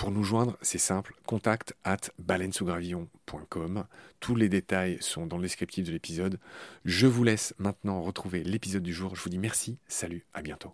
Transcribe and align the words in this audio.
Pour 0.00 0.12
nous 0.12 0.24
joindre, 0.24 0.56
c'est 0.62 0.78
simple, 0.78 1.14
contact 1.26 1.74
at 1.84 1.98
baleinesougravillon.com. 2.18 3.84
Tous 4.18 4.34
les 4.34 4.48
détails 4.48 4.96
sont 5.02 5.26
dans 5.26 5.36
le 5.36 5.42
descriptif 5.42 5.84
de 5.84 5.92
l'épisode. 5.92 6.40
Je 6.86 7.06
vous 7.06 7.22
laisse 7.22 7.52
maintenant 7.58 8.00
retrouver 8.00 8.42
l'épisode 8.42 8.82
du 8.82 8.94
jour. 8.94 9.14
Je 9.14 9.22
vous 9.22 9.28
dis 9.28 9.36
merci, 9.36 9.78
salut, 9.88 10.24
à 10.32 10.40
bientôt. 10.40 10.72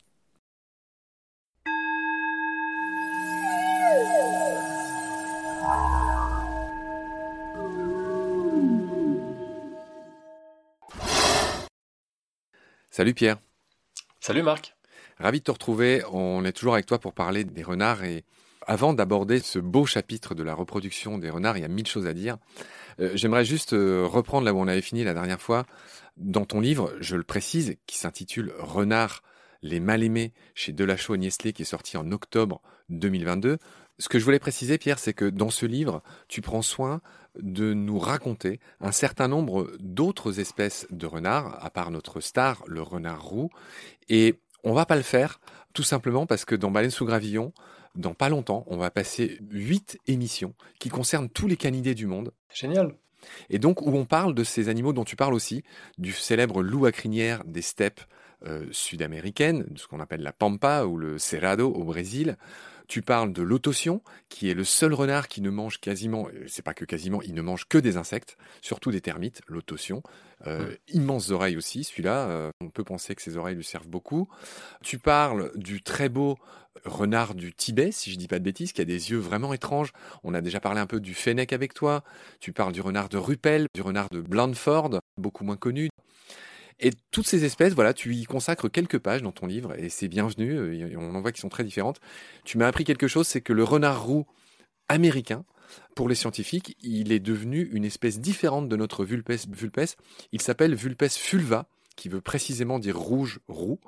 Salut 12.92 13.12
Pierre. 13.12 13.38
Salut 14.20 14.44
Marc. 14.44 14.76
Ravi 15.18 15.40
de 15.40 15.44
te 15.44 15.50
retrouver. 15.50 16.04
On 16.12 16.44
est 16.44 16.52
toujours 16.52 16.74
avec 16.74 16.86
toi 16.86 17.00
pour 17.00 17.12
parler 17.12 17.42
des 17.42 17.64
renards 17.64 18.04
et 18.04 18.24
avant 18.66 18.92
d'aborder 18.92 19.40
ce 19.40 19.58
beau 19.58 19.86
chapitre 19.86 20.34
de 20.34 20.42
la 20.42 20.54
reproduction 20.54 21.18
des 21.18 21.30
renards, 21.30 21.56
il 21.56 21.62
y 21.62 21.64
a 21.64 21.68
mille 21.68 21.86
choses 21.86 22.06
à 22.06 22.12
dire. 22.12 22.36
Euh, 23.00 23.12
j'aimerais 23.14 23.44
juste 23.44 23.72
euh, 23.72 24.06
reprendre 24.06 24.44
là 24.44 24.52
où 24.52 24.58
on 24.58 24.68
avait 24.68 24.82
fini 24.82 25.04
la 25.04 25.14
dernière 25.14 25.40
fois. 25.40 25.66
Dans 26.16 26.44
ton 26.44 26.60
livre, 26.60 26.92
je 27.00 27.16
le 27.16 27.22
précise, 27.22 27.76
qui 27.86 27.96
s'intitule 27.96 28.52
Renards, 28.58 29.22
les 29.62 29.80
mal-aimés 29.80 30.32
chez 30.54 30.72
Delachaux 30.72 31.14
et 31.14 31.18
Niestlé, 31.18 31.52
qui 31.52 31.62
est 31.62 31.66
sorti 31.66 31.96
en 31.96 32.10
octobre 32.12 32.60
2022. 32.90 33.58
Ce 33.98 34.08
que 34.08 34.18
je 34.18 34.24
voulais 34.24 34.38
préciser, 34.38 34.78
Pierre, 34.78 34.98
c'est 34.98 35.14
que 35.14 35.24
dans 35.24 35.50
ce 35.50 35.64
livre, 35.64 36.02
tu 36.28 36.42
prends 36.42 36.62
soin 36.62 37.00
de 37.40 37.72
nous 37.72 37.98
raconter 37.98 38.60
un 38.80 38.92
certain 38.92 39.28
nombre 39.28 39.70
d'autres 39.80 40.40
espèces 40.40 40.86
de 40.90 41.06
renards, 41.06 41.64
à 41.64 41.70
part 41.70 41.90
notre 41.90 42.20
star, 42.20 42.62
le 42.66 42.82
renard 42.82 43.22
roux. 43.22 43.50
Et 44.08 44.38
on 44.64 44.74
va 44.74 44.86
pas 44.86 44.96
le 44.96 45.02
faire, 45.02 45.40
tout 45.72 45.82
simplement 45.82 46.26
parce 46.26 46.44
que 46.44 46.54
dans 46.54 46.70
Baleine 46.70 46.90
sous 46.90 47.06
gravillon, 47.06 47.52
dans 47.96 48.14
pas 48.14 48.28
longtemps, 48.28 48.64
on 48.68 48.76
va 48.76 48.90
passer 48.90 49.38
huit 49.50 49.98
émissions 50.06 50.54
qui 50.78 50.88
concernent 50.88 51.28
tous 51.28 51.46
les 51.46 51.56
canidés 51.56 51.94
du 51.94 52.06
monde. 52.06 52.32
Génial. 52.52 52.94
Et 53.50 53.58
donc, 53.58 53.82
où 53.82 53.90
on 53.90 54.04
parle 54.04 54.34
de 54.34 54.44
ces 54.44 54.68
animaux 54.68 54.92
dont 54.92 55.04
tu 55.04 55.16
parles 55.16 55.34
aussi, 55.34 55.64
du 55.98 56.12
célèbre 56.12 56.62
loup 56.62 56.86
à 56.86 56.92
crinière 56.92 57.44
des 57.44 57.62
steppes 57.62 58.02
euh, 58.46 58.66
sud-américaines, 58.70 59.66
ce 59.76 59.86
qu'on 59.86 60.00
appelle 60.00 60.22
la 60.22 60.32
pampa 60.32 60.84
ou 60.84 60.96
le 60.98 61.18
cerrado 61.18 61.72
au 61.72 61.84
Brésil. 61.84 62.36
Tu 62.88 63.02
parles 63.02 63.32
de 63.32 63.42
l'autotion, 63.42 64.02
qui 64.28 64.50
est 64.50 64.54
le 64.54 64.64
seul 64.64 64.94
renard 64.94 65.28
qui 65.28 65.40
ne 65.40 65.50
mange 65.50 65.80
quasiment, 65.80 66.28
c'est 66.46 66.62
pas 66.62 66.74
que 66.74 66.84
quasiment, 66.84 67.22
il 67.22 67.34
ne 67.34 67.42
mange 67.42 67.66
que 67.66 67.78
des 67.78 67.96
insectes, 67.96 68.36
surtout 68.62 68.90
des 68.90 69.00
termites, 69.00 69.42
l'autotion. 69.48 70.02
Euh, 70.46 70.70
mm. 70.70 70.76
Immenses 70.94 71.30
oreilles 71.30 71.56
aussi, 71.56 71.84
celui-là, 71.84 72.28
euh, 72.28 72.50
on 72.60 72.70
peut 72.70 72.84
penser 72.84 73.14
que 73.14 73.22
ses 73.22 73.36
oreilles 73.36 73.56
lui 73.56 73.64
servent 73.64 73.88
beaucoup. 73.88 74.28
Tu 74.82 74.98
parles 74.98 75.50
du 75.56 75.82
très 75.82 76.08
beau 76.08 76.36
renard 76.84 77.34
du 77.34 77.52
Tibet, 77.52 77.90
si 77.90 78.12
je 78.12 78.16
dis 78.16 78.28
pas 78.28 78.38
de 78.38 78.44
bêtises, 78.44 78.72
qui 78.72 78.80
a 78.80 78.84
des 78.84 79.10
yeux 79.10 79.18
vraiment 79.18 79.52
étranges. 79.54 79.92
On 80.24 80.34
a 80.34 80.40
déjà 80.40 80.60
parlé 80.60 80.80
un 80.80 80.86
peu 80.86 81.00
du 81.00 81.14
fennec 81.14 81.52
avec 81.52 81.74
toi. 81.74 82.04
Tu 82.40 82.52
parles 82.52 82.72
du 82.72 82.80
renard 82.80 83.08
de 83.08 83.18
Ruppel, 83.18 83.66
du 83.74 83.82
renard 83.82 84.08
de 84.10 84.20
Blandford, 84.20 85.00
beaucoup 85.16 85.44
moins 85.44 85.56
connu. 85.56 85.88
Et 86.78 86.90
toutes 87.10 87.26
ces 87.26 87.44
espèces, 87.44 87.72
voilà, 87.72 87.94
tu 87.94 88.14
y 88.14 88.24
consacres 88.24 88.70
quelques 88.70 88.98
pages 88.98 89.22
dans 89.22 89.32
ton 89.32 89.46
livre 89.46 89.74
et 89.78 89.88
c'est 89.88 90.08
bienvenu. 90.08 90.52
Euh, 90.52 90.96
on 90.98 91.14
en 91.14 91.20
voit 91.22 91.32
qui 91.32 91.40
sont 91.40 91.48
très 91.48 91.64
différentes. 91.64 92.00
Tu 92.44 92.58
m'as 92.58 92.66
appris 92.66 92.84
quelque 92.84 93.08
chose, 93.08 93.26
c'est 93.26 93.40
que 93.40 93.52
le 93.52 93.64
renard 93.64 94.04
roux 94.04 94.26
américain, 94.88 95.44
pour 95.94 96.08
les 96.08 96.14
scientifiques, 96.14 96.76
il 96.80 97.12
est 97.12 97.20
devenu 97.20 97.68
une 97.72 97.84
espèce 97.84 98.20
différente 98.20 98.68
de 98.68 98.76
notre 98.76 99.04
Vulpes 99.04 99.32
vulpes. 99.48 99.96
Il 100.32 100.40
s'appelle 100.40 100.74
Vulpes 100.74 101.08
fulva, 101.08 101.68
qui 101.96 102.08
veut 102.08 102.20
précisément 102.20 102.78
dire 102.78 102.98
rouge 102.98 103.40
roux. 103.48 103.80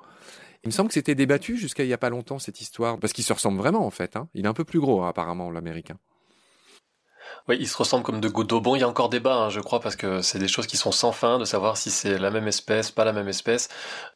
Il 0.65 0.69
me 0.69 0.73
semble 0.73 0.89
que 0.89 0.95
c'était 0.95 1.15
débattu 1.15 1.57
jusqu'à 1.57 1.85
il 1.85 1.87
n'y 1.87 1.93
a 1.93 1.99
pas 1.99 2.11
longtemps 2.11 2.39
cette 2.39 2.61
histoire, 2.61 2.99
parce 2.99 3.13
qu'il 3.13 3.25
se 3.25 3.33
ressemble 3.33 3.59
vraiment 3.59 3.87
en 3.87 3.91
fait. 3.91 4.17
Hein. 4.17 4.29
Il 4.35 4.45
est 4.45 4.49
un 4.49 4.55
peu 4.55 4.65
plus 4.65 4.81
gros 4.81 5.03
hein, 5.03 5.09
apparemment 5.09 5.51
l'américain. 5.51 5.99
Oui, 7.49 7.57
ils 7.61 7.69
se 7.69 7.77
ressemblent 7.77 8.05
comme 8.05 8.21
de 8.21 8.29
d'eau. 8.29 8.61
Bon, 8.61 8.77
il 8.77 8.81
y 8.81 8.83
a 8.83 8.89
encore 8.89 9.09
débat, 9.09 9.35
hein, 9.35 9.49
je 9.49 9.61
crois, 9.61 9.81
parce 9.81 9.97
que 9.97 10.21
c'est 10.21 10.39
des 10.39 10.49
choses 10.49 10.67
qui 10.67 10.77
sont 10.77 10.93
sans 10.93 11.13
fin, 11.13 11.39
de 11.39 11.45
savoir 11.45 11.77
si 11.77 11.91
c'est 11.91 12.19
la 12.19 12.31
même 12.31 12.47
espèce, 12.47 12.91
pas 12.91 13.05
la 13.05 13.13
même 13.13 13.29
espèce. 13.29 13.69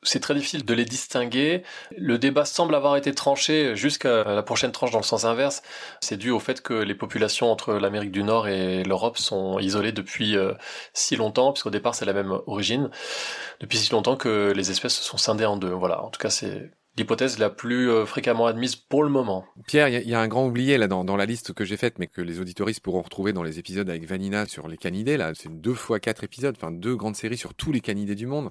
C'est 0.03 0.21
très 0.21 0.35
difficile 0.35 0.65
de 0.65 0.75
les 0.75 0.85
distinguer. 0.85 1.63
Le 1.97 2.19
débat 2.19 2.45
semble 2.45 2.75
avoir 2.75 2.97
été 2.97 3.15
tranché 3.15 3.75
jusqu'à 3.75 4.25
la 4.25 4.43
prochaine 4.43 4.73
tranche 4.73 4.91
dans 4.91 4.99
le 4.99 5.05
sens 5.05 5.25
inverse. 5.25 5.63
C'est 6.01 6.17
dû 6.17 6.31
au 6.31 6.41
fait 6.41 6.61
que 6.61 6.75
les 6.75 6.95
populations 6.95 7.51
entre 7.51 7.75
l'Amérique 7.75 8.13
du 8.13 8.23
Nord 8.23 8.49
et 8.49 8.83
l'Europe 8.85 9.19
sont 9.19 9.59
isolées 9.59 9.93
depuis 9.93 10.37
euh, 10.37 10.53
si 10.93 11.17
longtemps, 11.17 11.53
puisqu'au 11.53 11.71
départ 11.71 11.95
c'est 11.95 12.05
la 12.05 12.13
même 12.13 12.39
origine, 12.47 12.91
depuis 13.61 13.79
si 13.79 13.91
longtemps 13.93 14.17
que 14.17 14.53
les 14.55 14.71
espèces 14.71 14.95
se 14.95 15.05
sont 15.05 15.17
scindées 15.17 15.47
en 15.47 15.57
deux. 15.57 15.71
Voilà, 15.71 16.03
en 16.03 16.11
tout 16.11 16.21
cas 16.21 16.31
c'est 16.31 16.71
l'hypothèse 16.97 17.39
la 17.39 17.49
plus 17.49 17.91
euh, 17.91 18.05
fréquemment 18.05 18.47
admise 18.47 18.77
pour 18.77 19.03
le 19.03 19.09
moment. 19.09 19.47
Pierre, 19.67 19.89
il 19.89 20.09
y, 20.09 20.15
a 20.15 20.21
un 20.21 20.29
grand 20.29 20.47
oublié 20.47 20.77
là 20.77 20.89
dans, 20.89 21.17
la 21.17 21.27
liste 21.27 21.53
que 21.55 21.65
j'ai 21.65 21.77
faite, 21.77 21.99
mais 21.99 22.07
que 22.07 22.21
les 22.21 22.41
auditoristes 22.41 22.81
pourront 22.81 23.03
retrouver 23.03 23.33
dans 23.33 23.43
les 23.43 23.59
épisodes 23.59 23.89
avec 23.89 24.05
Vanina 24.05 24.47
sur 24.47 24.69
les 24.69 24.77
canidés. 24.77 25.17
Là, 25.17 25.33
c'est 25.35 25.49
deux 25.49 25.75
fois 25.75 26.01
quatre 26.01 26.25
épisodes, 26.25 26.55
enfin 26.57 26.71
deux 26.71 26.95
grandes 26.95 27.17
séries 27.17 27.39
sur 27.39 27.55
tous 27.55 27.73
les 27.73 27.81
canidés 27.81 28.15
du 28.15 28.27
monde. 28.27 28.51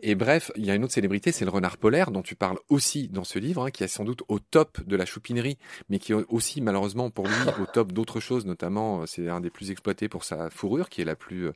Et 0.00 0.14
bref, 0.14 0.50
il 0.56 0.66
y 0.66 0.70
a 0.70 0.74
une 0.74 0.84
autre 0.84 0.92
célébrité, 0.92 1.32
c'est 1.32 1.44
le 1.44 1.50
renard 1.50 1.78
polaire 1.78 2.10
dont 2.10 2.22
tu 2.22 2.34
parles 2.34 2.58
aussi 2.68 3.08
dans 3.08 3.24
ce 3.24 3.38
livre, 3.38 3.64
hein, 3.64 3.70
qui 3.70 3.84
est 3.84 3.88
sans 3.88 4.04
doute 4.04 4.22
au 4.28 4.38
top 4.38 4.80
de 4.86 4.96
la 4.96 5.06
choupinerie, 5.06 5.58
mais 5.88 5.98
qui 5.98 6.12
est 6.12 6.16
aussi 6.28 6.60
malheureusement 6.60 7.10
pour 7.10 7.26
lui 7.26 7.34
au 7.60 7.66
top 7.66 7.92
d'autres 7.92 8.20
choses, 8.20 8.44
notamment 8.44 9.02
euh, 9.02 9.06
c'est 9.06 9.28
un 9.28 9.40
des 9.40 9.50
plus 9.50 9.70
exploités 9.70 10.08
pour 10.08 10.24
sa 10.24 10.50
fourrure, 10.50 10.88
qui 10.90 11.00
est 11.00 11.06
la 11.06 11.16
plus 11.16 11.50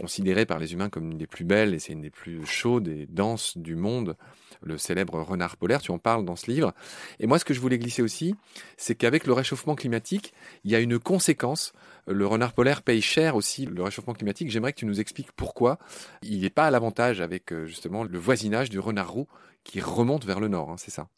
euh, 0.00 0.02
considéré 0.02 0.46
par 0.46 0.58
les 0.58 0.72
humains 0.72 0.88
comme 0.88 1.10
une 1.10 1.18
des 1.18 1.26
plus 1.26 1.44
belles 1.44 1.74
et 1.74 1.78
c'est 1.78 1.92
une 1.92 2.00
des 2.00 2.10
plus 2.10 2.44
chaudes 2.46 2.88
et 2.88 3.06
denses 3.08 3.56
du 3.56 3.76
monde, 3.76 4.16
le 4.62 4.78
célèbre 4.78 5.20
renard 5.20 5.56
polaire. 5.56 5.80
Tu 5.82 5.90
en 5.90 5.98
parles 5.98 6.24
dans 6.24 6.36
ce 6.36 6.50
livre. 6.50 6.72
Et 7.18 7.26
moi, 7.26 7.38
ce 7.38 7.44
que 7.44 7.54
je 7.54 7.60
voulais 7.60 7.78
glisser 7.78 8.02
aussi, 8.02 8.34
c'est 8.76 8.94
qu'avec 8.94 9.26
le 9.26 9.32
réchauffement 9.32 9.74
climatique, 9.74 10.32
il 10.64 10.70
y 10.70 10.74
a 10.74 10.80
une 10.80 10.98
conséquence. 10.98 11.72
Le 12.06 12.26
renard 12.26 12.52
polaire 12.52 12.82
paye 12.82 13.02
cher 13.02 13.36
aussi 13.36 13.66
le 13.66 13.82
réchauffement 13.82 14.14
climatique. 14.14 14.50
J'aimerais 14.50 14.72
que 14.72 14.78
tu 14.78 14.86
nous 14.86 15.00
expliques 15.00 15.32
pourquoi 15.32 15.78
il 16.22 16.40
n'est 16.40 16.50
pas 16.50 16.66
à 16.66 16.70
l'avantage 16.70 17.20
avec 17.20 17.52
euh, 17.52 17.66
justement 17.66 18.04
le 18.04 18.18
voisinage 18.18 18.70
du 18.70 18.78
renard 18.78 19.10
roux 19.10 19.28
qui 19.64 19.80
remonte 19.80 20.24
vers 20.24 20.40
le 20.40 20.48
nord. 20.48 20.70
Hein, 20.70 20.76
c'est 20.78 20.90
ça? 20.90 21.08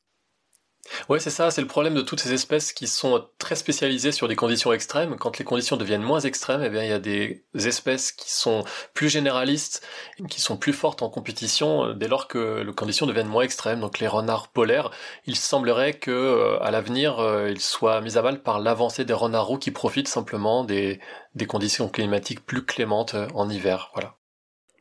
Ouais, 1.09 1.21
c'est 1.21 1.31
ça, 1.31 1.51
c'est 1.51 1.61
le 1.61 1.67
problème 1.69 1.95
de 1.95 2.03
toutes 2.03 2.21
ces 2.21 2.33
espèces 2.33 2.73
qui 2.73 2.87
sont 2.89 3.29
très 3.39 3.55
spécialisées 3.55 4.13
sur 4.13 4.27
des 4.29 4.35
conditions 4.37 4.73
extrêmes. 4.73 5.17
Quand 5.17 5.39
les 5.39 5.45
conditions 5.45 5.77
deviennent 5.77 6.03
moins 6.03 6.21
extrêmes, 6.21 6.63
eh 6.65 6.69
bien, 6.71 6.83
il 6.83 6.89
y 6.91 6.93
a 6.93 6.99
des 6.99 7.45
espèces 7.55 8.11
qui 8.13 8.33
sont 8.33 8.65
plus 8.93 9.09
généralistes, 9.09 9.87
qui 10.29 10.41
sont 10.41 10.57
plus 10.57 10.73
fortes 10.73 11.03
en 11.03 11.09
compétition 11.09 11.87
euh, 11.87 11.95
dès 11.95 12.09
lors 12.09 12.27
que 12.29 12.63
les 12.63 12.73
conditions 12.73 13.07
deviennent 13.07 13.29
moins 13.29 13.45
extrêmes. 13.45 13.81
Donc 13.81 14.01
les 14.01 14.09
renards 14.09 14.49
polaires, 14.49 14.91
il 15.27 15.37
semblerait 15.37 15.95
que 15.95 16.11
euh, 16.11 16.59
à 16.63 16.71
l'avenir, 16.71 17.21
euh, 17.21 17.49
ils 17.51 17.61
soient 17.61 18.01
mis 18.01 18.19
à 18.19 18.23
mal 18.23 18.43
par 18.43 18.59
l'avancée 18.61 19.05
des 19.05 19.13
renards 19.15 19.47
roux 19.47 19.59
qui 19.59 19.71
profitent 19.71 20.09
simplement 20.09 20.65
des, 20.65 21.01
des 21.35 21.47
conditions 21.47 21.89
climatiques 21.89 22.45
plus 22.45 22.65
clémentes 22.65 23.15
en 23.35 23.49
hiver. 23.49 23.91
Voilà. 23.95 24.17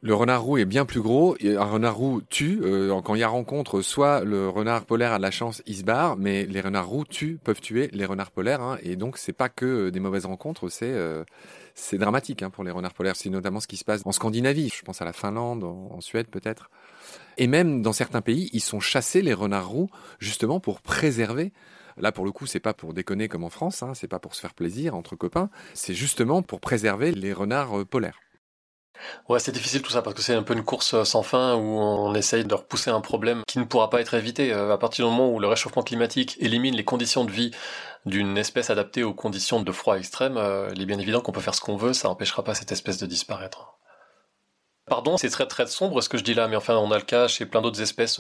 Le 0.03 0.15
renard 0.15 0.42
roux 0.42 0.57
est 0.57 0.65
bien 0.65 0.86
plus 0.86 1.00
gros. 1.00 1.36
Un 1.44 1.63
renard 1.63 1.95
roux 1.95 2.21
tue. 2.27 2.59
Euh, 2.63 3.00
quand 3.01 3.13
il 3.13 3.19
y 3.19 3.24
a 3.24 3.27
rencontre, 3.27 3.83
soit 3.83 4.24
le 4.24 4.50
renard 4.50 4.86
polaire 4.86 5.13
a 5.13 5.18
de 5.18 5.21
la 5.21 5.30
chance, 5.30 5.62
il 5.68 5.75
se 5.75 5.83
barre, 5.83 6.18
mais 6.18 6.48
les 6.48 6.59
renards 6.59 6.88
roux 6.88 7.06
tuent, 7.06 7.38
peuvent 7.44 7.62
tuer 7.62 7.88
les 7.94 8.06
renards 8.06 8.31
polaires. 8.31 8.62
Hein, 8.62 8.80
et 8.81 8.95
donc, 8.95 9.19
c'est 9.19 9.31
pas 9.31 9.48
que 9.48 9.65
euh, 9.65 9.92
des 9.92 10.00
mauvaises 10.00 10.25
rencontres, 10.25 10.69
c'est 10.69 10.92
euh, 10.92 11.24
c'est 11.75 12.00
dramatique 12.00 12.42
hein, 12.42 12.50
pour 12.50 12.63
les 12.63 12.71
renards 12.71 12.95
polaires. 12.95 13.15
C'est 13.15 13.30
notamment 13.30 13.59
ce 13.59 13.68
qui 13.68 13.77
se 13.77 13.86
passe 13.86 14.01
en 14.03 14.12
Scandinavie. 14.12 14.69
Je 14.75 14.81
pense 14.81 15.03
à 15.03 15.06
la 15.06 15.13
Finlande, 15.13 15.63
en, 15.63 16.01
Suède 16.01 16.27
peut-être. 16.31 16.71
Et 17.38 17.45
même 17.45 17.83
dans 17.83 17.94
certains 17.94 18.21
pays, 18.21 18.50
ils 18.54 18.59
sont 18.59 18.80
chassés 18.80 19.21
les 19.21 19.36
renards 19.36 19.69
roux 19.69 19.89
justement 20.18 20.59
pour 20.59 20.81
préserver 20.81 21.54
Là, 21.97 22.12
pour 22.12 22.25
le 22.25 22.31
coup, 22.31 22.47
c'est 22.47 22.62
pas 22.62 22.74
pour 22.74 22.94
déconner 22.94 23.27
comme 23.27 23.44
en 23.44 23.50
France, 23.50 23.83
hein, 23.83 23.94
c'est 23.94 24.07
pas 24.07 24.18
pour 24.18 24.33
se 24.33 24.39
faire 24.39 24.54
plaisir 24.54 24.95
entre 24.95 25.18
copains, 25.18 25.50
c'est 25.74 25.94
justement 25.94 26.42
pour 26.42 26.62
préserver 26.62 27.12
les 27.12 27.33
renards 27.33 27.86
polaires. 27.86 28.18
Ouais, 29.30 29.39
c'est 29.39 29.51
difficile 29.51 29.81
tout 29.81 29.92
ça 29.92 30.01
parce 30.01 30.15
que 30.15 30.21
c'est 30.21 30.33
un 30.33 30.44
peu 30.44 30.53
une 30.53 30.63
course 30.63 30.94
euh, 30.94 31.03
sans 31.03 31.24
fin 31.24 31.56
où 31.56 31.80
on 31.80 32.13
essaye 32.15 32.45
de 32.45 32.53
repousser 32.53 32.89
un 32.89 33.01
problème 33.01 33.44
qui 33.48 33.59
ne 33.59 33.63
pourra 33.63 33.89
pas 33.89 34.01
être 34.01 34.13
évité. 34.13 34.53
Euh, 34.53 34.74
à 34.74 34.77
partir 34.77 35.06
du 35.06 35.12
moment 35.12 35.31
où 35.31 35.39
le 35.39 35.48
réchauffement 35.48 35.83
climatique 35.83 36.38
élimine 36.39 36.75
les 36.75 36.83
conditions 36.83 37.25
de 37.25 37.31
vie 37.31 37.51
d'une 38.06 38.38
espèce 38.38 38.69
adaptée 38.69 39.03
aux 39.03 39.13
conditions 39.13 39.62
de 39.62 39.71
froid 39.71 39.98
extrême, 39.98 40.38
euh, 40.38 40.71
il 40.75 40.81
est 40.81 40.86
bien 40.86 41.00
évident 41.00 41.21
qu'on 41.21 41.31
peut 41.31 41.42
faire 41.42 41.56
ce 41.56 41.62
qu'on 41.62 41.77
veut, 41.77 41.94
ça 41.94 42.07
n'empêchera 42.07 42.44
pas 42.44 42.56
cette 42.56 42.71
espèce 42.71 42.98
de 42.98 43.06
disparaître. 43.06 43.77
Pardon, 44.88 45.18
c'est 45.18 45.30
très 45.30 45.47
très 45.47 45.68
sombre 45.68 46.01
ce 46.01 46.09
que 46.09 46.18
je 46.18 46.24
dis 46.24 46.33
là, 46.33 46.47
mais 46.47 46.56
enfin 46.56 46.75
on 46.75 46.92
a 46.92 46.97
le 46.97 47.04
cas 47.04 47.27
chez 47.27 47.45
plein 47.45 47.62
d'autres 47.62 47.81
espèces, 47.81 48.19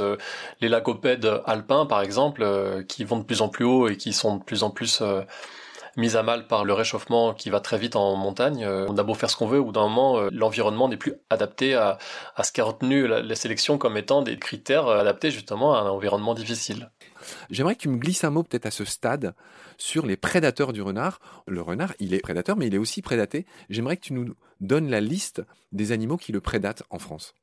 les 0.61 0.69
lagopèdes 0.69 1.41
alpins 1.45 1.85
par 1.85 2.01
exemple, 2.01 2.85
qui 2.87 3.03
vont 3.03 3.17
de 3.17 3.23
plus 3.23 3.41
en 3.41 3.49
plus 3.49 3.65
haut 3.65 3.89
et 3.89 3.97
qui 3.97 4.13
sont 4.13 4.37
de 4.37 4.43
plus 4.43 4.63
en 4.63 4.69
plus 4.69 5.01
mise 5.97 6.15
à 6.15 6.23
mal 6.23 6.47
par 6.47 6.65
le 6.65 6.73
réchauffement 6.73 7.33
qui 7.33 7.49
va 7.49 7.59
très 7.59 7.77
vite 7.77 7.95
en 7.95 8.15
montagne. 8.15 8.63
Euh, 8.63 8.85
on 8.87 8.97
a 8.97 9.03
beau 9.03 9.13
faire 9.13 9.29
ce 9.29 9.35
qu'on 9.35 9.47
veut, 9.47 9.61
bout 9.61 9.71
d'un 9.71 9.81
moment, 9.81 10.17
euh, 10.17 10.29
l'environnement 10.31 10.87
n'est 10.87 10.97
plus 10.97 11.13
adapté 11.29 11.73
à, 11.73 11.97
ce 12.43 12.51
qu'a 12.51 12.63
retenu 12.63 13.07
la, 13.07 13.35
sélection 13.35 13.77
comme 13.77 13.97
étant 13.97 14.21
des 14.21 14.37
critères 14.37 14.87
euh, 14.87 14.99
adaptés 14.99 15.31
justement 15.31 15.73
à 15.75 15.79
un 15.79 15.89
environnement 15.89 16.33
difficile. 16.33 16.91
J'aimerais 17.49 17.75
que 17.75 17.81
tu 17.81 17.89
me 17.89 17.97
glisses 17.97 18.23
un 18.23 18.29
mot 18.29 18.43
peut-être 18.43 18.65
à 18.65 18.71
ce 18.71 18.85
stade 18.85 19.35
sur 19.77 20.05
les 20.05 20.17
prédateurs 20.17 20.73
du 20.73 20.81
renard. 20.81 21.19
Le 21.47 21.61
renard, 21.61 21.93
il 21.99 22.13
est 22.13 22.19
prédateur, 22.19 22.57
mais 22.57 22.67
il 22.67 22.75
est 22.75 22.79
aussi 22.79 23.01
prédaté. 23.01 23.45
J'aimerais 23.69 23.97
que 23.97 24.01
tu 24.01 24.13
nous 24.13 24.35
donnes 24.59 24.89
la 24.89 25.01
liste 25.01 25.41
des 25.71 25.91
animaux 25.91 26.17
qui 26.17 26.31
le 26.31 26.41
prédatent 26.41 26.83
en 26.89 26.99
France 26.99 27.33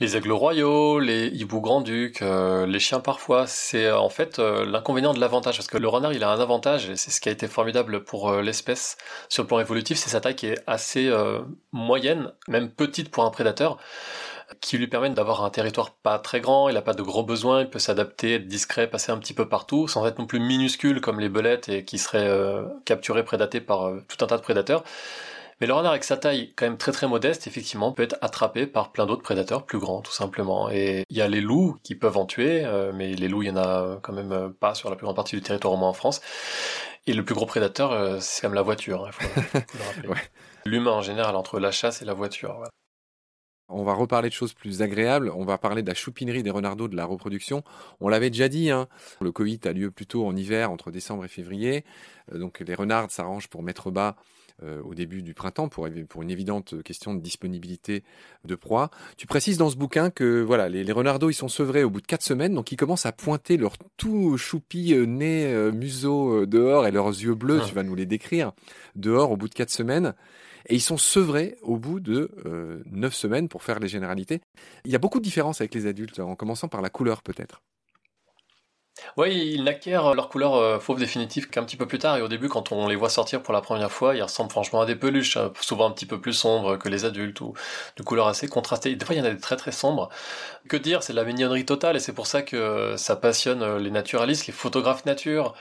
les 0.00 0.16
aigles 0.16 0.32
royaux, 0.32 0.98
les 0.98 1.28
hiboux 1.28 1.60
grand-ducs, 1.60 2.20
euh, 2.20 2.66
les 2.66 2.80
chiens 2.80 2.98
parfois, 2.98 3.46
c'est 3.46 3.86
euh, 3.86 3.98
en 3.98 4.08
fait 4.08 4.40
euh, 4.40 4.64
l'inconvénient 4.64 5.14
de 5.14 5.20
l'avantage 5.20 5.56
parce 5.56 5.68
que 5.68 5.78
le 5.78 5.86
renard 5.86 6.12
il 6.12 6.24
a 6.24 6.30
un 6.30 6.40
avantage 6.40 6.90
et 6.90 6.96
c'est 6.96 7.12
ce 7.12 7.20
qui 7.20 7.28
a 7.28 7.32
été 7.32 7.46
formidable 7.46 8.02
pour 8.02 8.32
l'espèce 8.32 8.96
sur 9.28 9.44
le 9.44 9.46
plan 9.46 9.60
évolutif, 9.60 9.96
c'est 9.98 10.10
sa 10.10 10.20
taille 10.20 10.34
qui 10.34 10.48
est 10.48 10.58
assez 10.66 11.12
moyenne, 11.72 12.32
même 12.48 12.70
petite 12.70 13.10
pour 13.10 13.24
un 13.24 13.30
prédateur 13.30 13.78
qui 14.60 14.78
lui 14.78 14.88
permet 14.88 15.10
d'avoir 15.10 15.44
un 15.44 15.50
territoire 15.50 15.92
pas 15.92 16.18
très 16.18 16.40
grand, 16.40 16.68
il 16.68 16.74
n'a 16.74 16.82
pas 16.82 16.92
de 16.92 17.02
gros 17.02 17.22
besoins, 17.22 17.62
il 17.62 17.70
peut 17.70 17.78
s'adapter, 17.78 18.34
être 18.34 18.46
discret, 18.46 18.88
passer 18.88 19.12
un 19.12 19.18
petit 19.18 19.32
peu 19.32 19.48
partout, 19.48 19.88
sans 19.88 20.06
être 20.06 20.18
non 20.18 20.26
plus 20.26 20.40
minuscule 20.40 21.00
comme 21.00 21.20
les 21.20 21.28
belettes 21.28 21.68
et 21.68 21.84
qui 21.84 21.98
seraient 21.98 22.28
capturées, 22.84 23.24
prédatées 23.24 23.60
par 23.60 23.92
tout 24.08 24.22
un 24.24 24.26
tas 24.26 24.36
de 24.36 24.42
prédateurs. 24.42 24.84
Mais 25.64 25.68
le 25.68 25.72
renard 25.72 25.92
avec 25.92 26.04
sa 26.04 26.18
taille 26.18 26.52
quand 26.56 26.66
même 26.66 26.76
très 26.76 26.92
très 26.92 27.08
modeste, 27.08 27.46
effectivement, 27.46 27.90
peut 27.90 28.02
être 28.02 28.18
attrapé 28.20 28.66
par 28.66 28.92
plein 28.92 29.06
d'autres 29.06 29.22
prédateurs 29.22 29.64
plus 29.64 29.78
grands, 29.78 30.02
tout 30.02 30.12
simplement. 30.12 30.68
Et 30.68 31.04
il 31.08 31.16
y 31.16 31.22
a 31.22 31.26
les 31.26 31.40
loups 31.40 31.78
qui 31.82 31.94
peuvent 31.94 32.18
en 32.18 32.26
tuer, 32.26 32.66
euh, 32.66 32.92
mais 32.94 33.14
les 33.14 33.28
loups, 33.28 33.44
il 33.44 33.48
y 33.48 33.50
en 33.50 33.56
a 33.56 33.98
quand 34.02 34.12
même 34.12 34.32
euh, 34.32 34.50
pas 34.50 34.74
sur 34.74 34.90
la 34.90 34.96
plus 34.96 35.06
grande 35.06 35.16
partie 35.16 35.36
du 35.36 35.40
territoire 35.40 35.72
au 35.72 35.78
moins 35.78 35.88
en 35.88 35.94
France. 35.94 36.20
Et 37.06 37.14
le 37.14 37.24
plus 37.24 37.34
gros 37.34 37.46
prédateur, 37.46 37.92
euh, 37.92 38.18
c'est 38.20 38.42
comme 38.42 38.52
la 38.52 38.60
voiture, 38.60 39.06
hein, 39.06 39.62
L'humain 40.66 40.90
en 40.90 41.00
général, 41.00 41.34
entre 41.34 41.58
la 41.58 41.70
chasse 41.70 42.02
et 42.02 42.04
la 42.04 42.12
voiture. 42.12 42.62
On 43.70 43.84
va 43.84 43.94
reparler 43.94 44.28
de 44.28 44.34
choses 44.34 44.52
plus 44.52 44.82
agréables. 44.82 45.32
On 45.34 45.46
va 45.46 45.56
parler 45.56 45.80
de 45.80 45.88
la 45.88 45.94
choupinerie 45.94 46.42
des 46.42 46.50
renardeaux, 46.50 46.88
de 46.88 46.96
la 46.96 47.06
reproduction. 47.06 47.64
On 48.00 48.10
l'avait 48.10 48.28
déjà 48.28 48.50
dit, 48.50 48.70
hein. 48.70 48.86
le 49.22 49.32
Covid 49.32 49.60
a 49.64 49.72
lieu 49.72 49.90
plutôt 49.90 50.26
en 50.26 50.36
hiver, 50.36 50.70
entre 50.70 50.90
décembre 50.90 51.24
et 51.24 51.28
février. 51.28 51.86
donc 52.34 52.60
les 52.60 52.74
renards 52.74 53.10
s'arrangent 53.10 53.48
pour 53.48 53.62
mettre 53.62 53.90
bas 53.90 54.16
euh, 54.62 54.80
au 54.82 54.94
début 54.94 55.22
du 55.22 55.34
printemps 55.34 55.68
pour, 55.68 55.88
pour 56.08 56.22
une 56.22 56.30
évidente 56.30 56.80
question 56.84 57.12
de 57.12 57.20
disponibilité 57.20 58.04
de 58.44 58.54
proie. 58.54 58.90
Tu 59.16 59.26
précises 59.26 59.58
dans 59.58 59.68
ce 59.68 59.76
bouquin 59.76 60.10
que 60.10 60.42
voilà, 60.42 60.68
les, 60.68 60.84
les 60.84 60.92
renardeaux 60.92 61.28
ils 61.28 61.34
sont 61.34 61.48
sevrés 61.48 61.82
au 61.82 61.90
bout 61.90 62.00
de 62.00 62.06
quatre 62.06 62.22
semaines, 62.22 62.54
donc 62.54 62.70
ils 62.70 62.76
commencent 62.76 63.06
à 63.06 63.10
pointer 63.10 63.56
leur 63.56 63.74
tout 63.96 64.36
choupi 64.36 64.94
euh, 64.94 65.06
nez, 65.06 65.46
euh, 65.46 65.72
museau 65.72 66.46
dehors 66.46 66.86
et 66.86 66.92
leurs 66.92 67.08
yeux 67.08 67.34
bleus, 67.34 67.60
ah. 67.62 67.66
tu 67.66 67.74
vas 67.74 67.82
nous 67.82 67.96
les 67.96 68.06
décrire, 68.06 68.52
dehors 68.94 69.32
au 69.32 69.36
bout 69.36 69.48
de 69.48 69.54
quatre 69.54 69.70
semaines. 69.70 70.14
Et 70.68 70.76
ils 70.76 70.80
sont 70.80 70.96
sevrés 70.96 71.56
au 71.60 71.76
bout 71.76 72.00
de 72.00 72.30
neuf 72.90 73.12
semaines 73.12 73.50
pour 73.50 73.62
faire 73.62 73.80
les 73.80 73.88
généralités. 73.88 74.40
Il 74.86 74.92
y 74.92 74.94
a 74.94 74.98
beaucoup 74.98 75.18
de 75.18 75.24
différences 75.24 75.60
avec 75.60 75.74
les 75.74 75.86
adultes, 75.86 76.20
en 76.20 76.36
commençant 76.36 76.68
par 76.68 76.80
la 76.80 76.88
couleur 76.88 77.22
peut-être. 77.22 77.60
Oui, 79.16 79.54
ils 79.54 79.64
n'acquièrent 79.64 80.14
leur 80.14 80.28
couleur 80.28 80.54
euh, 80.54 80.78
fauve 80.78 80.98
définitive 80.98 81.48
qu'un 81.48 81.64
petit 81.64 81.76
peu 81.76 81.86
plus 81.86 81.98
tard. 81.98 82.16
Et 82.16 82.22
au 82.22 82.28
début, 82.28 82.48
quand 82.48 82.72
on 82.72 82.88
les 82.88 82.96
voit 82.96 83.08
sortir 83.08 83.42
pour 83.42 83.52
la 83.52 83.60
première 83.60 83.90
fois, 83.90 84.14
ils 84.14 84.22
ressemblent 84.22 84.50
franchement 84.50 84.80
à 84.80 84.86
des 84.86 84.94
peluches, 84.94 85.36
hein, 85.36 85.52
souvent 85.60 85.88
un 85.88 85.90
petit 85.90 86.06
peu 86.06 86.20
plus 86.20 86.32
sombres 86.32 86.76
que 86.76 86.88
les 86.88 87.04
adultes 87.04 87.40
ou 87.40 87.54
de 87.96 88.02
couleurs 88.02 88.28
assez 88.28 88.48
contrastées. 88.48 88.94
Des 88.94 89.04
fois, 89.04 89.14
il 89.14 89.18
y 89.18 89.20
en 89.22 89.24
a 89.24 89.30
des 89.30 89.40
très 89.40 89.56
très 89.56 89.72
sombres. 89.72 90.10
Que 90.68 90.76
dire, 90.76 91.02
c'est 91.02 91.12
de 91.12 91.16
la 91.18 91.24
mignonnerie 91.24 91.64
totale 91.64 91.96
et 91.96 92.00
c'est 92.00 92.12
pour 92.12 92.26
ça 92.26 92.42
que 92.42 92.94
ça 92.96 93.16
passionne 93.16 93.62
euh, 93.62 93.78
les 93.78 93.90
naturalistes, 93.90 94.46
les 94.46 94.52
photographes 94.52 95.04
nature 95.06 95.54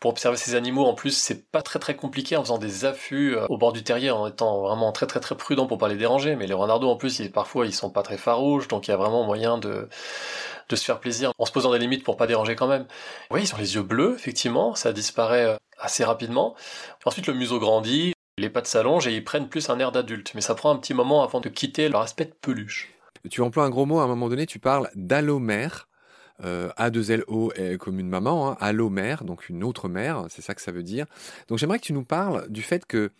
pour 0.00 0.10
observer 0.10 0.36
ces 0.36 0.54
animaux. 0.54 0.84
En 0.84 0.94
plus, 0.94 1.10
c'est 1.10 1.50
pas 1.50 1.62
très 1.62 1.78
très 1.78 1.96
compliqué 1.96 2.36
en 2.36 2.42
faisant 2.42 2.58
des 2.58 2.84
affûts 2.84 3.36
euh, 3.36 3.46
au 3.48 3.58
bord 3.58 3.72
du 3.72 3.82
terrier, 3.82 4.10
en 4.10 4.26
étant 4.26 4.60
vraiment 4.62 4.92
très 4.92 5.06
très 5.06 5.20
très 5.20 5.36
prudent 5.36 5.66
pour 5.66 5.78
pas 5.78 5.88
les 5.88 5.96
déranger. 5.96 6.36
Mais 6.36 6.46
les 6.46 6.54
renardeaux, 6.54 6.90
en 6.90 6.96
plus, 6.96 7.20
parfois, 7.28 7.66
ils 7.66 7.74
sont 7.74 7.90
pas 7.90 8.02
très 8.02 8.18
farouches, 8.18 8.68
donc 8.68 8.88
il 8.88 8.90
y 8.90 8.94
a 8.94 8.96
vraiment 8.96 9.24
moyen 9.24 9.58
de 9.58 9.88
de 10.68 10.76
se 10.76 10.84
faire 10.84 11.00
plaisir 11.00 11.32
en 11.38 11.46
se 11.46 11.52
posant 11.52 11.72
des 11.72 11.78
limites 11.78 12.04
pour 12.04 12.16
pas 12.16 12.26
déranger 12.26 12.54
quand 12.54 12.66
même. 12.66 12.86
Oui, 13.30 13.42
ils 13.42 13.54
ont 13.54 13.58
les 13.58 13.74
yeux 13.74 13.82
bleus, 13.82 14.14
effectivement, 14.16 14.74
ça 14.74 14.92
disparaît 14.92 15.46
euh, 15.46 15.56
assez 15.78 16.04
rapidement. 16.04 16.54
Ensuite, 17.04 17.26
le 17.26 17.34
museau 17.34 17.58
grandit, 17.58 18.12
les 18.36 18.50
pattes 18.50 18.66
s'allongent 18.66 19.06
et 19.06 19.14
ils 19.14 19.24
prennent 19.24 19.48
plus 19.48 19.70
un 19.70 19.78
air 19.78 19.92
d'adulte, 19.92 20.32
mais 20.34 20.40
ça 20.40 20.54
prend 20.54 20.70
un 20.70 20.76
petit 20.76 20.94
moment 20.94 21.22
avant 21.22 21.40
de 21.40 21.48
quitter 21.48 21.88
leur 21.88 22.02
aspect 22.02 22.26
de 22.26 22.34
peluche. 22.40 22.92
Tu 23.30 23.42
emploies 23.42 23.64
un 23.64 23.70
gros 23.70 23.86
mot 23.86 23.98
à 23.98 24.04
un 24.04 24.06
moment 24.06 24.28
donné, 24.28 24.46
tu 24.46 24.58
parles 24.58 24.90
d'allomère. 24.94 25.87
Euh, 26.44 26.70
A2LO 26.78 27.52
est 27.54 27.78
comme 27.78 27.98
une 27.98 28.08
maman, 28.08 28.52
hein, 28.52 28.56
allomère, 28.60 29.24
donc 29.24 29.48
une 29.48 29.64
autre 29.64 29.88
mère, 29.88 30.26
c'est 30.28 30.42
ça 30.42 30.54
que 30.54 30.62
ça 30.62 30.72
veut 30.72 30.82
dire. 30.82 31.06
Donc 31.48 31.58
j'aimerais 31.58 31.78
que 31.78 31.84
tu 31.84 31.92
nous 31.92 32.04
parles 32.04 32.48
du 32.48 32.62
fait 32.62 32.86
que 32.86 33.10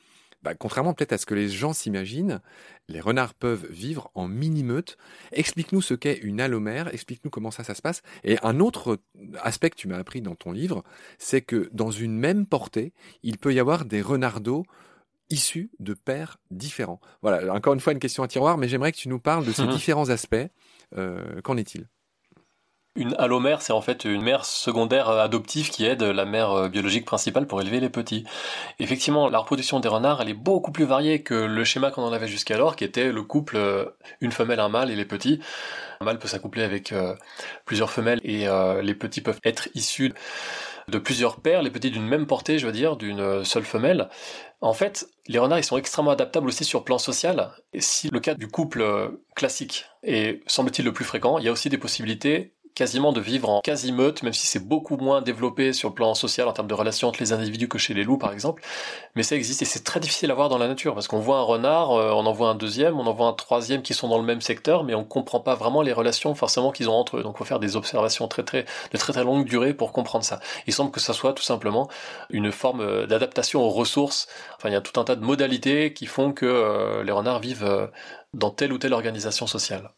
bah, 0.42 0.54
contrairement 0.54 0.94
peut-être 0.94 1.12
à 1.12 1.18
ce 1.18 1.26
que 1.26 1.34
les 1.34 1.48
gens 1.48 1.72
s'imaginent, 1.72 2.40
les 2.88 3.00
renards 3.00 3.34
peuvent 3.34 3.66
vivre 3.70 4.10
en 4.14 4.28
mini-meute. 4.28 4.96
Explique-nous 5.32 5.82
ce 5.82 5.94
qu'est 5.94 6.18
une 6.18 6.40
allomère, 6.40 6.92
explique-nous 6.94 7.30
comment 7.30 7.50
ça, 7.50 7.64
ça 7.64 7.74
se 7.74 7.82
passe. 7.82 8.02
Et 8.22 8.38
un 8.42 8.60
autre 8.60 9.00
aspect 9.42 9.70
que 9.70 9.76
tu 9.76 9.88
m'as 9.88 9.98
appris 9.98 10.22
dans 10.22 10.36
ton 10.36 10.52
livre, 10.52 10.84
c'est 11.18 11.42
que 11.42 11.68
dans 11.72 11.90
une 11.90 12.16
même 12.16 12.46
portée, 12.46 12.92
il 13.24 13.38
peut 13.38 13.52
y 13.52 13.58
avoir 13.58 13.84
des 13.84 14.00
renardeaux 14.00 14.64
issus 15.28 15.70
de 15.80 15.92
pères 15.92 16.38
différents. 16.50 17.00
Voilà, 17.20 17.52
encore 17.52 17.74
une 17.74 17.80
fois 17.80 17.92
une 17.92 17.98
question 17.98 18.22
à 18.22 18.28
tiroir, 18.28 18.58
mais 18.58 18.68
j'aimerais 18.68 18.92
que 18.92 18.96
tu 18.96 19.08
nous 19.08 19.20
parles 19.20 19.44
de 19.44 19.52
ces 19.52 19.66
différents 19.66 20.08
aspects. 20.08 20.36
Euh, 20.96 21.42
qu'en 21.42 21.56
est-il? 21.58 21.86
Une 22.98 23.14
allomère, 23.18 23.62
c'est 23.62 23.72
en 23.72 23.80
fait 23.80 24.04
une 24.06 24.22
mère 24.22 24.44
secondaire 24.44 25.08
euh, 25.08 25.22
adoptive 25.22 25.70
qui 25.70 25.86
aide 25.86 26.02
la 26.02 26.24
mère 26.24 26.50
euh, 26.50 26.68
biologique 26.68 27.04
principale 27.04 27.46
pour 27.46 27.60
élever 27.60 27.78
les 27.78 27.90
petits. 27.90 28.24
Effectivement, 28.80 29.28
la 29.28 29.38
reproduction 29.38 29.78
des 29.78 29.86
renards, 29.86 30.20
elle 30.20 30.30
est 30.30 30.34
beaucoup 30.34 30.72
plus 30.72 30.84
variée 30.84 31.22
que 31.22 31.34
le 31.34 31.62
schéma 31.62 31.92
qu'on 31.92 32.02
en 32.02 32.12
avait 32.12 32.26
jusqu'alors, 32.26 32.74
qui 32.74 32.82
était 32.82 33.12
le 33.12 33.22
couple 33.22 33.56
euh, 33.56 33.84
une 34.20 34.32
femelle, 34.32 34.58
un 34.58 34.68
mâle 34.68 34.90
et 34.90 34.96
les 34.96 35.04
petits. 35.04 35.38
Un 36.00 36.06
mâle 36.06 36.18
peut 36.18 36.26
s'accoupler 36.26 36.64
avec 36.64 36.94
plusieurs 37.64 37.90
femelles 37.90 38.20
et 38.22 38.46
les 38.82 38.94
petits 38.94 39.20
peuvent 39.20 39.40
être 39.42 39.68
issus 39.74 40.14
de 40.86 40.98
plusieurs 40.98 41.40
paires, 41.40 41.60
les 41.60 41.72
petits 41.72 41.90
d'une 41.90 42.06
même 42.06 42.24
portée, 42.24 42.60
je 42.60 42.66
veux 42.66 42.72
dire, 42.72 42.96
d'une 42.96 43.44
seule 43.44 43.64
femelle. 43.64 44.08
En 44.60 44.74
fait, 44.74 45.08
les 45.26 45.40
renards, 45.40 45.58
ils 45.58 45.64
sont 45.64 45.76
extrêmement 45.76 46.12
adaptables 46.12 46.46
aussi 46.46 46.64
sur 46.64 46.84
plan 46.84 46.98
social. 46.98 47.50
Si 47.80 48.10
le 48.12 48.20
cas 48.20 48.34
du 48.34 48.46
couple 48.46 49.10
classique 49.34 49.86
est, 50.04 50.40
semble-t-il, 50.46 50.84
le 50.84 50.92
plus 50.92 51.04
fréquent, 51.04 51.38
il 51.38 51.44
y 51.44 51.48
a 51.48 51.52
aussi 51.52 51.68
des 51.68 51.78
possibilités 51.78 52.54
quasiment 52.74 53.12
de 53.12 53.20
vivre 53.20 53.48
en 53.48 53.60
quasi-meute, 53.60 54.22
même 54.22 54.32
si 54.32 54.46
c'est 54.46 54.66
beaucoup 54.66 54.96
moins 54.96 55.22
développé 55.22 55.72
sur 55.72 55.88
le 55.88 55.94
plan 55.94 56.14
social 56.14 56.48
en 56.48 56.52
termes 56.52 56.68
de 56.68 56.74
relations 56.74 57.08
entre 57.08 57.20
les 57.20 57.32
individus 57.32 57.68
que 57.68 57.78
chez 57.78 57.94
les 57.94 58.04
loups 58.04 58.18
par 58.18 58.32
exemple. 58.32 58.62
Mais 59.14 59.22
ça 59.22 59.36
existe 59.36 59.62
et 59.62 59.64
c'est 59.64 59.84
très 59.84 60.00
difficile 60.00 60.30
à 60.30 60.34
voir 60.34 60.48
dans 60.48 60.58
la 60.58 60.68
nature 60.68 60.94
parce 60.94 61.08
qu'on 61.08 61.18
voit 61.18 61.38
un 61.38 61.42
renard, 61.42 61.92
euh, 61.92 62.10
on 62.12 62.26
en 62.26 62.32
voit 62.32 62.48
un 62.48 62.54
deuxième, 62.54 62.98
on 62.98 63.06
en 63.06 63.12
voit 63.12 63.26
un 63.26 63.32
troisième 63.32 63.82
qui 63.82 63.94
sont 63.94 64.08
dans 64.08 64.18
le 64.18 64.24
même 64.24 64.40
secteur, 64.40 64.84
mais 64.84 64.94
on 64.94 65.04
comprend 65.04 65.40
pas 65.40 65.54
vraiment 65.54 65.82
les 65.82 65.92
relations 65.92 66.34
forcément 66.34 66.72
qu'ils 66.72 66.88
ont 66.88 66.94
entre 66.94 67.18
eux. 67.18 67.22
Donc 67.22 67.38
faut 67.38 67.44
faire 67.44 67.60
des 67.60 67.76
observations 67.76 68.28
très 68.28 68.44
très 68.44 68.64
de 68.92 68.98
très 68.98 69.12
très 69.12 69.24
longue 69.24 69.44
durée 69.44 69.74
pour 69.74 69.92
comprendre 69.92 70.24
ça. 70.24 70.40
Il 70.66 70.72
semble 70.72 70.90
que 70.90 71.00
ça 71.00 71.12
soit 71.12 71.32
tout 71.32 71.42
simplement 71.42 71.88
une 72.30 72.52
forme 72.52 72.80
euh, 72.80 73.06
d'adaptation 73.06 73.60
aux 73.60 73.70
ressources. 73.70 74.28
Enfin 74.56 74.68
il 74.68 74.72
y 74.72 74.76
a 74.76 74.80
tout 74.80 74.98
un 75.00 75.04
tas 75.04 75.16
de 75.16 75.24
modalités 75.24 75.92
qui 75.92 76.06
font 76.06 76.32
que 76.32 76.46
euh, 76.46 77.02
les 77.04 77.12
renards 77.12 77.40
vivent 77.40 77.90
dans 78.34 78.50
telle 78.50 78.72
ou 78.72 78.78
telle 78.78 78.92
organisation 78.92 79.46
sociale. 79.46 79.90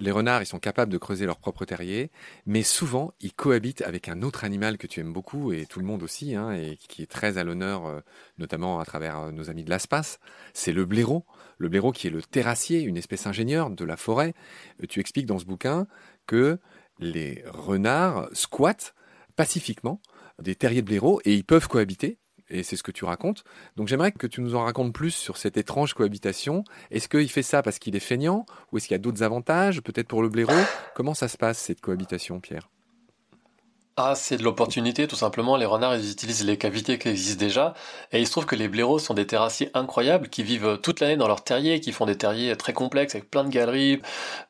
Les 0.00 0.12
renards, 0.12 0.42
ils 0.42 0.46
sont 0.46 0.60
capables 0.60 0.92
de 0.92 0.98
creuser 0.98 1.26
leur 1.26 1.38
propre 1.38 1.64
terrier, 1.64 2.12
mais 2.46 2.62
souvent, 2.62 3.12
ils 3.20 3.32
cohabitent 3.32 3.82
avec 3.82 4.08
un 4.08 4.22
autre 4.22 4.44
animal 4.44 4.78
que 4.78 4.86
tu 4.86 5.00
aimes 5.00 5.12
beaucoup, 5.12 5.52
et 5.52 5.66
tout 5.66 5.80
le 5.80 5.86
monde 5.86 6.04
aussi, 6.04 6.36
hein, 6.36 6.52
et 6.52 6.76
qui 6.76 7.02
est 7.02 7.10
très 7.10 7.36
à 7.36 7.42
l'honneur, 7.42 7.86
euh, 7.86 8.00
notamment 8.38 8.78
à 8.78 8.84
travers 8.84 9.18
euh, 9.18 9.30
nos 9.32 9.50
amis 9.50 9.64
de 9.64 9.70
l'espace. 9.70 10.20
C'est 10.54 10.72
le 10.72 10.84
blaireau. 10.84 11.26
Le 11.58 11.68
blaireau 11.68 11.90
qui 11.90 12.06
est 12.06 12.10
le 12.10 12.22
terrassier, 12.22 12.80
une 12.82 12.96
espèce 12.96 13.26
ingénieure 13.26 13.70
de 13.70 13.84
la 13.84 13.96
forêt. 13.96 14.34
Euh, 14.82 14.86
tu 14.88 15.00
expliques 15.00 15.26
dans 15.26 15.40
ce 15.40 15.46
bouquin 15.46 15.88
que 16.26 16.58
les 17.00 17.42
renards 17.48 18.28
squattent 18.32 18.94
pacifiquement 19.34 20.00
des 20.40 20.54
terriers 20.54 20.82
de 20.82 20.86
blaireau 20.86 21.20
et 21.24 21.34
ils 21.34 21.44
peuvent 21.44 21.66
cohabiter 21.66 22.18
et 22.50 22.62
c'est 22.62 22.76
ce 22.76 22.82
que 22.82 22.92
tu 22.92 23.04
racontes. 23.04 23.44
Donc 23.76 23.88
j'aimerais 23.88 24.12
que 24.12 24.26
tu 24.26 24.40
nous 24.40 24.54
en 24.54 24.64
racontes 24.64 24.92
plus 24.92 25.12
sur 25.12 25.36
cette 25.36 25.56
étrange 25.56 25.94
cohabitation. 25.94 26.64
Est-ce 26.90 27.08
qu'il 27.08 27.30
fait 27.30 27.42
ça 27.42 27.62
parce 27.62 27.78
qu'il 27.78 27.96
est 27.96 28.00
feignant 28.00 28.46
ou 28.72 28.78
est-ce 28.78 28.86
qu'il 28.86 28.94
y 28.94 28.96
a 28.96 29.02
d'autres 29.02 29.22
avantages, 29.22 29.80
peut-être 29.80 30.08
pour 30.08 30.22
le 30.22 30.28
blaireau? 30.28 30.52
Comment 30.94 31.14
ça 31.14 31.28
se 31.28 31.36
passe 31.36 31.58
cette 31.58 31.80
cohabitation, 31.80 32.40
Pierre? 32.40 32.68
Ah, 34.00 34.14
c'est 34.14 34.36
de 34.36 34.44
l'opportunité, 34.44 35.08
tout 35.08 35.16
simplement. 35.16 35.56
Les 35.56 35.66
renards, 35.66 35.96
ils 35.96 36.12
utilisent 36.12 36.44
les 36.44 36.56
cavités 36.56 37.00
qui 37.00 37.08
existent 37.08 37.40
déjà. 37.40 37.74
Et 38.12 38.20
il 38.20 38.26
se 38.26 38.30
trouve 38.30 38.46
que 38.46 38.54
les 38.54 38.68
blaireaux 38.68 39.00
sont 39.00 39.12
des 39.12 39.26
terrassiers 39.26 39.70
incroyables 39.74 40.28
qui 40.28 40.44
vivent 40.44 40.78
toute 40.80 41.00
l'année 41.00 41.16
dans 41.16 41.26
leur 41.26 41.42
terrier, 41.42 41.80
qui 41.80 41.90
font 41.90 42.06
des 42.06 42.16
terriers 42.16 42.54
très 42.54 42.72
complexes 42.72 43.16
avec 43.16 43.28
plein 43.28 43.42
de 43.42 43.48
galeries, 43.48 44.00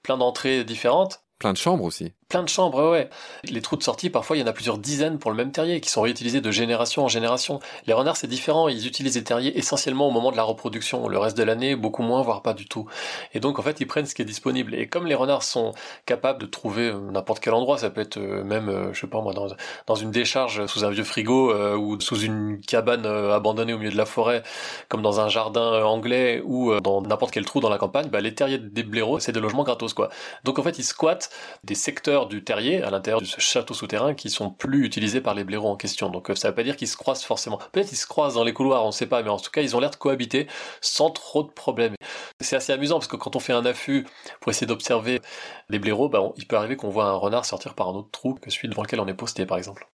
plein 0.02 0.18
d'entrées 0.18 0.64
différentes. 0.64 1.22
Plein 1.38 1.54
de 1.54 1.58
chambres 1.58 1.84
aussi. 1.84 2.12
Plein 2.28 2.42
de 2.42 2.48
chambres, 2.50 2.90
ouais. 2.90 3.08
Les 3.44 3.62
trous 3.62 3.76
de 3.76 3.82
sortie, 3.82 4.10
parfois, 4.10 4.36
il 4.36 4.40
y 4.40 4.42
en 4.42 4.46
a 4.46 4.52
plusieurs 4.52 4.76
dizaines 4.76 5.18
pour 5.18 5.30
le 5.30 5.36
même 5.38 5.50
terrier, 5.50 5.80
qui 5.80 5.88
sont 5.88 6.02
réutilisés 6.02 6.42
de 6.42 6.50
génération 6.50 7.02
en 7.04 7.08
génération. 7.08 7.58
Les 7.86 7.94
renards, 7.94 8.18
c'est 8.18 8.26
différent. 8.26 8.68
Ils 8.68 8.86
utilisent 8.86 9.16
les 9.16 9.24
terriers 9.24 9.56
essentiellement 9.56 10.06
au 10.06 10.10
moment 10.10 10.30
de 10.30 10.36
la 10.36 10.42
reproduction. 10.42 11.08
Le 11.08 11.16
reste 11.16 11.38
de 11.38 11.42
l'année, 11.42 11.74
beaucoup 11.74 12.02
moins, 12.02 12.20
voire 12.20 12.42
pas 12.42 12.52
du 12.52 12.66
tout. 12.68 12.86
Et 13.32 13.40
donc, 13.40 13.58
en 13.58 13.62
fait, 13.62 13.80
ils 13.80 13.86
prennent 13.86 14.04
ce 14.04 14.14
qui 14.14 14.20
est 14.20 14.26
disponible. 14.26 14.74
Et 14.74 14.88
comme 14.88 15.06
les 15.06 15.14
renards 15.14 15.42
sont 15.42 15.72
capables 16.04 16.38
de 16.38 16.44
trouver 16.44 16.88
euh, 16.88 17.00
n'importe 17.10 17.40
quel 17.40 17.54
endroit, 17.54 17.78
ça 17.78 17.88
peut 17.88 18.02
être 18.02 18.18
euh, 18.18 18.44
même, 18.44 18.68
euh, 18.68 18.92
je 18.92 19.00
sais 19.00 19.06
pas 19.06 19.22
moi, 19.22 19.32
dans, 19.32 19.46
dans 19.86 19.94
une 19.94 20.10
décharge 20.10 20.66
sous 20.66 20.84
un 20.84 20.90
vieux 20.90 21.04
frigo, 21.04 21.54
ou 21.78 21.98
sous 21.98 22.20
une 22.20 22.60
cabane 22.60 23.06
abandonnée 23.06 23.72
au 23.72 23.78
milieu 23.78 23.90
de 23.90 23.96
la 23.96 24.04
forêt, 24.04 24.42
comme 24.90 25.00
dans 25.00 25.18
un 25.18 25.30
jardin 25.30 25.82
anglais, 25.82 26.42
ou 26.44 26.78
dans 26.80 27.00
n'importe 27.00 27.32
quel 27.32 27.46
trou 27.46 27.60
dans 27.60 27.70
la 27.70 27.78
campagne, 27.78 28.08
bah, 28.08 28.20
les 28.20 28.34
terriers 28.34 28.58
des 28.58 28.82
blaireaux, 28.82 29.18
c'est 29.18 29.32
des 29.32 29.40
logements 29.40 29.64
gratos, 29.64 29.94
quoi. 29.94 30.10
Donc, 30.44 30.58
en 30.58 30.62
fait, 30.62 30.78
ils 30.78 30.84
squattent 30.84 31.30
des 31.64 31.74
secteurs 31.74 32.17
du 32.26 32.42
terrier 32.42 32.82
à 32.82 32.90
l'intérieur 32.90 33.20
de 33.20 33.26
ce 33.26 33.40
château 33.40 33.74
souterrain 33.74 34.14
qui 34.14 34.30
sont 34.30 34.50
plus 34.50 34.84
utilisés 34.84 35.20
par 35.20 35.34
les 35.34 35.44
blaireaux 35.44 35.68
en 35.68 35.76
question. 35.76 36.10
Donc 36.10 36.30
euh, 36.30 36.34
ça 36.34 36.48
veut 36.48 36.54
pas 36.54 36.62
dire 36.62 36.76
qu'ils 36.76 36.88
se 36.88 36.96
croisent 36.96 37.24
forcément. 37.24 37.58
Peut-être 37.72 37.88
qu'ils 37.88 37.98
se 37.98 38.06
croisent 38.06 38.34
dans 38.34 38.44
les 38.44 38.52
couloirs, 38.52 38.84
on 38.84 38.92
sait 38.92 39.06
pas, 39.06 39.22
mais 39.22 39.30
en 39.30 39.38
tout 39.38 39.50
cas 39.50 39.62
ils 39.62 39.76
ont 39.76 39.80
l'air 39.80 39.90
de 39.90 39.96
cohabiter 39.96 40.48
sans 40.80 41.10
trop 41.10 41.42
de 41.42 41.50
problèmes. 41.50 41.94
C'est 42.40 42.56
assez 42.56 42.72
amusant 42.72 42.96
parce 42.96 43.08
que 43.08 43.16
quand 43.16 43.36
on 43.36 43.40
fait 43.40 43.52
un 43.52 43.64
affût 43.66 44.06
pour 44.40 44.50
essayer 44.50 44.66
d'observer 44.66 45.20
les 45.68 45.78
blaireaux, 45.78 46.08
bah, 46.08 46.22
il 46.36 46.46
peut 46.46 46.56
arriver 46.56 46.76
qu'on 46.76 46.90
voit 46.90 47.06
un 47.06 47.14
renard 47.14 47.44
sortir 47.44 47.74
par 47.74 47.88
un 47.88 47.92
autre 47.92 48.10
trou 48.10 48.34
que 48.34 48.50
celui 48.50 48.68
devant 48.68 48.82
lequel 48.82 49.00
on 49.00 49.06
est 49.06 49.14
posté 49.14 49.46
par 49.46 49.58
exemple. 49.58 49.88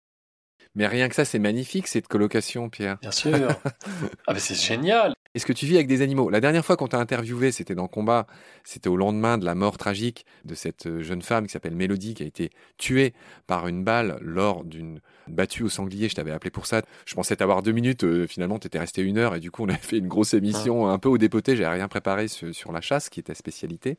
Mais 0.75 0.87
rien 0.87 1.09
que 1.09 1.14
ça, 1.14 1.25
c'est 1.25 1.38
magnifique 1.38 1.87
cette 1.87 2.09
colocation, 2.09 2.69
Pierre. 2.69 2.99
Bien 3.00 3.12
sûr. 3.12 3.33
ah 4.26 4.33
mais 4.33 4.40
c'est 4.40 4.54
génial. 4.54 5.14
Est-ce 5.35 5.47
que 5.47 5.52
tu 5.52 5.66
vis 5.66 5.75
avec 5.75 5.88
des 5.88 6.00
animaux? 6.00 6.31
La 6.31 6.40
dernière 6.40 6.64
fois 6.64 6.76
qu'on 6.76 6.87
t'a 6.87 6.99
interviewé, 6.99 7.50
c'était 7.50 7.75
dans 7.75 7.88
Combat, 7.88 8.26
c'était 8.62 8.88
au 8.88 8.97
lendemain 8.97 9.37
de 9.37 9.45
la 9.45 9.57
mort 9.57 9.78
tragique 9.78 10.26
de 10.45 10.54
cette 10.54 10.87
euh, 10.87 11.02
jeune 11.02 11.23
femme 11.23 11.47
qui 11.47 11.52
s'appelle 11.52 11.75
Mélodie, 11.75 12.14
qui 12.14 12.23
a 12.23 12.26
été 12.26 12.50
tuée 12.78 13.14
par 13.49 13.66
une 13.66 13.83
balle 13.83 14.19
lors 14.21 14.64
d'une 14.64 15.00
battue 15.26 15.64
au 15.64 15.69
sanglier. 15.69 16.09
Je 16.09 16.14
t'avais 16.14 16.31
appelé 16.31 16.50
pour 16.50 16.66
ça. 16.66 16.83
Je 17.04 17.14
pensais 17.14 17.35
t'avoir 17.35 17.62
deux 17.62 17.73
minutes, 17.73 18.04
euh, 18.04 18.28
finalement 18.28 18.61
t'étais 18.61 18.78
resté 18.78 19.02
une 19.02 19.19
heure 19.19 19.35
et 19.35 19.40
du 19.40 19.50
coup 19.50 19.64
on 19.64 19.69
a 19.69 19.76
fait 19.76 19.99
une 19.99 20.09
grosse 20.09 20.35
émission 20.35 20.88
un 20.88 20.99
peu 20.99 21.09
au 21.09 21.19
dépoté. 21.19 21.57
J'avais 21.57 21.75
rien 21.76 21.88
préparé 21.88 22.28
sur, 22.28 22.73
la 22.73 22.81
chasse, 22.81 23.09
qui 23.09 23.19
est 23.19 23.25
ta 23.25 23.35
spécialité. 23.35 23.99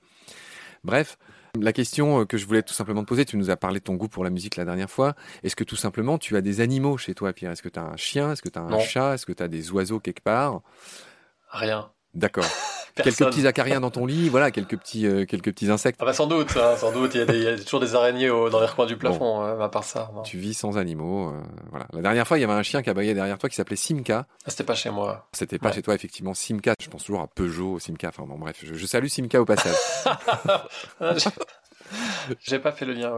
Bref, 0.85 1.17
la 1.59 1.73
question 1.73 2.21
euh, 2.21 2.25
que 2.25 2.37
je 2.37 2.45
voulais 2.45 2.63
tout 2.63 2.73
simplement 2.73 3.01
te 3.01 3.07
poser, 3.07 3.25
tu 3.25 3.37
nous 3.37 3.49
as 3.49 3.57
parlé 3.57 3.79
de 3.79 3.83
ton 3.83 3.95
goût 3.95 4.07
pour 4.07 4.23
la 4.23 4.29
musique 4.29 4.55
la 4.55 4.65
dernière 4.65 4.89
fois. 4.89 5.15
Est-ce 5.43 5.55
que 5.55 5.63
tout 5.63 5.75
simplement 5.75 6.17
tu 6.17 6.35
as 6.37 6.41
des 6.41 6.61
animaux 6.61 6.97
chez 6.97 7.13
toi, 7.13 7.33
Pierre? 7.33 7.51
Est-ce 7.51 7.63
que 7.63 7.69
tu 7.69 7.79
as 7.79 7.83
un 7.83 7.97
chien? 7.97 8.31
Est-ce 8.31 8.41
que 8.41 8.49
tu 8.49 8.59
as 8.59 8.63
un 8.63 8.79
chat? 8.79 9.15
Est-ce 9.15 9.25
que 9.25 9.33
tu 9.33 9.43
as 9.43 9.47
des 9.47 9.71
oiseaux 9.71 9.99
quelque 9.99 10.21
part? 10.21 10.61
Rien. 11.49 11.91
D'accord. 12.13 12.45
quelques 13.03 13.25
petits 13.25 13.47
acariens 13.47 13.79
dans 13.81 13.91
ton 13.91 14.05
lit, 14.05 14.29
voilà, 14.29 14.51
quelques 14.51 14.77
petits, 14.77 15.05
euh, 15.05 15.25
quelques 15.25 15.51
petits 15.51 15.69
insectes. 15.69 15.99
Ah 16.01 16.05
bah 16.05 16.13
sans 16.13 16.27
doute, 16.27 16.55
hein, 16.57 16.75
sans 16.77 16.91
doute. 16.91 17.15
Il 17.15 17.41
y, 17.41 17.47
a 17.47 17.57
toujours 17.57 17.79
des 17.79 17.95
araignées 17.95 18.27
dans 18.27 18.59
les 18.59 18.65
recoins 18.65 18.85
du 18.85 18.97
plafond, 18.97 19.41
hein, 19.41 19.59
à 19.59 19.69
part 19.69 19.83
ça. 19.83 20.11
Tu 20.23 20.37
vis 20.37 20.53
sans 20.53 20.77
animaux, 20.77 21.29
euh, 21.29 21.41
voilà. 21.69 21.87
La 21.93 22.01
dernière 22.01 22.27
fois, 22.27 22.37
il 22.37 22.41
y 22.41 22.43
avait 22.43 22.53
un 22.53 22.63
chien 22.63 22.81
qui 22.81 22.89
aboyait 22.89 23.13
derrière 23.13 23.37
toi 23.37 23.49
qui 23.49 23.55
s'appelait 23.55 23.75
Simca. 23.75 24.27
Ah, 24.45 24.49
c'était 24.49 24.63
pas 24.63 24.75
chez 24.75 24.89
moi. 24.89 25.27
C'était 25.33 25.59
pas 25.59 25.71
chez 25.71 25.81
toi, 25.81 25.93
effectivement. 25.93 26.33
Simca, 26.33 26.73
je 26.79 26.89
pense 26.89 27.03
toujours 27.03 27.21
à 27.21 27.27
Peugeot, 27.27 27.79
Simca. 27.79 28.09
Enfin 28.09 28.23
bon, 28.27 28.37
bref, 28.37 28.57
je, 28.63 28.73
je 28.73 28.85
salue 28.85 29.07
Simca 29.07 29.41
au 29.41 29.45
passage. 29.45 29.75
j'ai 32.39 32.59
pas 32.59 32.71
fait 32.71 32.85
le 32.85 32.93
lien. 32.93 33.13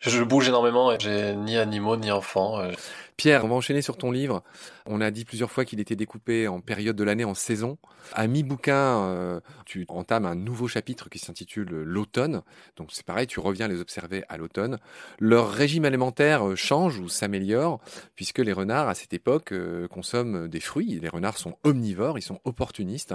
Je 0.00 0.22
bouge 0.22 0.48
énormément 0.48 0.92
et 0.92 0.96
j'ai 0.98 1.34
ni 1.34 1.56
animaux 1.56 1.96
ni 1.96 2.10
enfants. 2.10 2.60
Euh. 2.60 2.72
Pierre, 3.16 3.44
on 3.44 3.48
va 3.48 3.54
enchaîner 3.54 3.82
sur 3.82 3.98
ton 3.98 4.10
livre. 4.10 4.42
On 4.86 5.00
a 5.00 5.10
dit 5.10 5.26
plusieurs 5.26 5.50
fois 5.50 5.66
qu'il 5.66 5.78
était 5.78 5.96
découpé 5.96 6.48
en 6.48 6.60
période 6.60 6.96
de 6.96 7.04
l'année, 7.04 7.24
en 7.24 7.34
saison. 7.34 7.76
À 8.14 8.26
mi-bouquin, 8.26 9.04
euh, 9.04 9.40
tu 9.66 9.84
entames 9.88 10.24
un 10.24 10.34
nouveau 10.34 10.68
chapitre 10.68 11.10
qui 11.10 11.18
s'intitule 11.18 11.68
L'automne. 11.68 12.42
Donc 12.76 12.88
c'est 12.92 13.04
pareil, 13.04 13.26
tu 13.26 13.40
reviens 13.40 13.68
les 13.68 13.80
observer 13.80 14.24
à 14.28 14.38
l'automne. 14.38 14.78
Leur 15.18 15.50
régime 15.50 15.84
alimentaire 15.84 16.48
euh, 16.48 16.56
change 16.56 16.98
ou 16.98 17.08
s'améliore, 17.08 17.80
puisque 18.16 18.38
les 18.38 18.52
renards, 18.52 18.88
à 18.88 18.94
cette 18.94 19.12
époque, 19.12 19.52
consomment 19.90 20.48
des 20.48 20.60
fruits. 20.60 20.98
Les 21.00 21.08
renards 21.08 21.38
sont 21.38 21.56
omnivores, 21.64 22.18
ils 22.18 22.22
sont 22.22 22.40
opportunistes. 22.44 23.14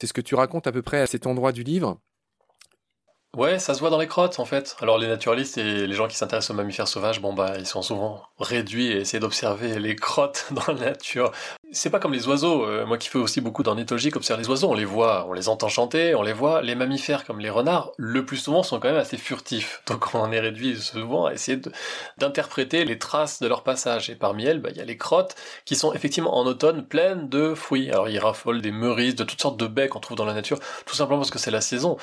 C'est 0.00 0.06
ce 0.06 0.12
que 0.12 0.20
tu 0.20 0.34
racontes 0.34 0.66
à 0.66 0.72
peu 0.72 0.82
près 0.82 1.00
à 1.00 1.06
cet 1.06 1.26
endroit 1.26 1.52
du 1.52 1.64
livre? 1.64 2.00
Ouais, 3.36 3.58
ça 3.58 3.74
se 3.74 3.80
voit 3.80 3.90
dans 3.90 3.98
les 3.98 4.06
crottes 4.06 4.38
en 4.38 4.44
fait. 4.44 4.76
Alors 4.80 4.96
les 4.96 5.08
naturalistes 5.08 5.58
et 5.58 5.88
les 5.88 5.94
gens 5.94 6.06
qui 6.06 6.16
s'intéressent 6.16 6.50
aux 6.50 6.54
mammifères 6.54 6.86
sauvages, 6.86 7.20
bon 7.20 7.32
bah 7.32 7.54
ils 7.58 7.66
sont 7.66 7.82
souvent 7.82 8.22
réduits 8.38 8.92
à 8.92 8.96
essayer 8.98 9.18
d'observer 9.18 9.80
les 9.80 9.96
crottes 9.96 10.46
dans 10.52 10.72
la 10.72 10.74
nature. 10.74 11.32
C'est 11.72 11.90
pas 11.90 11.98
comme 11.98 12.12
les 12.12 12.28
oiseaux. 12.28 12.64
Euh, 12.64 12.86
moi 12.86 12.96
qui 12.96 13.08
fais 13.08 13.18
aussi 13.18 13.40
beaucoup 13.40 13.64
d'ornithologie, 13.64 14.12
observe 14.14 14.38
les 14.38 14.48
oiseaux, 14.48 14.70
on 14.70 14.74
les 14.74 14.84
voit, 14.84 15.26
on 15.28 15.32
les 15.32 15.48
entend 15.48 15.68
chanter, 15.68 16.14
on 16.14 16.22
les 16.22 16.32
voit. 16.32 16.62
Les 16.62 16.76
mammifères 16.76 17.24
comme 17.24 17.40
les 17.40 17.50
renards, 17.50 17.90
le 17.96 18.24
plus 18.24 18.36
souvent 18.36 18.62
sont 18.62 18.78
quand 18.78 18.88
même 18.88 19.00
assez 19.00 19.16
furtifs. 19.16 19.82
Donc 19.88 20.14
on 20.14 20.20
en 20.20 20.30
est 20.30 20.38
réduit 20.38 20.76
souvent 20.80 21.26
à 21.26 21.32
essayer 21.32 21.60
d'interpréter 22.18 22.84
les 22.84 22.98
traces 23.00 23.40
de 23.40 23.48
leur 23.48 23.64
passage. 23.64 24.10
Et 24.10 24.14
parmi 24.14 24.44
elles, 24.44 24.60
bah, 24.60 24.68
il 24.70 24.76
y 24.76 24.80
a 24.80 24.84
les 24.84 24.96
crottes 24.96 25.34
qui 25.64 25.74
sont 25.74 25.92
effectivement 25.92 26.36
en 26.36 26.46
automne 26.46 26.86
pleines 26.86 27.28
de 27.28 27.54
fruits. 27.54 27.90
Alors 27.90 28.08
ils 28.08 28.20
raffolent 28.20 28.62
des 28.62 28.70
merises, 28.70 29.16
de 29.16 29.24
toutes 29.24 29.42
sortes 29.42 29.58
de 29.58 29.66
baies 29.66 29.88
qu'on 29.88 29.98
trouve 29.98 30.16
dans 30.16 30.24
la 30.24 30.34
nature, 30.34 30.60
tout 30.86 30.94
simplement 30.94 31.18
parce 31.18 31.32
que 31.32 31.40
c'est 31.40 31.50
la 31.50 31.60
saison 31.60 31.96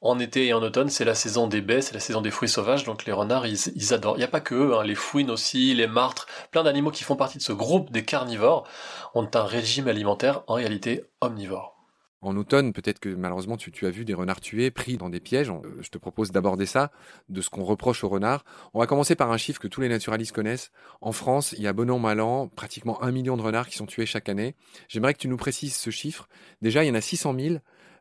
en 0.00 0.18
été 0.18 0.46
et 0.46 0.54
en 0.54 0.62
automne, 0.62 0.88
c'est 0.88 1.04
la 1.04 1.14
saison 1.14 1.46
des 1.46 1.60
baies, 1.60 1.82
c'est 1.82 1.94
la 1.94 2.00
saison 2.00 2.22
des 2.22 2.30
fruits 2.30 2.48
sauvages, 2.48 2.84
donc 2.84 3.04
les 3.04 3.12
renards, 3.12 3.46
ils, 3.46 3.94
adorent. 3.94 4.16
Il 4.16 4.20
n'y 4.20 4.24
a 4.24 4.28
pas 4.28 4.40
que 4.40 4.54
eux, 4.54 4.74
hein, 4.76 4.84
les 4.84 4.94
fouines 4.94 5.30
aussi, 5.30 5.74
les 5.74 5.86
martres, 5.86 6.26
plein 6.50 6.62
d'animaux 6.62 6.90
qui 6.90 7.04
font 7.04 7.16
partie 7.16 7.38
de 7.38 7.42
ce 7.42 7.52
groupe 7.52 7.90
des 7.90 8.04
carnivores 8.04 8.66
ont 9.14 9.28
un 9.34 9.44
régime 9.44 9.88
alimentaire 9.88 10.42
en 10.46 10.54
réalité 10.54 11.04
omnivore. 11.20 11.76
En 12.22 12.36
automne, 12.36 12.74
peut-être 12.74 13.00
que 13.00 13.08
malheureusement 13.08 13.56
tu, 13.56 13.86
as 13.86 13.90
vu 13.90 14.04
des 14.04 14.12
renards 14.12 14.42
tués, 14.42 14.70
pris 14.70 14.98
dans 14.98 15.08
des 15.08 15.20
pièges. 15.20 15.50
Euh, 15.50 15.78
je 15.80 15.88
te 15.88 15.96
propose 15.96 16.30
d'aborder 16.30 16.66
ça, 16.66 16.90
de 17.30 17.40
ce 17.40 17.48
qu'on 17.48 17.64
reproche 17.64 18.04
aux 18.04 18.10
renards. 18.10 18.44
On 18.74 18.80
va 18.80 18.86
commencer 18.86 19.16
par 19.16 19.32
un 19.32 19.38
chiffre 19.38 19.58
que 19.58 19.68
tous 19.68 19.80
les 19.80 19.88
naturalistes 19.88 20.32
connaissent. 20.32 20.70
En 21.00 21.12
France, 21.12 21.54
il 21.56 21.62
y 21.62 21.66
a 21.66 21.72
bon 21.72 21.90
an, 21.90 21.98
mal 21.98 22.20
an, 22.20 22.48
pratiquement 22.48 23.02
un 23.02 23.10
million 23.10 23.38
de 23.38 23.42
renards 23.42 23.68
qui 23.68 23.76
sont 23.76 23.86
tués 23.86 24.04
chaque 24.04 24.28
année. 24.28 24.54
J'aimerais 24.88 25.14
que 25.14 25.18
tu 25.18 25.28
nous 25.28 25.38
précises 25.38 25.76
ce 25.76 25.88
chiffre. 25.88 26.28
Déjà, 26.60 26.84
il 26.84 26.88
y 26.88 26.90
en 26.90 26.94
a 26.94 27.00
600 27.00 27.34
000 27.38 27.56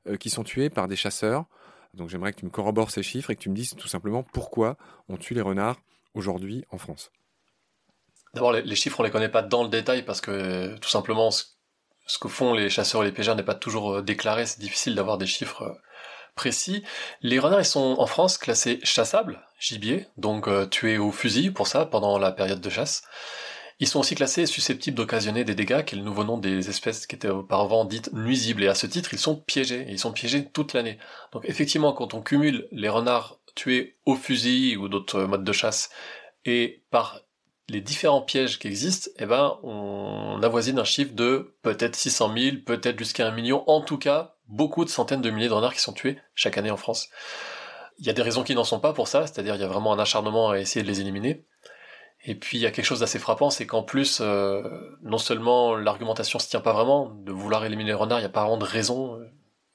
euh, 0.07 0.17
qui 0.17 0.29
sont 0.29 0.43
tués 0.43 0.69
par 0.69 0.89
des 0.89 0.97
chasseurs. 0.97 1.45
Donc 1.93 2.09
j'aimerais 2.09 2.33
que 2.33 2.39
tu 2.39 2.45
me 2.45 2.51
corrobores 2.51 2.91
ces 2.91 3.03
chiffres 3.03 3.31
et 3.31 3.35
que 3.35 3.41
tu 3.41 3.49
me 3.49 3.55
dises 3.55 3.75
tout 3.75 3.87
simplement 3.87 4.23
pourquoi 4.23 4.77
on 5.07 5.17
tue 5.17 5.33
les 5.33 5.41
renards 5.41 5.77
aujourd'hui 6.13 6.65
en 6.71 6.77
France. 6.77 7.11
D'abord, 8.33 8.51
les, 8.51 8.75
chiffres, 8.75 8.99
on 8.99 9.03
les 9.03 9.09
connaît 9.09 9.29
pas 9.29 9.41
dans 9.41 9.63
le 9.63 9.69
détail 9.69 10.03
parce 10.03 10.21
que 10.21 10.77
tout 10.77 10.89
simplement, 10.89 11.31
ce, 11.31 11.45
que 12.21 12.27
font 12.27 12.53
les 12.53 12.69
chasseurs 12.69 13.03
et 13.03 13.07
les 13.07 13.11
pêcheurs 13.11 13.35
n'est 13.35 13.43
pas 13.43 13.55
toujours 13.55 13.95
euh, 13.95 14.01
déclaré. 14.01 14.45
C'est 14.45 14.59
difficile 14.59 14.93
d'avoir 14.93 15.17
des 15.17 15.25
chiffres 15.25 15.63
euh, 15.63 15.73
précis. 16.35 16.83
Les 17.21 17.39
renards, 17.39 17.61
ils 17.61 17.65
sont 17.65 17.95
en 17.97 18.05
France 18.05 18.37
classés 18.37 18.79
chassables, 18.83 19.41
gibier, 19.59 20.07
donc 20.17 20.47
euh, 20.47 20.67
tués 20.67 20.99
au 20.99 21.11
fusil 21.11 21.49
pour 21.49 21.67
ça 21.67 21.87
pendant 21.87 22.19
la 22.19 22.31
période 22.31 22.61
de 22.61 22.69
chasse. 22.69 23.01
Ils 23.81 23.87
sont 23.87 24.01
aussi 24.01 24.15
classés 24.15 24.45
susceptibles 24.45 24.97
d'occasionner 24.97 25.45
des 25.45 25.55
dégâts, 25.55 25.85
qui 25.85 25.95
est 25.95 25.97
le 25.97 26.37
des 26.41 26.69
espèces 26.69 27.07
qui 27.07 27.15
étaient 27.15 27.29
auparavant 27.29 27.85
dites 27.85 28.11
nuisibles. 28.11 28.63
Et 28.63 28.67
à 28.67 28.75
ce 28.75 28.85
titre, 28.85 29.13
ils 29.13 29.19
sont 29.19 29.37
piégés. 29.37 29.85
Et 29.87 29.91
ils 29.91 29.99
sont 29.99 30.11
piégés 30.11 30.45
toute 30.45 30.73
l'année. 30.73 30.97
Donc 31.31 31.45
effectivement, 31.45 31.93
quand 31.93 32.13
on 32.13 32.21
cumule 32.21 32.67
les 32.71 32.89
renards 32.89 33.39
tués 33.55 33.97
au 34.05 34.15
fusil 34.15 34.75
ou 34.75 34.89
d'autres 34.89 35.21
modes 35.21 35.45
de 35.45 35.53
chasse 35.53 35.89
et 36.43 36.83
par 36.91 37.21
les 37.69 37.81
différents 37.81 38.21
pièges 38.21 38.59
qui 38.59 38.67
existent, 38.67 39.11
eh 39.17 39.25
ben, 39.25 39.57
on 39.63 40.41
avoisine 40.43 40.79
un 40.79 40.83
chiffre 40.83 41.13
de 41.13 41.55
peut-être 41.61 41.95
600 41.95 42.33
000, 42.35 42.57
peut-être 42.65 42.97
jusqu'à 42.97 43.27
un 43.27 43.31
million, 43.31 43.63
en 43.69 43.81
tout 43.81 43.97
cas, 43.97 44.35
beaucoup 44.47 44.83
de 44.83 44.89
centaines 44.89 45.21
de 45.21 45.29
milliers 45.29 45.47
de 45.47 45.53
renards 45.53 45.73
qui 45.73 45.81
sont 45.81 45.93
tués 45.93 46.17
chaque 46.35 46.57
année 46.57 46.71
en 46.71 46.77
France. 46.77 47.09
Il 47.99 48.05
y 48.05 48.09
a 48.09 48.13
des 48.13 48.21
raisons 48.21 48.43
qui 48.43 48.55
n'en 48.55 48.63
sont 48.63 48.79
pas 48.79 48.93
pour 48.93 49.07
ça, 49.07 49.27
c'est-à-dire 49.27 49.55
il 49.55 49.61
y 49.61 49.63
a 49.63 49.67
vraiment 49.67 49.93
un 49.93 49.99
acharnement 49.99 50.49
à 50.49 50.59
essayer 50.59 50.83
de 50.83 50.87
les 50.87 50.99
éliminer. 51.01 51.45
Et 52.25 52.35
puis 52.35 52.57
il 52.57 52.61
y 52.61 52.65
a 52.65 52.71
quelque 52.71 52.85
chose 52.85 52.99
d'assez 52.99 53.19
frappant, 53.19 53.49
c'est 53.49 53.65
qu'en 53.65 53.83
plus, 53.83 54.19
euh, 54.21 54.97
non 55.03 55.17
seulement 55.17 55.75
l'argumentation 55.75 56.37
se 56.39 56.49
tient 56.49 56.59
pas 56.59 56.73
vraiment, 56.73 57.09
de 57.09 57.31
vouloir 57.31 57.65
éliminer 57.65 57.91
les 57.91 57.93
renards, 57.93 58.19
il 58.19 58.23
n'y 58.23 58.27
a 58.27 58.29
pas 58.29 58.41
vraiment 58.41 58.57
de 58.57 58.65
raison 58.65 59.15
euh, 59.15 59.31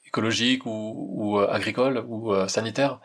écologique 0.07 0.67
ou, 0.67 0.71
ou 0.71 1.39
euh, 1.41 1.49
agricole 1.51 2.05
ou 2.07 2.35
sanitaire. 2.49 3.01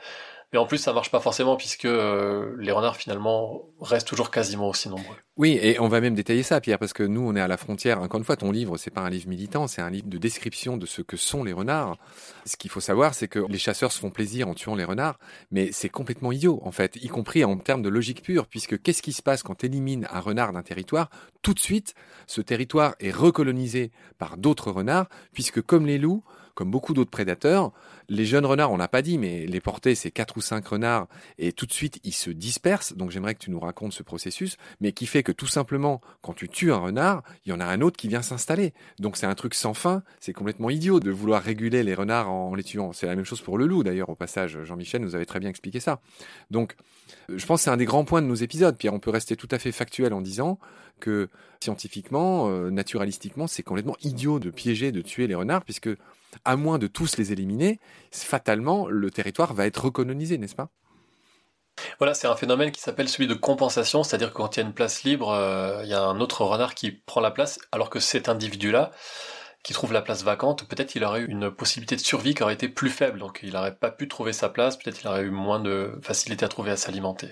Mais 0.52 0.58
en 0.58 0.66
plus, 0.66 0.80
ça 0.80 0.94
marche 0.94 1.12
pas 1.12 1.20
forcément 1.20 1.58
puisque 1.58 1.86
euh, 1.86 2.56
les 2.60 2.72
renards 2.72 2.98
finalement 2.98 3.70
restent 3.80 4.08
toujours 4.08 4.32
quasiment 4.32 4.68
aussi 4.68 4.90
nombreux. 4.90 5.16
Oui, 5.38 5.60
et 5.62 5.80
on 5.80 5.88
va 5.88 6.02
même 6.02 6.16
détailler 6.16 6.44
ça, 6.44 6.60
Pierre, 6.60 6.80
parce 6.80 6.92
que 6.92 7.04
nous, 7.04 7.22
on 7.22 7.36
est 7.36 7.40
à 7.40 7.48
la 7.48 7.56
frontière. 7.56 8.02
Encore 8.02 8.18
une 8.18 8.26
fois, 8.26 8.36
ton 8.36 8.52
livre, 8.52 8.76
c'est 8.78 8.90
pas 8.90 9.02
un 9.02 9.10
livre 9.10 9.30
militant, 9.30 9.68
c'est 9.68 9.82
un 9.82 9.90
livre 9.90 10.08
de 10.08 10.18
description 10.18 10.76
de 10.76 10.86
ce 10.86 11.02
que 11.02 11.18
sont 11.18 11.44
les 11.44 11.54
renards. 11.54 11.98
Ce 12.46 12.58
qu'il 12.58 12.72
faut 12.72 12.82
savoir, 12.82 13.14
c'est 13.14 13.28
que 13.28 13.46
les 13.48 13.60
chasseurs 13.60 13.92
se 13.92 14.00
font 14.00 14.10
plaisir 14.10 14.50
en 14.50 14.56
tuant 14.56 14.76
les 14.76 14.84
renards, 14.84 15.20
mais 15.52 15.72
c'est 15.72 15.88
complètement 15.88 16.32
idiot, 16.32 16.60
en 16.64 16.72
fait, 16.72 16.98
y 16.98 17.08
compris 17.08 17.46
en 17.46 17.58
termes 17.58 17.84
de 17.84 17.90
logique 17.90 18.24
pure, 18.24 18.48
puisque 18.48 18.82
qu'est-ce 18.82 19.04
qui 19.04 19.14
se 19.14 19.22
passe 19.22 19.44
quand 19.44 19.64
élimines 19.64 20.08
un 20.12 20.20
renard 20.20 20.52
d'un 20.52 20.64
territoire? 20.64 21.10
Tout 21.42 21.54
de 21.54 21.60
suite, 21.60 21.94
ce 22.28 22.42
territoire 22.42 22.96
est 23.00 23.16
recolonisé 23.16 23.92
par 24.18 24.36
d'autres 24.36 24.72
renards, 24.72 25.08
puisque 25.32 25.62
comme 25.62 25.86
les 25.86 26.00
loups, 26.00 26.24
comme 26.60 26.72
beaucoup 26.72 26.94
d'autres 26.94 27.10
prédateurs, 27.10 27.72
les 28.10 28.26
jeunes 28.26 28.46
renards, 28.46 28.74
on 28.74 28.76
n'a 28.76 28.90
pas 28.90 29.02
dit, 29.02 29.18
mais 29.18 29.46
les 29.46 29.62
portées, 29.62 29.96
c'est 29.96 30.12
quatre 30.12 30.36
ou 30.36 30.42
cinq 30.42 30.68
renards, 30.68 31.08
et 31.38 31.54
tout 31.54 31.66
de 31.66 31.72
suite, 31.72 32.02
ils 32.04 32.14
se 32.14 32.32
dispersent. 32.32 32.98
Donc 32.98 33.12
j'aimerais 33.12 33.34
que 33.34 33.40
tu 33.40 33.50
nous 33.50 33.62
racontes 33.62 33.94
ce 33.94 34.04
processus, 34.04 34.58
mais 34.82 34.92
qui 34.92 35.06
fait 35.06 35.24
que 35.24 35.32
tout 35.32 35.48
simplement, 35.48 36.02
quand 36.22 36.34
tu 36.34 36.50
tues 36.50 36.74
un 36.74 36.80
renard, 36.80 37.24
il 37.46 37.52
y 37.52 37.54
en 37.54 37.62
a 37.62 37.66
un 37.66 37.80
autre 37.80 37.96
qui 37.96 38.10
vient 38.10 38.22
s'installer. 38.22 38.74
Donc 39.00 39.16
c'est 39.16 39.26
un 39.26 39.36
truc 39.36 39.54
sans 39.54 39.74
fin, 39.74 40.04
c'est 40.20 40.34
complètement 40.34 40.70
idiot 40.70 41.00
de 41.00 41.12
vouloir 41.12 41.42
réguler 41.42 41.82
les 41.82 41.94
renards 41.94 42.30
en 42.30 42.54
les 42.56 42.64
tuant. 42.64 42.92
C'est 42.92 43.06
la 43.06 43.16
même 43.16 43.24
chose 43.24 43.40
pour 43.40 43.58
le 43.58 43.66
loup, 43.66 43.84
d'ailleurs, 43.84 44.10
au 44.10 44.16
passage. 44.16 44.62
Jean-Michel 44.66 45.02
nous 45.02 45.16
avait 45.16 45.26
très 45.26 45.40
bien 45.40 45.50
expliqué 45.50 45.80
ça. 45.80 46.02
Donc, 46.52 46.76
je 47.30 47.46
pense 47.46 47.62
que 47.62 47.64
c'est 47.64 47.70
un 47.70 47.78
des 47.78 47.86
grands 47.86 48.04
points 48.04 48.22
de 48.22 48.28
nos 48.28 48.36
épisodes. 48.36 48.78
Pierre, 48.78 48.94
on 48.94 49.00
peut 49.00 49.12
rester 49.12 49.38
tout 49.38 49.48
à 49.52 49.60
fait 49.60 49.72
factuel 49.72 50.14
en 50.14 50.20
disant 50.20 50.60
que 51.00 51.30
scientifiquement, 51.62 52.50
euh, 52.50 52.70
naturalistiquement, 52.70 53.48
c'est 53.48 53.64
complètement 53.64 53.96
idiot 54.04 54.40
de 54.40 54.50
piéger, 54.50 54.92
de 54.92 55.02
tuer 55.02 55.28
les 55.28 55.36
renards, 55.36 55.64
puisque 55.64 55.90
à 56.46 56.56
moins 56.56 56.78
de 56.78 56.88
tous 56.88 57.18
les 57.18 57.32
éliminer, 57.32 57.80
fatalement, 58.12 58.88
le 58.88 59.12
territoire 59.12 59.54
va 59.54 59.66
être 59.66 59.86
recolonisé, 59.86 60.38
n'est-ce 60.38 60.56
pas? 60.56 60.70
Voilà, 61.98 62.14
c'est 62.14 62.28
un 62.28 62.36
phénomène 62.36 62.72
qui 62.72 62.82
s'appelle 62.82 63.10
celui 63.10 63.28
de 63.28 63.34
compensation, 63.34 64.04
c'est-à-dire 64.04 64.32
que 64.32 64.38
quand 64.38 64.56
il 64.56 64.60
y 64.60 64.64
a 64.64 64.66
une 64.66 64.74
place 64.74 65.04
libre, 65.04 65.30
euh, 65.30 65.82
il 65.84 65.90
y 65.90 65.94
a 65.94 66.04
un 66.04 66.20
autre 66.20 66.44
renard 66.44 66.76
qui 66.76 66.92
prend 66.92 67.22
la 67.22 67.32
place, 67.32 67.60
alors 67.72 67.90
que 67.90 68.00
cet 68.00 68.30
individu-là, 68.30 68.92
qui 69.64 69.74
trouve 69.74 69.94
la 69.94 70.02
place 70.02 70.24
vacante, 70.24 70.68
peut-être 70.68 70.96
il 70.96 71.04
aurait 71.04 71.22
eu 71.22 71.28
une 71.28 71.52
possibilité 71.52 71.96
de 71.96 72.02
survie 72.02 72.34
qui 72.34 72.44
aurait 72.44 72.54
été 72.54 72.70
plus 72.70 72.90
faible, 72.90 73.20
donc 73.20 73.40
il 73.44 73.54
n'aurait 73.54 73.76
pas 73.76 73.92
pu 73.92 74.08
trouver 74.08 74.34
sa 74.34 74.50
place, 74.50 74.78
peut-être 74.78 75.02
il 75.02 75.08
aurait 75.08 75.24
eu 75.24 75.32
moins 75.32 75.60
de 75.60 75.98
facilité 76.02 76.46
à 76.46 76.48
trouver 76.48 76.72
à 76.72 76.78
s'alimenter. 76.78 77.30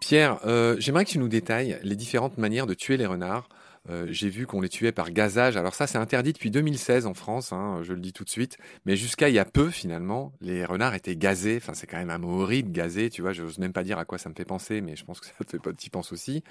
Pierre, 0.00 0.38
euh, 0.46 0.76
j'aimerais 0.78 1.04
que 1.04 1.10
tu 1.10 1.18
nous 1.18 1.28
détailles 1.28 1.78
les 1.82 1.94
différentes 1.94 2.38
manières 2.38 2.66
de 2.66 2.74
tuer 2.74 2.96
les 2.96 3.06
renards. 3.06 3.48
Euh, 3.90 4.06
j'ai 4.10 4.28
vu 4.28 4.46
qu'on 4.46 4.60
les 4.60 4.68
tuait 4.68 4.92
par 4.92 5.10
gazage. 5.10 5.56
Alors 5.56 5.74
ça, 5.74 5.86
c'est 5.86 5.98
interdit 5.98 6.32
depuis 6.32 6.50
2016 6.50 7.06
en 7.06 7.14
France, 7.14 7.52
hein, 7.52 7.80
je 7.82 7.92
le 7.92 8.00
dis 8.00 8.12
tout 8.12 8.22
de 8.22 8.30
suite. 8.30 8.56
Mais 8.86 8.96
jusqu'à 8.96 9.28
il 9.28 9.34
y 9.34 9.40
a 9.40 9.44
peu, 9.44 9.70
finalement, 9.70 10.32
les 10.40 10.64
renards 10.64 10.94
étaient 10.94 11.16
gazés. 11.16 11.56
Enfin, 11.56 11.74
c'est 11.74 11.88
quand 11.88 11.96
même 11.96 12.10
un 12.10 12.18
mot 12.18 12.42
horrible, 12.42 12.70
gazé. 12.70 13.10
Tu 13.10 13.22
vois, 13.22 13.32
je 13.32 13.42
n'ose 13.42 13.58
même 13.58 13.72
pas 13.72 13.82
dire 13.82 13.98
à 13.98 14.04
quoi 14.04 14.18
ça 14.18 14.28
me 14.28 14.34
fait 14.34 14.44
penser, 14.44 14.80
mais 14.80 14.94
je 14.94 15.04
pense 15.04 15.18
que 15.18 15.26
ça 15.38 15.44
te 15.44 15.50
fait 15.50 15.58
pas, 15.58 15.72
t'y 15.72 15.90
penses 15.90 16.12
aussi. 16.12 16.44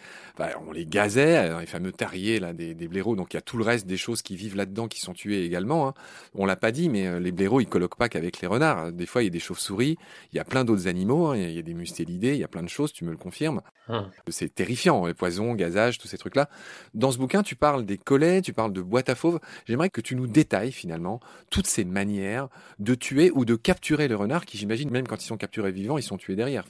on 0.67 0.71
les 0.73 0.85
gazait, 0.85 1.49
euh, 1.49 1.59
les 1.61 1.65
fameux 1.65 1.93
terriers 1.93 2.39
là 2.39 2.51
des, 2.51 2.75
des, 2.75 2.87
blaireaux. 2.89 3.15
Donc 3.15 3.33
il 3.33 3.37
y 3.37 3.39
a 3.39 3.41
tout 3.41 3.57
le 3.57 3.63
reste 3.63 3.87
des 3.87 3.97
choses 3.97 4.21
qui 4.21 4.35
vivent 4.35 4.57
là-dedans 4.57 4.89
qui 4.89 4.99
sont 4.99 5.13
tuées 5.13 5.45
également. 5.45 5.87
Hein. 5.87 5.93
On 6.33 6.45
l'a 6.45 6.57
pas 6.57 6.71
dit, 6.71 6.89
mais 6.89 7.07
euh, 7.07 7.19
les 7.19 7.31
blaireaux 7.31 7.61
ils 7.61 7.67
colloquent 7.67 7.97
pas 7.97 8.09
qu'avec 8.09 8.41
les 8.41 8.47
renards. 8.47 8.91
Des 8.91 9.05
fois, 9.05 9.21
il 9.21 9.25
y 9.25 9.27
a 9.27 9.31
des 9.31 9.39
chauves-souris, 9.39 9.97
il 10.33 10.35
y 10.35 10.39
a 10.39 10.43
plein 10.43 10.65
d'autres 10.65 10.87
animaux. 10.87 11.27
Hein. 11.27 11.37
Il 11.37 11.51
y, 11.51 11.59
a 11.59 11.61
des 11.61 11.73
mustélidés, 11.73 12.33
il 12.33 12.39
y 12.39 12.43
a 12.43 12.49
plein 12.49 12.63
de 12.63 12.69
choses. 12.69 12.91
Tu 12.91 13.05
me 13.05 13.11
le 13.11 13.17
confirmes. 13.17 13.61
Hum. 13.87 14.09
C'est 14.27 14.53
terrifiant, 14.53 15.05
les 15.05 15.13
poisons, 15.13 15.53
gazage, 15.53 15.97
tous 15.97 16.07
ces 16.07 16.17
trucs-là. 16.17 16.49
Dans 16.93 17.11
ce 17.11 17.20
tu 17.43 17.55
parles 17.55 17.85
des 17.85 17.97
collets, 17.97 18.41
tu 18.41 18.53
parles 18.53 18.73
de 18.73 18.81
boîtes 18.81 19.09
à 19.09 19.15
fauves. 19.15 19.39
J'aimerais 19.65 19.89
que 19.89 20.01
tu 20.01 20.15
nous 20.15 20.27
détailles 20.27 20.71
finalement 20.71 21.19
toutes 21.49 21.67
ces 21.67 21.85
manières 21.85 22.49
de 22.79 22.95
tuer 22.95 23.31
ou 23.33 23.45
de 23.45 23.55
capturer 23.55 24.07
le 24.07 24.15
renard 24.15 24.45
qui, 24.45 24.57
j'imagine, 24.57 24.89
même 24.89 25.07
quand 25.07 25.23
ils 25.23 25.27
sont 25.27 25.37
capturés 25.37 25.71
vivants, 25.71 25.97
ils 25.97 26.03
sont 26.03 26.17
tués 26.17 26.35
derrière. 26.35 26.65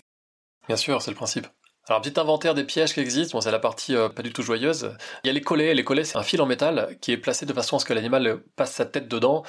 Bien 0.68 0.78
sûr, 0.78 1.02
c'est 1.02 1.12
le 1.12 1.16
principe. 1.16 1.48
Alors, 1.88 2.00
petit 2.00 2.20
inventaire 2.20 2.54
des 2.54 2.64
pièges 2.64 2.94
qui 2.94 3.00
existent, 3.00 3.36
bon, 3.36 3.42
c'est 3.42 3.50
la 3.50 3.58
partie 3.58 3.96
euh, 3.96 4.08
pas 4.08 4.22
du 4.22 4.32
tout 4.32 4.44
joyeuse. 4.44 4.96
Il 5.24 5.28
y 5.28 5.30
a 5.32 5.34
les 5.34 5.42
collets. 5.42 5.74
Les 5.74 5.84
collets, 5.84 6.04
c'est 6.04 6.18
un 6.20 6.22
fil 6.24 6.40
en 6.40 6.46
métal 6.46 6.96
qui 7.02 7.12
est 7.12 7.18
placé 7.18 7.48
de 7.48 7.54
façon 7.54 7.76
à 7.76 7.80
ce 7.80 7.86
que 7.86 7.94
l'animal 7.94 8.40
passe 8.56 8.74
sa 8.74 8.86
tête 8.86 9.08
dedans 9.08 9.42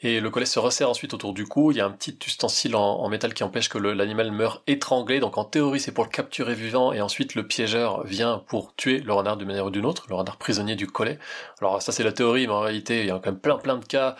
et 0.00 0.20
le 0.20 0.30
collet 0.30 0.46
se 0.46 0.60
resserre 0.60 0.88
ensuite 0.88 1.12
autour 1.12 1.32
du 1.34 1.44
cou. 1.44 1.72
Il 1.72 1.78
y 1.78 1.80
a 1.80 1.84
un 1.84 1.90
petit 1.90 2.16
ustensile 2.24 2.76
en, 2.76 3.08
métal 3.08 3.34
qui 3.34 3.42
empêche 3.42 3.68
que 3.68 3.78
l'animal 3.78 4.30
meure 4.30 4.62
étranglé. 4.68 5.18
Donc, 5.18 5.38
en 5.38 5.44
théorie, 5.44 5.80
c'est 5.80 5.90
pour 5.90 6.04
le 6.04 6.10
capturer 6.10 6.54
vivant 6.54 6.92
et 6.92 7.00
ensuite 7.00 7.34
le 7.34 7.48
piégeur 7.48 8.04
vient 8.04 8.44
pour 8.46 8.76
tuer 8.76 9.00
le 9.00 9.12
renard 9.12 9.36
d'une 9.36 9.48
manière 9.48 9.66
ou 9.66 9.70
d'une 9.70 9.84
autre, 9.84 10.06
le 10.08 10.14
renard 10.14 10.36
prisonnier 10.36 10.76
du 10.76 10.86
collet. 10.86 11.18
Alors, 11.60 11.82
ça, 11.82 11.90
c'est 11.90 12.04
la 12.04 12.12
théorie, 12.12 12.46
mais 12.46 12.52
en 12.52 12.60
réalité, 12.60 13.00
il 13.00 13.06
y 13.08 13.10
a 13.10 13.14
quand 13.14 13.26
même 13.26 13.40
plein, 13.40 13.58
plein 13.58 13.76
de 13.76 13.84
cas 13.84 14.14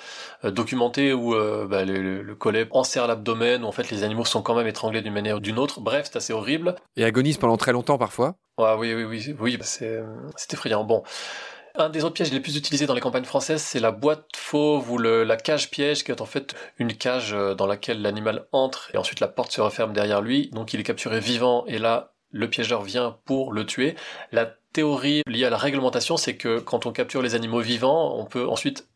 euh, 0.44 0.50
documentés 0.50 1.12
où 1.12 1.36
euh, 1.36 1.68
bah, 1.68 1.84
le, 1.84 2.22
le, 2.22 2.34
collet 2.34 2.66
enserre 2.72 3.06
l'abdomen, 3.06 3.62
où 3.62 3.68
en 3.68 3.72
fait 3.72 3.88
les 3.90 4.02
animaux 4.02 4.24
sont 4.24 4.42
quand 4.42 4.56
même 4.56 4.66
étranglés 4.66 5.00
d'une 5.00 5.12
manière 5.12 5.36
ou 5.36 5.40
d'une 5.40 5.60
autre. 5.60 5.80
Bref, 5.80 6.08
c'est 6.10 6.16
assez 6.16 6.32
horrible. 6.32 6.74
Et 6.96 7.04
agonise 7.04 7.38
pendant 7.38 7.51
très 7.56 7.72
longtemps 7.72 7.98
parfois. 7.98 8.36
Ouais, 8.58 8.74
oui, 8.78 8.94
oui, 8.94 9.04
oui, 9.04 9.34
oui, 9.38 9.56
bah, 9.56 9.64
c'est, 9.64 10.02
effrayant. 10.52 10.84
Bon. 10.84 11.02
Un 11.74 11.88
des 11.88 12.04
autres 12.04 12.12
pièges 12.12 12.30
les 12.30 12.40
plus 12.40 12.56
utilisés 12.56 12.84
dans 12.84 12.94
les 12.94 13.00
campagnes 13.00 13.24
françaises, 13.24 13.62
c'est 13.62 13.80
la 13.80 13.92
boîte 13.92 14.28
fauve 14.36 14.90
ou 14.90 14.98
la 14.98 15.36
cage 15.36 15.70
piège, 15.70 16.04
qui 16.04 16.12
est 16.12 16.20
en 16.20 16.26
fait 16.26 16.54
une 16.78 16.94
cage 16.94 17.32
euh, 17.32 17.54
dans 17.54 17.66
laquelle 17.66 18.02
l'animal 18.02 18.46
entre 18.52 18.90
et 18.92 18.98
ensuite 18.98 19.20
la 19.20 19.28
porte 19.28 19.52
se 19.52 19.62
referme 19.62 19.94
derrière 19.94 20.20
lui. 20.20 20.50
Donc 20.52 20.74
il 20.74 20.80
est 20.80 20.84
capturé 20.84 21.18
vivant 21.18 21.64
et 21.66 21.78
là, 21.78 22.12
le 22.30 22.50
piégeur 22.50 22.82
vient 22.82 23.18
pour 23.24 23.54
le 23.54 23.64
tuer. 23.64 23.96
La 24.32 24.54
théorie 24.72 25.22
liée 25.26 25.46
à 25.46 25.50
la 25.50 25.56
réglementation, 25.56 26.18
c'est 26.18 26.36
que 26.36 26.58
quand 26.58 26.84
on 26.84 26.92
capture 26.92 27.22
les 27.22 27.34
animaux 27.34 27.60
vivants, 27.60 28.18
on 28.18 28.26
peut 28.26 28.46
ensuite, 28.46 28.86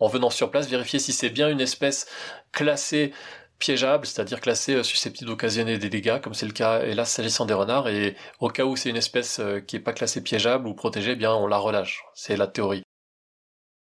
en 0.00 0.08
venant 0.08 0.30
sur 0.30 0.50
place, 0.50 0.68
vérifier 0.68 0.98
si 0.98 1.12
c'est 1.12 1.30
bien 1.30 1.50
une 1.50 1.60
espèce 1.60 2.06
classée 2.52 3.12
piégeable, 3.58 4.06
c'est-à-dire 4.06 4.40
classé 4.40 4.74
euh, 4.74 4.82
susceptible 4.82 5.28
d'occasionner 5.30 5.78
des 5.78 5.88
dégâts, 5.90 6.20
comme 6.20 6.34
c'est 6.34 6.46
le 6.46 6.52
cas 6.52 6.82
hélas 6.82 7.10
s'agissant 7.12 7.46
des 7.46 7.54
renards, 7.54 7.88
et 7.88 8.16
au 8.40 8.48
cas 8.48 8.64
où 8.64 8.76
c'est 8.76 8.90
une 8.90 8.96
espèce 8.96 9.40
euh, 9.40 9.60
qui 9.60 9.76
n'est 9.76 9.82
pas 9.82 9.92
classée 9.92 10.22
piégeable 10.22 10.66
ou 10.68 10.74
protégée, 10.74 11.12
eh 11.12 11.16
bien 11.16 11.32
on 11.34 11.46
la 11.46 11.58
relâche. 11.58 12.04
C'est 12.14 12.36
la 12.36 12.46
théorie. 12.46 12.87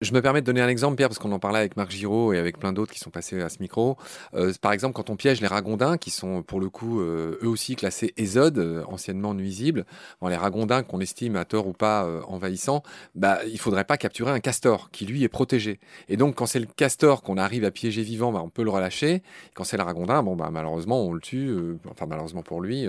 Je 0.04 0.12
me 0.12 0.22
permets 0.22 0.42
de 0.42 0.46
donner 0.46 0.60
un 0.60 0.68
exemple, 0.68 0.98
Pierre, 0.98 1.08
parce 1.08 1.18
qu'on 1.18 1.32
en 1.32 1.40
parlait 1.40 1.60
avec 1.60 1.78
Marc 1.78 1.90
Giraud 1.90 2.34
et 2.34 2.38
avec 2.38 2.60
plein 2.60 2.74
d'autres 2.74 2.92
qui 2.92 3.00
sont 3.00 3.10
passés 3.10 3.40
à 3.42 3.48
ce 3.48 3.60
micro. 3.62 3.96
Euh, 4.34 4.52
par 4.62 4.74
exemple, 4.74 4.96
quand 4.96 5.10
on 5.10 5.16
piège 5.16 5.40
les 5.40 5.48
ragondins, 5.48 5.98
qui 5.98 6.10
sont 6.10 6.44
pour 6.44 6.60
le 6.60 6.70
coup 6.70 7.00
euh, 7.00 7.40
eux 7.42 7.48
aussi 7.48 7.78
classés 7.78 8.14
ésode, 8.18 8.58
euh, 8.58 8.84
anciennement 8.88 9.34
nuisibles, 9.34 9.86
les 10.28 10.36
ragondins 10.36 10.84
qu'on 10.84 11.00
estime 11.00 11.38
à 11.38 11.46
tort 11.46 11.68
ou 11.68 11.74
pas 11.74 12.06
envahissants, 12.28 12.84
bah, 13.16 13.40
il 13.46 13.58
faudrait 13.60 13.86
pas 13.86 13.98
capturer 13.98 14.32
un 14.32 14.42
castor 14.42 14.92
qui 14.92 15.06
lui 15.06 15.24
est 15.24 15.30
protégé. 15.30 15.80
Et 16.10 16.18
donc, 16.18 16.36
quand 16.36 16.48
c'est 16.48 16.60
le 16.60 16.66
castor 16.66 17.22
qu'on 17.22 17.38
arrive 17.38 17.64
à 17.64 17.72
piéger 17.72 18.02
vivant, 18.02 18.34
bah, 18.34 18.42
on 18.44 18.50
peut 18.50 18.64
le 18.64 18.72
relâcher. 18.72 19.24
Quand 19.54 19.64
c'est 19.64 19.78
le 19.78 19.84
ragondin, 19.84 20.22
bon, 20.22 20.36
bah, 20.36 20.50
malheureusement, 20.52 21.02
on 21.02 21.14
le 21.14 21.22
tue. 21.22 21.56
enfin, 21.90 22.08
malheureusement 22.08 22.44
pour 22.44 22.60
lui, 22.60 22.88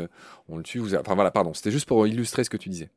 on 0.48 0.56
le 0.56 0.64
tue. 0.64 0.82
Enfin 0.98 1.14
voilà, 1.14 1.30
pardon, 1.30 1.54
c'était 1.54 1.70
juste 1.70 1.86
pour 1.86 2.06
illustrer 2.08 2.42
ce 2.42 2.50
que 2.50 2.56
tu 2.56 2.70
disais. 2.70 2.90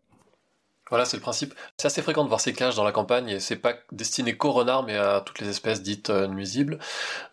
Voilà, 0.90 1.06
c'est 1.06 1.18
le 1.18 1.22
principe. 1.22 1.54
C'est 1.78 1.88
assez 1.88 2.02
fréquent 2.02 2.24
de 2.24 2.30
voir 2.30 2.40
ces 2.40 2.54
cages 2.54 2.76
dans 2.76 2.84
la 2.84 2.92
campagne 2.92 3.30
et 3.30 3.40
c'est 3.40 3.58
pas 3.58 3.74
destiné 3.92 4.38
qu'aux 4.38 4.52
renards 4.52 4.84
mais 4.84 4.96
à 4.96 5.22
toutes 5.26 5.40
les 5.40 5.50
espèces 5.50 5.82
dites 5.82 6.10
euh, 6.10 6.28
nuisibles. 6.28 6.80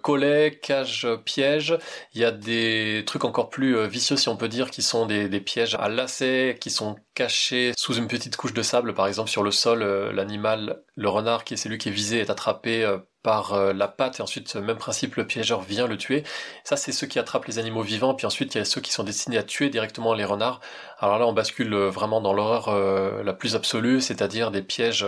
Collets, 0.02 0.58
cages, 0.60 1.06
pièges. 1.24 1.78
Il 2.14 2.20
y 2.20 2.24
a 2.24 2.32
des 2.32 3.04
trucs 3.06 3.24
encore 3.24 3.50
plus 3.50 3.76
euh, 3.76 3.86
vicieux 3.86 4.16
si 4.16 4.28
on 4.28 4.36
peut 4.36 4.48
dire 4.48 4.70
qui 4.70 4.82
sont 4.82 5.06
des, 5.06 5.28
pièges 5.40 5.76
à 5.76 5.88
lacets 5.88 6.56
qui 6.60 6.70
sont 6.70 6.96
cachés 7.14 7.72
sous 7.76 7.94
une 7.94 8.08
petite 8.08 8.36
couche 8.36 8.54
de 8.54 8.62
sable 8.62 8.94
par 8.94 9.06
exemple 9.06 9.30
sur 9.30 9.42
le 9.44 9.52
sol. 9.52 9.82
Euh, 9.82 10.12
l'animal, 10.12 10.82
le 10.96 11.08
renard 11.08 11.44
qui 11.44 11.54
est 11.54 11.56
celui 11.56 11.78
qui 11.78 11.90
est 11.90 11.92
visé 11.92 12.20
est 12.20 12.30
attrapé 12.30 12.98
par 13.22 13.72
la 13.72 13.88
patte 13.88 14.20
et 14.20 14.22
ensuite 14.22 14.54
même 14.56 14.76
principe 14.76 15.16
le 15.16 15.26
piégeur 15.26 15.62
vient 15.62 15.86
le 15.86 15.96
tuer. 15.96 16.24
Ça 16.62 16.76
c'est 16.76 16.92
ceux 16.92 17.06
qui 17.06 17.18
attrapent 17.18 17.46
les 17.46 17.58
animaux 17.58 17.82
vivants 17.82 18.14
puis 18.14 18.26
ensuite 18.26 18.54
il 18.54 18.58
y 18.58 18.60
a 18.60 18.64
ceux 18.64 18.80
qui 18.82 18.92
sont 18.92 19.02
destinés 19.02 19.38
à 19.38 19.42
tuer 19.42 19.70
directement 19.70 20.12
les 20.12 20.24
renards. 20.24 20.60
Alors 21.04 21.18
là 21.18 21.26
on 21.26 21.34
bascule 21.34 21.74
euh, 21.74 21.90
vraiment 21.90 22.22
dans 22.22 22.32
l'horreur 22.32 22.68
euh, 22.68 23.22
la 23.22 23.34
plus 23.34 23.56
absolue, 23.56 24.00
c'est-à-dire 24.00 24.50
des 24.50 24.62
pièges 24.62 25.04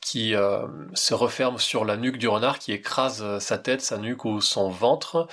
qui 0.00 0.34
euh, 0.34 0.66
se 0.94 1.12
referme 1.12 1.58
sur 1.58 1.84
la 1.84 1.96
nuque 1.96 2.16
du 2.16 2.26
renard, 2.26 2.58
qui 2.58 2.72
écrase 2.72 3.22
euh, 3.22 3.38
sa 3.38 3.58
tête, 3.58 3.82
sa 3.82 3.98
nuque 3.98 4.24
ou 4.24 4.40
son 4.40 4.68
ventre, 4.70 5.28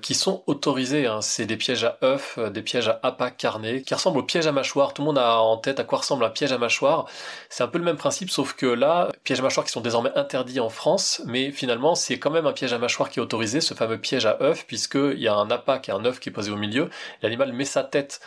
qui 0.00 0.14
sont 0.14 0.44
autorisés. 0.46 1.06
Hein. 1.08 1.20
C'est 1.22 1.44
des 1.44 1.56
pièges 1.56 1.82
à 1.82 1.98
œufs, 2.04 2.38
des 2.38 2.62
pièges 2.62 2.86
à 2.86 3.00
appât 3.02 3.32
carné, 3.32 3.82
qui 3.82 3.94
ressemblent 3.94 4.18
aux 4.18 4.22
pièges 4.22 4.46
à 4.46 4.52
mâchoire. 4.52 4.94
Tout 4.94 5.02
le 5.02 5.06
monde 5.06 5.18
a 5.18 5.40
en 5.40 5.56
tête 5.56 5.80
à 5.80 5.84
quoi 5.84 5.98
ressemble 5.98 6.24
un 6.24 6.30
piège 6.30 6.52
à 6.52 6.58
mâchoire. 6.58 7.06
C'est 7.50 7.64
un 7.64 7.66
peu 7.66 7.78
le 7.78 7.84
même 7.84 7.96
principe, 7.96 8.30
sauf 8.30 8.52
que 8.52 8.66
là, 8.66 9.08
pièges 9.24 9.40
à 9.40 9.42
mâchoire 9.42 9.66
qui 9.66 9.72
sont 9.72 9.80
désormais 9.80 10.12
interdits 10.14 10.60
en 10.60 10.68
France, 10.68 11.20
mais 11.26 11.50
finalement, 11.50 11.96
c'est 11.96 12.20
quand 12.20 12.30
même 12.30 12.46
un 12.46 12.52
piège 12.52 12.72
à 12.72 12.78
mâchoire 12.78 13.10
qui 13.10 13.18
est 13.18 13.22
autorisé, 13.22 13.60
ce 13.60 13.74
fameux 13.74 13.98
piège 13.98 14.24
à 14.24 14.40
œufs, 14.40 14.64
puisqu'il 14.68 15.18
y 15.18 15.26
a 15.26 15.34
un 15.34 15.50
appât 15.50 15.80
qui 15.80 15.90
est 15.90 15.94
un 15.94 16.04
œuf 16.04 16.20
qui 16.20 16.28
est 16.28 16.32
posé 16.32 16.52
au 16.52 16.56
milieu. 16.56 16.88
L'animal 17.20 17.52
met 17.52 17.64
sa 17.64 17.82
tête 17.82 18.20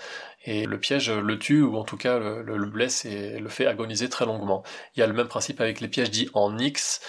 et 0.46 0.66
le 0.66 0.80
piège 0.80 1.10
le 1.12 1.40
tue 1.40 1.62
ou 1.62 1.78
en 1.78 1.84
tout 1.84 1.98
cas 1.98 2.20
le, 2.20 2.66
blesse 2.66 3.06
et 3.06 3.40
le 3.40 3.50
fait 3.50 3.66
agoniser 3.66 4.10
très 4.10 4.26
longuement. 4.26 4.64
Il 4.96 5.00
y 5.00 5.04
a 5.04 5.08
le 5.08 5.14
même 5.14 5.28
principe 5.28 5.60
avec 5.60 5.82
les 5.82 5.88
pièges 5.88 6.12
dits 6.12 6.30
en 6.34 6.58
X 6.58 7.02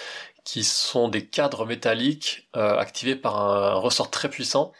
qui 0.43 0.63
sont 0.63 1.09
des 1.09 1.25
cadres 1.27 1.65
métalliques 1.65 2.49
euh, 2.55 2.77
activés 2.77 3.15
par 3.15 3.39
un, 3.39 3.73
ressort 3.75 4.11
très 4.11 4.29
puissant 4.29 4.71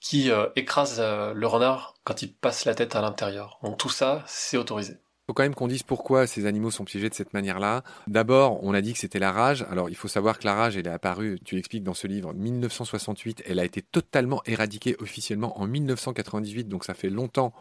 qui 0.00 0.30
euh, 0.30 0.48
écrase 0.56 0.96
euh, 1.00 1.32
le 1.34 1.46
renard 1.46 1.94
quand 2.04 2.22
il 2.22 2.32
passe 2.32 2.64
la 2.64 2.74
tête 2.74 2.96
à 2.96 3.02
l'intérieur. 3.02 3.58
Donc 3.62 3.78
tout 3.78 3.90
ça, 3.90 4.24
c'est 4.26 4.56
autorisé 4.56 5.01
faut 5.26 5.34
quand 5.34 5.44
même 5.44 5.54
qu'on 5.54 5.68
dise 5.68 5.82
pourquoi 5.82 6.26
ces 6.26 6.46
animaux 6.46 6.70
sont 6.70 6.84
piégés 6.84 7.08
de 7.08 7.14
cette 7.14 7.32
manière-là. 7.32 7.84
D'abord, 8.08 8.62
on 8.64 8.74
a 8.74 8.80
dit 8.80 8.92
que 8.92 8.98
c'était 8.98 9.20
la 9.20 9.30
rage. 9.30 9.64
Alors, 9.70 9.88
il 9.88 9.94
faut 9.94 10.08
savoir 10.08 10.38
que 10.38 10.44
la 10.44 10.54
rage, 10.54 10.76
elle 10.76 10.86
est 10.86 10.90
apparue, 10.90 11.38
tu 11.44 11.54
l'expliques 11.54 11.84
dans 11.84 11.94
ce 11.94 12.06
livre, 12.06 12.34
1968. 12.34 13.44
Elle 13.46 13.60
a 13.60 13.64
été 13.64 13.82
totalement 13.82 14.42
éradiquée 14.46 14.96
officiellement 14.98 15.60
en 15.60 15.66
1998. 15.66 16.68
Donc, 16.68 16.84
ça 16.84 16.94
fait 16.94 17.10
longtemps 17.10 17.52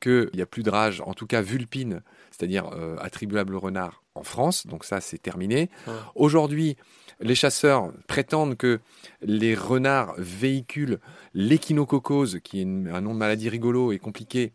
qu'il 0.00 0.30
n'y 0.34 0.42
a 0.42 0.46
plus 0.46 0.62
de 0.62 0.70
rage, 0.70 1.02
en 1.04 1.14
tout 1.14 1.26
cas 1.26 1.40
vulpine, 1.40 2.02
c'est-à-dire 2.30 2.70
euh, 2.72 2.96
attribuable 3.00 3.54
au 3.54 3.60
renard 3.60 4.02
en 4.14 4.22
France. 4.22 4.66
Donc, 4.66 4.84
ça, 4.84 5.00
c'est 5.00 5.18
terminé. 5.18 5.70
Aujourd'hui, 6.14 6.76
les 7.20 7.34
chasseurs 7.34 7.92
prétendent 8.06 8.56
que 8.56 8.80
les 9.22 9.54
renards 9.54 10.14
véhiculent 10.18 10.98
l'échinococose, 11.34 12.40
qui 12.42 12.60
est 12.60 12.64
un 12.64 13.00
nom 13.00 13.14
de 13.14 13.18
maladie 13.18 13.48
rigolo 13.48 13.92
et 13.92 13.98
compliqué, 13.98 14.52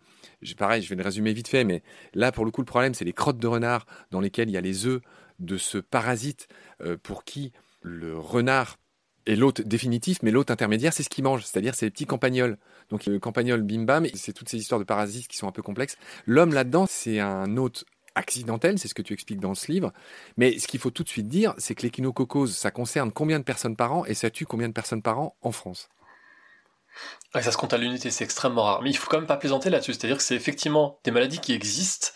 pareil, 0.57 0.81
je 0.81 0.89
vais 0.89 0.95
le 0.95 1.03
résumer 1.03 1.33
vite 1.33 1.47
fait, 1.47 1.63
mais 1.63 1.81
là, 2.13 2.31
pour 2.31 2.45
le 2.45 2.51
coup, 2.51 2.61
le 2.61 2.65
problème, 2.65 2.93
c'est 2.93 3.05
les 3.05 3.13
crottes 3.13 3.37
de 3.37 3.47
renard 3.47 3.85
dans 4.11 4.19
lesquelles 4.19 4.49
il 4.49 4.53
y 4.53 4.57
a 4.57 4.61
les 4.61 4.85
œufs 4.85 5.01
de 5.39 5.57
ce 5.57 5.77
parasite 5.77 6.47
euh, 6.81 6.97
pour 7.01 7.23
qui 7.23 7.51
le 7.81 8.17
renard 8.17 8.77
est 9.25 9.35
l'hôte 9.35 9.61
définitif, 9.61 10.19
mais 10.23 10.31
l'hôte 10.31 10.51
intermédiaire, 10.51 10.93
c'est 10.93 11.03
ce 11.03 11.09
qu'il 11.09 11.23
mange, 11.23 11.43
c'est-à-dire 11.43 11.75
c'est 11.75 11.85
les 11.85 11.91
petits 11.91 12.05
campagnols. 12.05 12.57
Donc 12.89 13.05
le 13.05 13.19
campagnol 13.19 13.61
bim 13.61 13.83
bam, 13.83 14.05
c'est 14.13 14.33
toutes 14.33 14.49
ces 14.49 14.57
histoires 14.57 14.79
de 14.79 14.85
parasites 14.85 15.27
qui 15.27 15.37
sont 15.37 15.47
un 15.47 15.51
peu 15.51 15.61
complexes. 15.61 15.97
L'homme 16.25 16.53
là-dedans, 16.53 16.85
c'est 16.87 17.19
un 17.19 17.57
hôte 17.57 17.85
accidentel, 18.15 18.77
c'est 18.77 18.87
ce 18.87 18.93
que 18.93 19.01
tu 19.01 19.13
expliques 19.13 19.39
dans 19.39 19.55
ce 19.55 19.71
livre. 19.71 19.91
Mais 20.37 20.59
ce 20.59 20.67
qu'il 20.67 20.79
faut 20.79 20.91
tout 20.91 21.03
de 21.03 21.09
suite 21.09 21.27
dire, 21.27 21.53
c'est 21.57 21.75
que 21.75 21.83
l'échinococose, 21.83 22.55
ça 22.55 22.71
concerne 22.71 23.11
combien 23.11 23.39
de 23.39 23.43
personnes 23.43 23.75
par 23.75 23.93
an 23.93 24.05
et 24.05 24.13
ça 24.13 24.29
tue 24.29 24.45
combien 24.45 24.67
de 24.67 24.73
personnes 24.73 25.01
par 25.01 25.19
an 25.19 25.35
en 25.41 25.51
France? 25.51 25.89
Ça 27.41 27.51
se 27.51 27.57
compte 27.57 27.73
à 27.73 27.77
l'unité, 27.77 28.11
c'est 28.11 28.23
extrêmement 28.23 28.63
rare. 28.63 28.81
Mais 28.81 28.91
il 28.91 28.97
faut 28.97 29.09
quand 29.09 29.17
même 29.17 29.27
pas 29.27 29.37
plaisanter 29.37 29.69
là-dessus. 29.69 29.93
C'est-à-dire 29.93 30.17
que 30.17 30.23
c'est 30.23 30.35
effectivement 30.35 30.99
des 31.03 31.11
maladies 31.11 31.39
qui 31.39 31.53
existent. 31.53 32.09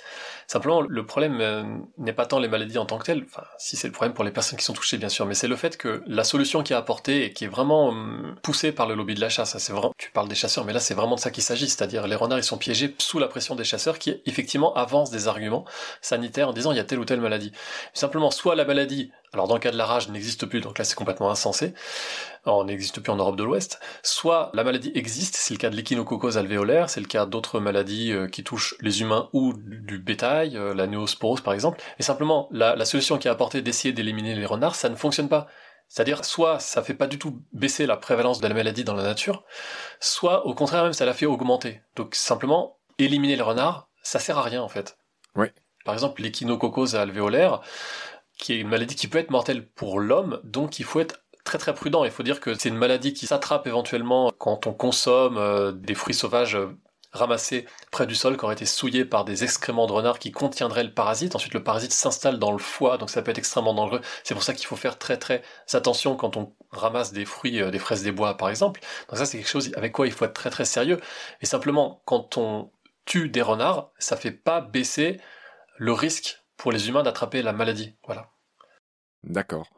Simplement, 0.50 0.80
le 0.80 1.06
problème 1.06 1.42
euh, 1.42 1.64
n'est 1.98 2.14
pas 2.14 2.26
tant 2.26 2.40
les 2.40 2.48
maladies 2.48 2.78
en 2.78 2.86
tant 2.86 2.98
que 2.98 3.06
telles. 3.06 3.26
Enfin, 3.26 3.44
si 3.58 3.76
c'est 3.76 3.88
le 3.88 3.92
problème 3.92 4.14
pour 4.14 4.24
les 4.24 4.32
personnes 4.32 4.58
qui 4.58 4.64
sont 4.64 4.74
touchées, 4.74 4.98
bien 4.98 5.10
sûr, 5.10 5.26
mais 5.26 5.34
c'est 5.34 5.50
le 5.50 5.58
fait 5.58 5.76
que 5.76 6.02
la 6.08 6.24
solution 6.24 6.64
qui 6.64 6.72
est 6.72 6.76
apportée 6.76 7.26
et 7.26 7.34
qui 7.34 7.44
est 7.44 7.50
vraiment 7.50 7.90
hum, 7.90 8.36
poussée 8.44 8.72
par 8.72 8.88
le 8.88 8.96
lobby 8.96 9.14
de 9.14 9.20
la 9.20 9.28
chasse, 9.28 9.58
c'est 9.58 9.74
vraiment, 9.74 9.94
tu 9.98 10.10
parles 10.12 10.30
des 10.30 10.36
chasseurs, 10.36 10.64
mais 10.64 10.72
là 10.72 10.80
c'est 10.80 10.94
vraiment 10.94 11.16
de 11.16 11.20
ça 11.20 11.32
qu'il 11.32 11.44
s'agit. 11.44 11.68
C'est-à-dire 11.68 12.08
les 12.08 12.16
renards, 12.16 12.40
ils 12.40 12.44
sont 12.44 12.58
piégés 12.58 12.96
sous 12.98 13.20
la 13.20 13.28
pression 13.28 13.56
des 13.56 13.66
chasseurs 13.66 14.00
qui 14.00 14.22
effectivement 14.26 14.74
avancent 14.76 15.12
des 15.12 15.28
arguments 15.28 15.66
sanitaires 16.00 16.48
en 16.48 16.54
disant 16.54 16.72
il 16.72 16.78
y 16.78 16.82
a 16.82 16.86
telle 16.86 17.00
ou 17.00 17.06
telle 17.06 17.20
maladie. 17.20 17.52
Simplement, 17.94 18.32
soit 18.32 18.56
la 18.56 18.64
maladie 18.64 19.12
alors 19.38 19.48
dans 19.48 19.54
le 19.54 19.60
cas 19.60 19.72
de 19.72 19.78
la 19.78 19.86
rage, 19.86 20.10
n'existe 20.10 20.46
plus, 20.46 20.62
donc 20.62 20.78
là 20.80 20.84
c'est 20.84 20.96
complètement 20.96 21.30
insensé, 21.30 21.74
on 22.46 22.64
n'existe 22.64 23.00
plus 23.00 23.12
en 23.12 23.18
Europe 23.18 23.36
de 23.36 23.44
l'Ouest, 23.44 23.80
soit 24.02 24.52
la 24.54 24.64
maladie 24.64 24.92
existe, 24.96 25.36
c'est 25.36 25.54
le 25.54 25.60
cas 25.60 25.70
de 25.70 25.76
l'échinococose 25.76 26.38
alvéolaire, 26.38 26.90
c'est 26.90 27.00
le 27.00 27.06
cas 27.06 27.26
d'autres 27.26 27.60
maladies 27.60 28.12
euh, 28.12 28.28
qui 28.28 28.44
touchent 28.44 28.76
les 28.82 29.02
humains 29.02 29.30
ou 29.34 29.54
du 29.54 30.00
bétail, 30.00 30.58
euh, 30.58 30.74
la 30.74 30.88
néosporose 30.88 31.42
par 31.42 31.54
exemple, 31.54 31.80
et 32.00 32.04
simplement 32.04 32.48
la, 32.52 32.84
solution 32.86 33.18
qui 33.18 33.28
est 33.28 33.32
apportée 33.32 33.62
d'essayer 33.62 33.94
d'éliminer 33.94 34.34
les 34.34 34.46
renards, 34.46 34.76
ça 34.76 34.90
ne 34.90 34.96
fonctionne 34.96 35.30
pas. 35.30 35.48
C'est-à-dire, 35.90 36.26
soit 36.26 36.60
ça 36.60 36.82
fait 36.82 36.94
pas 36.94 37.08
du 37.08 37.18
tout 37.18 37.42
baisser 37.54 37.86
la 37.86 37.96
prévalence 37.96 38.42
de 38.42 38.48
la 38.48 38.54
maladie 38.54 38.84
dans 38.84 38.96
la 38.96 39.04
nature, 39.04 39.44
soit 40.00 40.46
au 40.46 40.54
contraire 40.54 40.84
même 40.84 40.94
ça 40.94 41.06
la 41.06 41.14
fait 41.14 41.26
augmenter. 41.26 41.82
Donc 41.96 42.16
simplement, 42.16 42.78
éliminer 42.98 43.36
les 43.36 43.42
renards, 43.42 43.88
ça 44.02 44.20
sert 44.20 44.38
à 44.38 44.42
rien 44.42 44.62
en 44.62 44.68
fait. 44.68 44.98
Oui. 45.36 45.48
Par 45.86 45.94
exemple, 45.94 46.22
l'échinococose 46.22 46.98
alvéolaire, 46.98 47.62
qui 48.38 48.54
est 48.54 48.58
une 48.58 48.68
maladie 48.68 48.96
qui 48.96 49.08
peut 49.08 49.18
être 49.18 49.32
mortelle 49.32 49.68
pour 49.68 50.00
l'homme, 50.00 50.40
donc 50.44 50.80
il 50.80 50.86
faut 50.86 51.00
être 51.00 51.22
très 51.44 51.58
très 51.58 51.74
prudent. 51.74 52.04
Il 52.04 52.12
faut 52.12 52.24
dire 52.24 52.40
que 52.40 52.54
c'est 52.54 52.70
une 52.70 52.78
maladie 52.78 53.14
qui 53.14 53.26
s'attrape 53.26 53.68
éventuellement 53.68 54.32
quand 54.38 54.68
on 54.68 54.74
consomme 54.74 55.38
euh, 55.38 55.72
des 55.72 55.96
fruits 55.96 56.14
sauvages 56.14 56.56
euh, 56.56 56.78
ramassés 57.14 57.66
près 57.90 58.06
du 58.06 58.16
sol 58.16 58.38
qui 58.38 58.44
auraient 58.44 58.54
été 58.54 58.66
souillés 58.66 59.06
par 59.06 59.26
des 59.26 59.44
excréments 59.44 59.88
de 59.88 59.94
renard 59.94 60.20
qui 60.20 60.32
contiendraient 60.32 60.84
le 60.84 60.94
parasite. 60.94 61.36
Ensuite, 61.36 61.54
le 61.54 61.64
parasite 61.64 61.94
s'installe 61.94 62.38
dans 62.38 62.52
le 62.52 62.58
foie, 62.58 62.98
donc 62.98 63.10
ça 63.10 63.22
peut 63.22 63.32
être 63.32 63.38
extrêmement 63.38 63.74
dangereux. 63.74 64.02
C'est 64.24 64.34
pour 64.34 64.44
ça 64.44 64.54
qu'il 64.54 64.68
faut 64.68 64.76
faire 64.76 64.98
très 64.98 65.18
très 65.18 65.42
attention 65.74 66.16
quand 66.16 66.38
on 66.38 66.54
ramasse 66.72 67.14
des 67.14 67.26
fruits, 67.26 67.62
euh, 67.62 67.72
des 67.72 67.80
fraises 67.80 68.04
des 68.04 68.12
bois 68.12 68.36
par 68.36 68.50
exemple. 68.50 68.82
Donc 69.10 69.18
ça, 69.18 69.26
c'est 69.26 69.38
quelque 69.38 69.50
chose 69.50 69.72
avec 69.76 69.94
quoi 69.94 70.06
il 70.06 70.14
faut 70.14 70.26
être 70.26 70.34
très 70.34 70.50
très 70.50 70.66
sérieux. 70.66 71.00
Et 71.42 71.46
simplement, 71.46 72.02
quand 72.06 72.38
on 72.38 72.72
tue 73.06 73.30
des 73.30 73.42
renards, 73.42 73.92
ça 74.00 74.18
fait 74.18 74.32
pas 74.32 74.60
baisser 74.62 75.20
le 75.78 75.94
risque 75.94 76.44
pour 76.58 76.72
les 76.72 76.90
humains 76.90 77.04
d'attraper 77.04 77.42
la 77.42 77.54
maladie. 77.54 77.96
Voilà. 78.06 78.32
D'accord. 79.24 79.70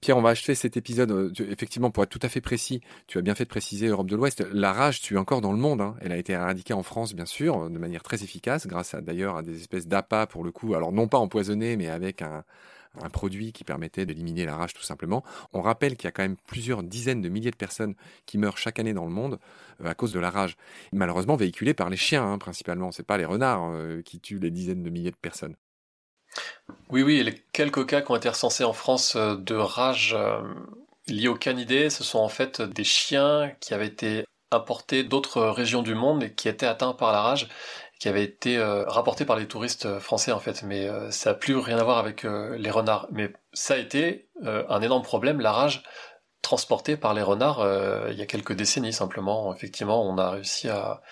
Pierre, 0.00 0.16
on 0.16 0.22
va 0.22 0.30
achever 0.30 0.54
cet 0.54 0.76
épisode. 0.76 1.10
Euh, 1.10 1.32
effectivement, 1.50 1.90
pour 1.90 2.02
être 2.02 2.10
tout 2.10 2.20
à 2.22 2.28
fait 2.28 2.40
précis, 2.40 2.80
tu 3.06 3.18
as 3.18 3.22
bien 3.22 3.34
fait 3.34 3.44
de 3.44 3.48
préciser 3.48 3.88
Europe 3.88 4.08
de 4.08 4.16
l'Ouest. 4.16 4.44
La 4.52 4.72
rage 4.72 5.00
tue 5.00 5.18
encore 5.18 5.40
dans 5.40 5.52
le 5.52 5.58
monde. 5.58 5.80
Hein. 5.80 5.96
Elle 6.00 6.12
a 6.12 6.16
été 6.16 6.32
éradiquée 6.32 6.74
en 6.74 6.82
France, 6.82 7.14
bien 7.14 7.26
sûr, 7.26 7.68
de 7.68 7.78
manière 7.78 8.02
très 8.02 8.22
efficace, 8.22 8.66
grâce 8.66 8.94
à 8.94 9.00
d'ailleurs 9.00 9.36
à 9.36 9.42
des 9.42 9.56
espèces 9.56 9.86
d'appâts 9.86 10.26
pour 10.26 10.44
le 10.44 10.52
coup. 10.52 10.74
Alors 10.74 10.92
non 10.92 11.08
pas 11.08 11.18
empoisonnés, 11.18 11.76
mais 11.76 11.88
avec 11.88 12.22
un, 12.22 12.44
produit 13.12 13.52
qui 13.52 13.62
permettait 13.64 14.06
d'éliminer 14.06 14.44
la 14.44 14.56
rage 14.56 14.72
tout 14.74 14.82
simplement. 14.82 15.22
On 15.52 15.60
rappelle 15.60 15.96
qu'il 15.96 16.06
y 16.06 16.08
a 16.08 16.12
quand 16.12 16.22
même 16.22 16.36
plusieurs 16.46 16.82
dizaines 16.82 17.20
de 17.20 17.28
milliers 17.28 17.50
de 17.50 17.56
personnes 17.56 17.94
qui 18.26 18.38
meurent 18.38 18.58
chaque 18.58 18.80
année 18.80 18.94
dans 18.94 19.04
le 19.04 19.12
monde 19.12 19.38
euh, 19.82 19.88
à 19.88 19.94
cause 19.94 20.12
de 20.12 20.18
la 20.18 20.30
rage. 20.30 20.56
Malheureusement 20.92 21.36
véhiculée 21.36 21.74
par 21.74 21.90
les 21.90 21.96
chiens 21.96 22.24
hein, 22.24 22.38
principalement. 22.38 22.90
C'est 22.90 23.06
pas 23.06 23.18
les 23.18 23.24
renards 23.24 23.70
euh, 23.70 24.02
qui 24.02 24.20
tuent 24.20 24.40
les 24.40 24.50
dizaines 24.50 24.82
de 24.82 24.90
milliers 24.90 25.12
de 25.12 25.16
personnes. 25.16 25.54
Oui, 26.90 27.02
oui, 27.02 27.22
les 27.22 27.34
quelques 27.52 27.86
cas 27.86 28.00
qui 28.00 28.10
ont 28.10 28.16
été 28.16 28.28
recensés 28.28 28.64
en 28.64 28.72
France 28.72 29.14
euh, 29.16 29.36
de 29.36 29.54
rage 29.54 30.14
euh, 30.16 30.40
liés 31.06 31.28
aux 31.28 31.34
canidés, 31.34 31.90
ce 31.90 32.02
sont 32.02 32.18
en 32.18 32.28
fait 32.28 32.62
des 32.62 32.84
chiens 32.84 33.52
qui 33.60 33.74
avaient 33.74 33.86
été 33.86 34.24
importés 34.50 35.04
d'autres 35.04 35.42
régions 35.42 35.82
du 35.82 35.94
monde 35.94 36.22
et 36.22 36.32
qui 36.32 36.48
étaient 36.48 36.66
atteints 36.66 36.94
par 36.94 37.12
la 37.12 37.20
rage, 37.20 37.48
qui 38.00 38.08
avaient 38.08 38.24
été 38.24 38.56
euh, 38.56 38.84
rapportés 38.86 39.26
par 39.26 39.36
les 39.36 39.46
touristes 39.46 39.98
français 39.98 40.32
en 40.32 40.40
fait. 40.40 40.62
Mais 40.62 40.88
ça 41.10 41.30
n'a 41.30 41.34
plus 41.34 41.56
rien 41.56 41.78
à 41.78 41.84
voir 41.84 41.98
avec 41.98 42.22
les 42.24 42.70
renards. 42.70 43.08
Mais 43.10 43.32
ça 43.52 43.74
a 43.74 43.76
été 43.76 44.28
un 44.44 44.80
énorme 44.80 45.02
problème, 45.02 45.40
la 45.40 45.52
rage 45.52 45.82
transportée 46.40 46.96
par 46.96 47.12
les 47.12 47.22
renards 47.22 47.66
il 48.10 48.16
y 48.16 48.22
a 48.22 48.26
quelques 48.26 48.54
décennies 48.54 48.92
simplement. 48.92 49.54
Effectivement, 49.54 50.08
on 50.08 50.16
a 50.16 50.30
réussi 50.30 50.68
à 50.68 51.02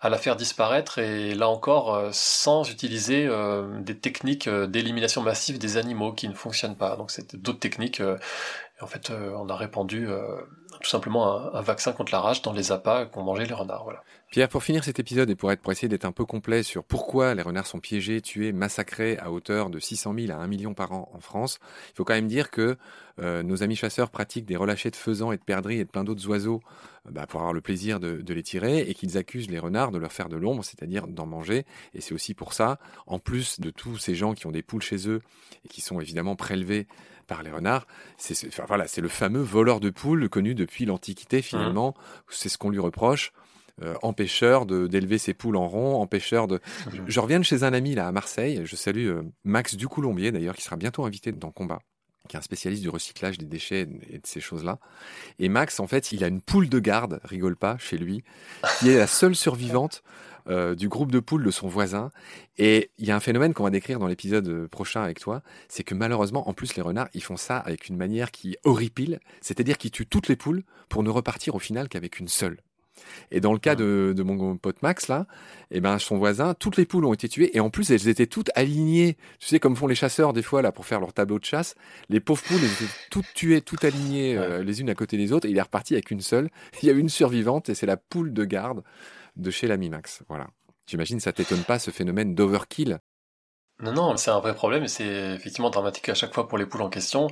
à 0.00 0.08
la 0.08 0.16
faire 0.16 0.36
disparaître 0.36 0.98
et 0.98 1.34
là 1.34 1.48
encore 1.48 1.94
euh, 1.94 2.08
sans 2.12 2.70
utiliser 2.70 3.26
euh, 3.26 3.80
des 3.80 3.98
techniques 3.98 4.48
euh, 4.48 4.66
d'élimination 4.66 5.20
massive 5.20 5.58
des 5.58 5.76
animaux 5.76 6.12
qui 6.12 6.28
ne 6.28 6.34
fonctionnent 6.34 6.76
pas. 6.76 6.96
Donc 6.96 7.10
c'était 7.10 7.36
d'autres 7.36 7.58
techniques. 7.58 8.02
en 8.80 8.86
fait, 8.86 9.10
on 9.10 9.48
a 9.48 9.56
répandu 9.56 10.08
tout 10.80 10.88
simplement 10.88 11.54
un, 11.54 11.62
vaccin 11.62 11.92
contre 11.92 12.12
la 12.12 12.20
rage 12.20 12.42
dans 12.42 12.52
les 12.52 12.72
appâts 12.72 13.06
qu'ont 13.06 13.22
mangé 13.22 13.44
les 13.44 13.54
renards. 13.54 13.84
Voilà. 13.84 14.02
Pierre, 14.30 14.48
pour 14.48 14.62
finir 14.62 14.84
cet 14.84 14.98
épisode 14.98 15.28
et 15.28 15.34
pour 15.34 15.50
être 15.50 15.60
pour 15.60 15.72
essayer 15.72 15.88
d'être 15.88 16.04
un 16.04 16.12
peu 16.12 16.24
complet 16.24 16.62
sur 16.62 16.84
pourquoi 16.84 17.34
les 17.34 17.42
renards 17.42 17.66
sont 17.66 17.80
piégés, 17.80 18.20
tués, 18.20 18.52
massacrés 18.52 19.18
à 19.18 19.30
hauteur 19.30 19.70
de 19.70 19.78
600 19.78 20.14
000 20.16 20.32
à 20.32 20.36
1 20.42 20.46
million 20.46 20.72
par 20.72 20.92
an 20.92 21.10
en 21.12 21.20
France, 21.20 21.58
il 21.90 21.96
faut 21.96 22.04
quand 22.04 22.14
même 22.14 22.28
dire 22.28 22.50
que 22.50 22.76
euh, 23.20 23.42
nos 23.42 23.62
amis 23.62 23.76
chasseurs 23.76 24.10
pratiquent 24.10 24.46
des 24.46 24.56
relâchés 24.56 24.90
de 24.90 24.96
faisans 24.96 25.32
et 25.32 25.36
de 25.36 25.42
perdrix 25.42 25.80
et 25.80 25.84
de 25.84 25.90
plein 25.90 26.04
d'autres 26.04 26.26
oiseaux 26.28 26.62
euh, 27.06 27.10
bah, 27.10 27.26
pour 27.26 27.40
avoir 27.40 27.52
le 27.52 27.60
plaisir 27.60 28.00
de, 28.00 28.22
de 28.22 28.34
les 28.34 28.42
tirer 28.42 28.80
et 28.80 28.94
qu'ils 28.94 29.18
accusent 29.18 29.50
les 29.50 29.58
renards 29.58 29.90
de 29.90 29.98
leur 29.98 30.12
faire 30.12 30.28
de 30.28 30.36
l'ombre, 30.36 30.64
c'est-à-dire 30.64 31.06
d'en 31.08 31.26
manger. 31.26 31.66
Et 31.92 32.00
c'est 32.00 32.14
aussi 32.14 32.32
pour 32.32 32.54
ça, 32.54 32.78
en 33.06 33.18
plus 33.18 33.60
de 33.60 33.70
tous 33.70 33.98
ces 33.98 34.14
gens 34.14 34.32
qui 34.32 34.46
ont 34.46 34.52
des 34.52 34.62
poules 34.62 34.82
chez 34.82 35.08
eux 35.08 35.20
et 35.64 35.68
qui 35.68 35.80
sont 35.80 36.00
évidemment 36.00 36.36
prélevés 36.36 36.86
par 37.30 37.44
les 37.44 37.50
renards. 37.52 37.86
C'est 38.18 38.48
enfin, 38.48 38.64
voilà, 38.66 38.88
c'est 38.88 39.00
le 39.00 39.08
fameux 39.08 39.40
voleur 39.40 39.78
de 39.78 39.88
poules 39.88 40.28
connu 40.28 40.56
depuis 40.56 40.84
l'Antiquité 40.84 41.42
finalement. 41.42 41.90
Mmh. 41.90 42.22
C'est 42.28 42.48
ce 42.50 42.58
qu'on 42.58 42.70
lui 42.70 42.80
reproche. 42.80 43.32
Euh, 43.82 43.94
empêcheur 44.02 44.66
d'élever 44.66 45.16
ses 45.16 45.32
poules 45.32 45.56
en 45.56 45.66
rond, 45.66 46.02
empêcheur 46.02 46.48
de. 46.48 46.60
Je, 47.06 47.20
reviens 47.20 47.38
de 47.38 47.44
chez 47.44 47.62
un 47.62 47.72
ami 47.72 47.94
là 47.94 48.08
à 48.08 48.12
Marseille. 48.12 48.60
Je 48.64 48.76
salue 48.76 49.06
euh, 49.06 49.22
Max 49.44 49.76
Ducoulombier 49.76 50.32
d'ailleurs 50.32 50.56
qui 50.56 50.62
sera 50.62 50.76
bientôt 50.76 51.04
invité 51.04 51.32
dans 51.32 51.50
Combat. 51.52 51.78
qui 52.28 52.36
est 52.36 52.38
un 52.38 52.42
spécialiste 52.42 52.82
du 52.82 52.90
recyclage 52.90 53.38
des 53.38 53.46
déchets 53.46 53.88
et 54.10 54.18
de 54.18 54.26
ces 54.26 54.40
choses-là. 54.40 54.80
Et 55.38 55.48
Max, 55.48 55.80
en 55.80 55.86
fait, 55.86 56.12
il 56.12 56.24
a 56.24 56.26
une 56.26 56.42
poule 56.42 56.68
de 56.68 56.78
garde, 56.80 57.20
rigole 57.24 57.56
pas, 57.56 57.78
chez 57.78 57.96
lui, 57.96 58.22
qui 58.80 58.90
est 58.90 58.98
la 58.98 59.06
seule 59.06 59.36
survivante 59.36 60.02
euh, 60.48 60.74
du 60.74 60.88
groupe 60.88 61.12
de 61.12 61.20
poules 61.20 61.44
de 61.44 61.50
son 61.50 61.68
voisin. 61.68 62.10
Et 62.58 62.90
il 62.98 63.06
y 63.06 63.10
a 63.10 63.16
un 63.16 63.20
phénomène 63.20 63.54
qu'on 63.54 63.64
va 63.64 63.70
décrire 63.70 63.98
dans 63.98 64.06
l'épisode 64.06 64.66
prochain 64.68 65.02
avec 65.02 65.20
toi, 65.20 65.42
c'est 65.68 65.84
que 65.84 65.94
malheureusement, 65.94 66.48
en 66.48 66.52
plus, 66.52 66.74
les 66.76 66.82
renards, 66.82 67.08
ils 67.14 67.22
font 67.22 67.36
ça 67.36 67.58
avec 67.58 67.88
une 67.88 67.96
manière 67.96 68.30
qui 68.30 68.56
horripile, 68.64 69.20
c'est-à-dire 69.40 69.78
qu'ils 69.78 69.90
tuent 69.90 70.06
toutes 70.06 70.28
les 70.28 70.36
poules 70.36 70.62
pour 70.88 71.02
ne 71.02 71.10
repartir 71.10 71.54
au 71.54 71.58
final 71.58 71.88
qu'avec 71.88 72.18
une 72.20 72.28
seule. 72.28 72.58
Et 73.30 73.40
dans 73.40 73.52
le 73.52 73.58
cas 73.58 73.74
de, 73.74 74.14
mon 74.22 74.56
pote 74.56 74.82
Max, 74.82 75.08
là, 75.08 75.26
eh 75.70 75.80
ben, 75.80 75.98
son 75.98 76.18
voisin, 76.18 76.54
toutes 76.54 76.76
les 76.76 76.84
poules 76.84 77.04
ont 77.04 77.14
été 77.14 77.28
tuées 77.28 77.56
et 77.56 77.60
en 77.60 77.70
plus, 77.70 77.90
elles 77.90 78.08
étaient 78.08 78.26
toutes 78.26 78.50
alignées. 78.54 79.16
Tu 79.38 79.48
sais, 79.48 79.60
comme 79.60 79.76
font 79.76 79.86
les 79.86 79.94
chasseurs 79.94 80.32
des 80.32 80.42
fois, 80.42 80.62
là, 80.62 80.72
pour 80.72 80.86
faire 80.86 81.00
leur 81.00 81.12
tableau 81.12 81.38
de 81.38 81.44
chasse. 81.44 81.74
Les 82.08 82.20
pauvres 82.20 82.42
poules, 82.42 82.60
elles 82.62 82.84
étaient 82.84 82.92
toutes 83.10 83.32
tuées, 83.34 83.60
toutes 83.60 83.84
alignées, 83.84 84.36
euh, 84.36 84.62
les 84.62 84.80
unes 84.80 84.90
à 84.90 84.94
côté 84.94 85.16
des 85.16 85.32
autres 85.32 85.46
et 85.46 85.50
il 85.50 85.56
est 85.56 85.62
reparti 85.62 85.94
avec 85.94 86.10
une 86.10 86.20
seule. 86.20 86.50
Il 86.82 86.86
y 86.86 86.90
a 86.90 86.94
une 86.94 87.08
survivante 87.08 87.68
et 87.68 87.74
c'est 87.74 87.86
la 87.86 87.96
poule 87.96 88.32
de 88.32 88.44
garde 88.44 88.82
de 89.36 89.50
chez 89.50 89.66
l'ami 89.66 89.88
Max. 89.90 90.22
Voilà. 90.28 90.46
J'imagine, 90.86 91.20
ça 91.20 91.32
t'étonne 91.32 91.64
pas 91.64 91.78
ce 91.78 91.90
phénomène 91.90 92.34
d'overkill? 92.34 92.98
Non, 93.82 93.92
non, 93.92 94.16
c'est 94.18 94.30
un 94.30 94.40
vrai 94.40 94.54
problème 94.54 94.84
et 94.84 94.88
c'est 94.88 95.34
effectivement 95.34 95.70
dramatique 95.70 96.08
à 96.10 96.14
chaque 96.14 96.34
fois 96.34 96.48
pour 96.48 96.58
les 96.58 96.66
poules 96.66 96.82
en 96.82 96.90
question. 96.90 97.28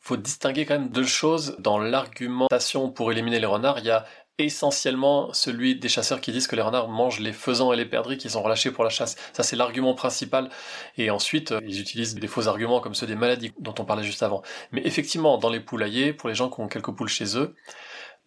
Faut 0.00 0.16
distinguer 0.16 0.64
quand 0.64 0.78
même 0.78 0.88
deux 0.88 1.04
choses 1.04 1.56
dans 1.58 1.78
l'argumentation 1.78 2.90
pour 2.90 3.12
éliminer 3.12 3.38
les 3.38 3.46
renards. 3.46 3.80
Il 3.80 3.84
y 3.84 3.90
a 3.90 4.06
essentiellement 4.38 5.32
celui 5.34 5.78
des 5.78 5.88
chasseurs 5.88 6.20
qui 6.20 6.32
disent 6.32 6.46
que 6.46 6.56
les 6.56 6.62
renards 6.62 6.88
mangent 6.88 7.20
les 7.20 7.32
faisans 7.32 7.72
et 7.72 7.76
les 7.76 7.84
perdrix 7.84 8.16
qui 8.16 8.30
sont 8.30 8.42
relâchés 8.42 8.70
pour 8.70 8.84
la 8.84 8.90
chasse. 8.90 9.16
Ça, 9.32 9.42
c'est 9.42 9.56
l'argument 9.56 9.94
principal. 9.94 10.48
Et 10.96 11.10
ensuite, 11.10 11.52
euh, 11.52 11.60
ils 11.66 11.80
utilisent 11.80 12.14
des 12.14 12.26
faux 12.26 12.48
arguments 12.48 12.80
comme 12.80 12.94
ceux 12.94 13.06
des 13.06 13.14
maladies 13.14 13.52
dont 13.58 13.74
on 13.78 13.84
parlait 13.84 14.02
juste 14.02 14.22
avant. 14.22 14.42
Mais 14.72 14.80
effectivement, 14.86 15.36
dans 15.36 15.50
les 15.50 15.60
poulaillers, 15.60 16.12
pour 16.14 16.28
les 16.28 16.34
gens 16.34 16.48
qui 16.48 16.60
ont 16.60 16.68
quelques 16.68 16.92
poules 16.92 17.08
chez 17.08 17.36
eux, 17.36 17.54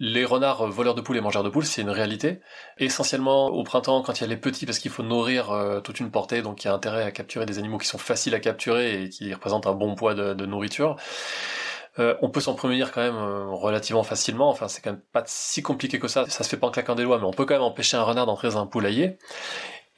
les 0.05 0.25
renards 0.25 0.67
voleurs 0.67 0.95
de 0.95 1.01
poules 1.01 1.15
et 1.15 1.21
mangeurs 1.21 1.43
de 1.43 1.49
poules, 1.49 1.65
c'est 1.65 1.81
une 1.81 1.89
réalité. 1.89 2.41
Essentiellement 2.77 3.47
au 3.47 3.63
printemps, 3.63 4.01
quand 4.01 4.19
il 4.19 4.21
y 4.21 4.23
a 4.25 4.27
les 4.27 4.35
petits, 4.35 4.65
parce 4.65 4.79
qu'il 4.79 4.91
faut 4.91 5.01
nourrir 5.01 5.51
euh, 5.51 5.79
toute 5.79 6.01
une 6.01 6.11
portée, 6.11 6.41
donc 6.41 6.61
il 6.63 6.67
y 6.67 6.69
a 6.69 6.73
intérêt 6.73 7.03
à 7.03 7.11
capturer 7.11 7.45
des 7.45 7.57
animaux 7.57 7.77
qui 7.77 7.87
sont 7.87 7.97
faciles 7.97 8.35
à 8.35 8.41
capturer 8.41 9.03
et 9.03 9.09
qui 9.09 9.33
représentent 9.33 9.65
un 9.65 9.73
bon 9.73 9.95
poids 9.95 10.13
de 10.13 10.45
nourriture. 10.45 10.97
Euh, 11.99 12.15
on 12.21 12.29
peut 12.29 12.41
s'en 12.41 12.55
prémunir 12.55 12.91
quand 12.91 13.01
même 13.01 13.15
euh, 13.15 13.45
relativement 13.51 14.03
facilement. 14.03 14.49
Enfin, 14.49 14.67
c'est 14.67 14.81
quand 14.81 14.91
même 14.91 15.01
pas 15.11 15.23
si 15.27 15.61
compliqué 15.61 15.99
que 15.99 16.07
ça. 16.07 16.25
Ça 16.27 16.43
se 16.43 16.49
fait 16.49 16.57
pas 16.57 16.67
en 16.67 16.71
claquant 16.71 16.95
des 16.95 17.03
doigts, 17.03 17.19
mais 17.19 17.25
on 17.25 17.31
peut 17.31 17.45
quand 17.45 17.53
même 17.53 17.63
empêcher 17.63 17.97
un 17.97 18.03
renard 18.03 18.25
d'entrer 18.25 18.49
dans 18.49 18.57
un 18.57 18.65
poulailler. 18.65 19.17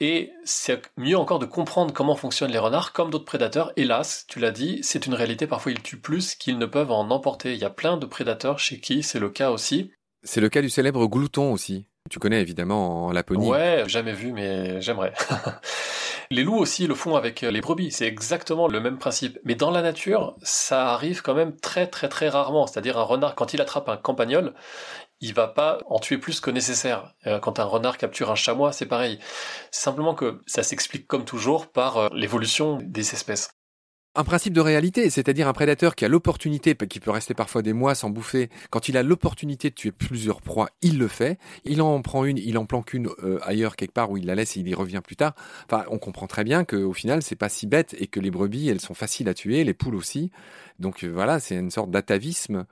Et 0.01 0.31
c'est 0.43 0.81
mieux 0.97 1.17
encore 1.17 1.39
de 1.39 1.45
comprendre 1.45 1.93
comment 1.93 2.15
fonctionnent 2.15 2.51
les 2.51 2.59
renards, 2.59 2.91
comme 2.91 3.09
d'autres 3.09 3.25
prédateurs. 3.25 3.71
Hélas, 3.77 4.25
tu 4.27 4.39
l'as 4.39 4.51
dit, 4.51 4.79
c'est 4.83 5.05
une 5.05 5.13
réalité. 5.13 5.47
Parfois, 5.47 5.71
ils 5.71 5.81
tuent 5.81 6.01
plus 6.01 6.35
qu'ils 6.35 6.57
ne 6.57 6.65
peuvent 6.65 6.91
en 6.91 7.09
emporter. 7.09 7.53
Il 7.53 7.59
y 7.59 7.65
a 7.65 7.69
plein 7.69 7.95
de 7.95 8.05
prédateurs 8.05 8.59
chez 8.59 8.79
qui 8.79 9.03
c'est 9.03 9.19
le 9.19 9.29
cas 9.29 9.51
aussi. 9.51 9.91
C'est 10.23 10.41
le 10.41 10.49
cas 10.49 10.61
du 10.61 10.69
célèbre 10.69 11.07
glouton 11.07 11.53
aussi. 11.53 11.85
Tu 12.09 12.19
connais 12.19 12.41
évidemment 12.41 13.05
en 13.05 13.11
Laponie. 13.11 13.47
Ouais, 13.47 13.83
jamais 13.87 14.13
vu, 14.13 14.31
mais 14.31 14.79
j'aimerais. 14.79 15.13
les 16.29 16.43
loups 16.43 16.57
aussi 16.57 16.85
le 16.85 16.93
font 16.93 17.15
avec 17.15 17.41
les 17.41 17.61
brebis, 17.61 17.91
c'est 17.91 18.05
exactement 18.05 18.67
le 18.67 18.79
même 18.79 18.99
principe. 18.99 19.39
Mais 19.43 19.55
dans 19.55 19.71
la 19.71 19.81
nature, 19.81 20.35
ça 20.43 20.89
arrive 20.89 21.23
quand 21.23 21.33
même 21.33 21.55
très 21.55 21.87
très 21.87 22.07
très 22.07 22.29
rarement. 22.29 22.67
C'est-à-dire 22.67 22.99
un 22.99 23.03
renard, 23.03 23.33
quand 23.33 23.55
il 23.55 23.61
attrape 23.61 23.89
un 23.89 23.97
campagnol, 23.97 24.53
il 25.21 25.33
va 25.33 25.47
pas 25.47 25.79
en 25.87 25.99
tuer 25.99 26.17
plus 26.17 26.39
que 26.39 26.51
nécessaire. 26.51 27.13
Euh, 27.27 27.39
quand 27.39 27.59
un 27.59 27.63
renard 27.63 27.97
capture 27.97 28.31
un 28.31 28.35
chamois, 28.35 28.71
c'est 28.71 28.85
pareil. 28.85 29.19
C'est 29.71 29.83
simplement 29.83 30.15
que 30.15 30.41
ça 30.45 30.63
s'explique 30.63 31.07
comme 31.07 31.25
toujours 31.25 31.67
par 31.67 31.97
euh, 31.97 32.07
l'évolution 32.13 32.79
des 32.81 33.13
espèces 33.13 33.49
un 34.17 34.23
principe 34.23 34.53
de 34.53 34.61
réalité, 34.61 35.09
c'est-à-dire 35.09 35.47
un 35.47 35.53
prédateur 35.53 35.93
qui 35.93 36.05
a 36.05 36.07
l'opportunité, 36.07 36.73
qui 36.73 36.99
peut 36.99 37.11
rester 37.11 37.33
parfois 37.33 37.61
des 37.61 37.73
mois 37.73 37.95
sans 37.95 38.09
bouffer, 38.09 38.49
quand 38.69 38.87
il 38.87 38.95
a 38.95 39.03
l'opportunité 39.03 39.69
de 39.69 39.75
tuer 39.75 39.91
plusieurs 39.91 40.41
proies, 40.41 40.69
il 40.81 40.97
le 40.97 41.09
fait. 41.09 41.37
Il 41.65 41.81
en 41.81 42.01
prend 42.01 42.23
une, 42.23 42.37
il 42.37 42.57
en 42.57 42.65
planque 42.65 42.93
une 42.93 43.09
euh, 43.23 43.39
ailleurs 43.43 43.75
quelque 43.75 43.91
part 43.91 44.09
où 44.09 44.17
il 44.17 44.25
la 44.25 44.35
laisse 44.35 44.55
et 44.55 44.61
il 44.61 44.69
y 44.69 44.73
revient 44.73 45.01
plus 45.03 45.17
tard. 45.17 45.35
Enfin, 45.69 45.83
on 45.89 45.99
comprend 45.99 46.27
très 46.27 46.45
bien 46.45 46.63
qu'au 46.63 46.93
final, 46.93 47.21
c'est 47.21 47.35
pas 47.35 47.49
si 47.49 47.67
bête 47.67 47.93
et 47.99 48.07
que 48.07 48.21
les 48.21 48.31
brebis, 48.31 48.69
elles 48.69 48.79
sont 48.79 48.93
faciles 48.93 49.27
à 49.27 49.33
tuer, 49.33 49.65
les 49.65 49.73
poules 49.73 49.95
aussi. 49.95 50.31
Donc 50.79 51.03
voilà, 51.03 51.41
c'est 51.41 51.55
une 51.55 51.71
sorte 51.71 51.91
d'atavisme 51.91 52.65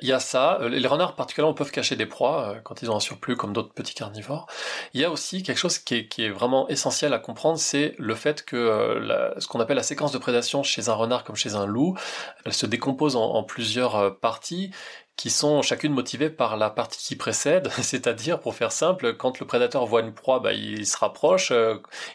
il 0.00 0.08
y 0.08 0.12
a 0.12 0.20
ça. 0.20 0.58
Euh, 0.60 0.68
les 0.68 0.86
renards 0.88 1.14
particulièrement 1.14 1.54
peuvent 1.54 1.70
cacher 1.70 1.96
des 1.96 2.06
proies 2.06 2.48
euh, 2.48 2.60
quand 2.62 2.82
ils 2.82 2.90
ont 2.90 2.96
un 2.96 3.00
surplus, 3.00 3.36
comme 3.36 3.52
d'autres 3.52 3.72
petits 3.72 3.94
carnivores. 3.94 4.46
Il 4.92 5.00
y 5.00 5.04
a 5.04 5.10
aussi 5.10 5.42
quelque 5.42 5.58
chose 5.58 5.78
qui 5.78 6.08
est, 6.18 6.28
vraiment 6.30 6.68
essentiel 6.68 7.12
à 7.14 7.18
comprendre, 7.18 7.58
c'est 7.58 7.94
le 7.98 8.14
fait 8.14 8.44
que 8.44 8.56
euh, 8.56 9.38
ce 9.40 9.46
qu'on 9.46 9.60
appelle 9.60 9.76
la 9.76 9.82
séquence 9.82 10.12
de 10.12 10.18
prédation 10.18 10.62
chez 10.62 10.88
un 10.88 10.94
renard 10.94 11.24
comme 11.24 11.36
chez 11.36 11.54
un 11.54 11.66
loup, 11.66 11.96
elle 12.44 12.52
se 12.52 12.66
décompose 12.66 13.16
en 13.16 13.42
plusieurs 13.44 14.18
parties 14.18 14.70
qui 15.16 15.30
sont 15.30 15.62
chacune 15.62 15.92
motivées 15.92 16.30
par 16.30 16.56
la 16.56 16.70
partie 16.70 16.98
qui 16.98 17.16
précède, 17.16 17.70
c'est-à-dire, 17.80 18.40
pour 18.40 18.54
faire 18.54 18.72
simple, 18.72 19.16
quand 19.16 19.38
le 19.38 19.46
prédateur 19.46 19.86
voit 19.86 20.00
une 20.00 20.12
proie, 20.12 20.40
bah, 20.40 20.52
il 20.52 20.86
se 20.86 20.96
rapproche, 20.96 21.52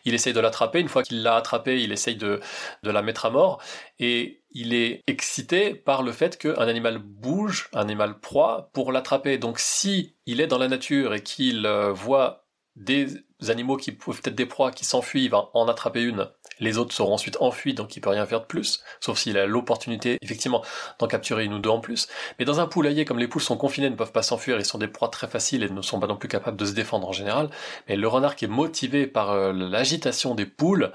il 0.06 0.13
essaye 0.13 0.34
de 0.34 0.39
l'attraper, 0.42 0.80
une 0.82 0.89
fois 0.89 1.04
qu'il 1.04 1.24
l'a 1.24 1.36
attrapée, 1.36 1.82
il 1.82 1.94
essaye 1.94 2.18
de, 2.18 2.42
de 2.84 2.92
la 2.92 3.02
mettre 3.02 3.26
à 3.26 3.30
mort, 3.30 3.62
et 4.00 4.38
il 4.51 4.73
est 4.73 5.01
excité 5.07 5.73
par 5.73 6.03
le 6.03 6.12
fait 6.12 6.38
qu'un 6.38 6.67
animal 6.67 6.97
bouge, 6.99 7.69
un 7.73 7.81
animal 7.81 8.19
proie, 8.19 8.69
pour 8.73 8.91
l'attraper. 8.91 9.38
Donc 9.38 9.59
si 9.59 10.15
il 10.25 10.41
est 10.41 10.47
dans 10.47 10.57
la 10.57 10.67
nature 10.67 11.13
et 11.13 11.21
qu'il 11.21 11.65
euh, 11.65 11.91
voit 11.91 12.45
des 12.75 13.07
animaux 13.47 13.77
qui 13.77 13.91
peuvent 13.91 14.21
être 14.23 14.35
des 14.35 14.45
proies 14.45 14.71
qui 14.71 14.85
s'enfuient, 14.85 15.25
il 15.25 15.31
va 15.31 15.49
en 15.53 15.67
attraper 15.67 16.01
une 16.01 16.29
les 16.59 16.77
autres 16.77 16.93
seront 16.93 17.13
ensuite 17.13 17.38
enfuis, 17.39 17.73
donc 17.73 17.95
il 17.95 18.01
peut 18.01 18.09
rien 18.09 18.25
faire 18.25 18.41
de 18.41 18.45
plus, 18.45 18.83
sauf 18.99 19.17
s'il 19.17 19.38
a 19.38 19.45
l'opportunité, 19.45 20.17
effectivement, 20.21 20.63
d'en 20.99 21.07
capturer 21.07 21.45
une 21.45 21.53
ou 21.53 21.59
deux 21.59 21.69
en 21.69 21.79
plus. 21.79 22.07
Mais 22.38 22.45
dans 22.45 22.59
un 22.59 22.67
poulailler, 22.67 23.05
comme 23.05 23.19
les 23.19 23.27
poules 23.27 23.41
sont 23.41 23.57
confinées, 23.57 23.89
ne 23.89 23.95
peuvent 23.95 24.12
pas 24.12 24.23
s'enfuir, 24.23 24.57
ils 24.59 24.65
sont 24.65 24.77
des 24.77 24.88
proies 24.88 25.09
très 25.09 25.27
faciles 25.27 25.63
et 25.63 25.69
ne 25.69 25.81
sont 25.81 25.99
pas 25.99 26.07
non 26.07 26.17
plus 26.17 26.29
capables 26.29 26.57
de 26.57 26.65
se 26.65 26.73
défendre 26.73 27.07
en 27.07 27.13
général. 27.13 27.49
Mais 27.88 27.95
le 27.95 28.07
renard 28.07 28.35
qui 28.35 28.45
est 28.45 28.49
motivé 28.49 29.07
par 29.07 29.31
euh, 29.31 29.53
l'agitation 29.53 30.35
des 30.35 30.45
poules, 30.45 30.91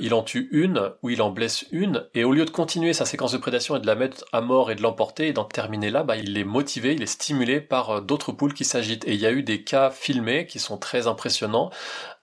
il 0.00 0.14
en 0.14 0.22
tue 0.22 0.48
une 0.52 0.92
ou 1.02 1.10
il 1.10 1.22
en 1.22 1.30
blesse 1.30 1.64
une, 1.70 2.08
et 2.14 2.24
au 2.24 2.32
lieu 2.32 2.44
de 2.44 2.50
continuer 2.50 2.92
sa 2.92 3.04
séquence 3.04 3.32
de 3.32 3.38
prédation 3.38 3.76
et 3.76 3.80
de 3.80 3.86
la 3.86 3.94
mettre 3.94 4.24
à 4.32 4.40
mort 4.40 4.70
et 4.70 4.74
de 4.74 4.82
l'emporter 4.82 5.28
et 5.28 5.32
d'en 5.32 5.44
terminer 5.44 5.90
là, 5.90 6.02
bah, 6.02 6.16
il 6.16 6.36
est 6.36 6.44
motivé, 6.44 6.94
il 6.94 7.02
est 7.02 7.06
stimulé 7.06 7.60
par 7.60 7.90
euh, 7.90 8.00
d'autres 8.00 8.32
poules 8.32 8.54
qui 8.54 8.64
s'agitent. 8.64 9.06
Et 9.06 9.14
il 9.14 9.20
y 9.20 9.26
a 9.26 9.32
eu 9.32 9.42
des 9.42 9.62
cas 9.62 9.90
filmés 9.90 10.46
qui 10.46 10.58
sont 10.58 10.78
très 10.78 11.06
impressionnants 11.06 11.70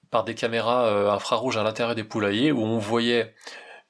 par 0.09 0.23
des 0.23 0.35
caméras 0.35 0.87
euh, 0.87 1.11
infrarouges 1.11 1.57
à 1.57 1.63
l'intérieur 1.63 1.95
des 1.95 2.03
poulaillers 2.03 2.51
où 2.51 2.61
on 2.61 2.77
voyait 2.77 3.33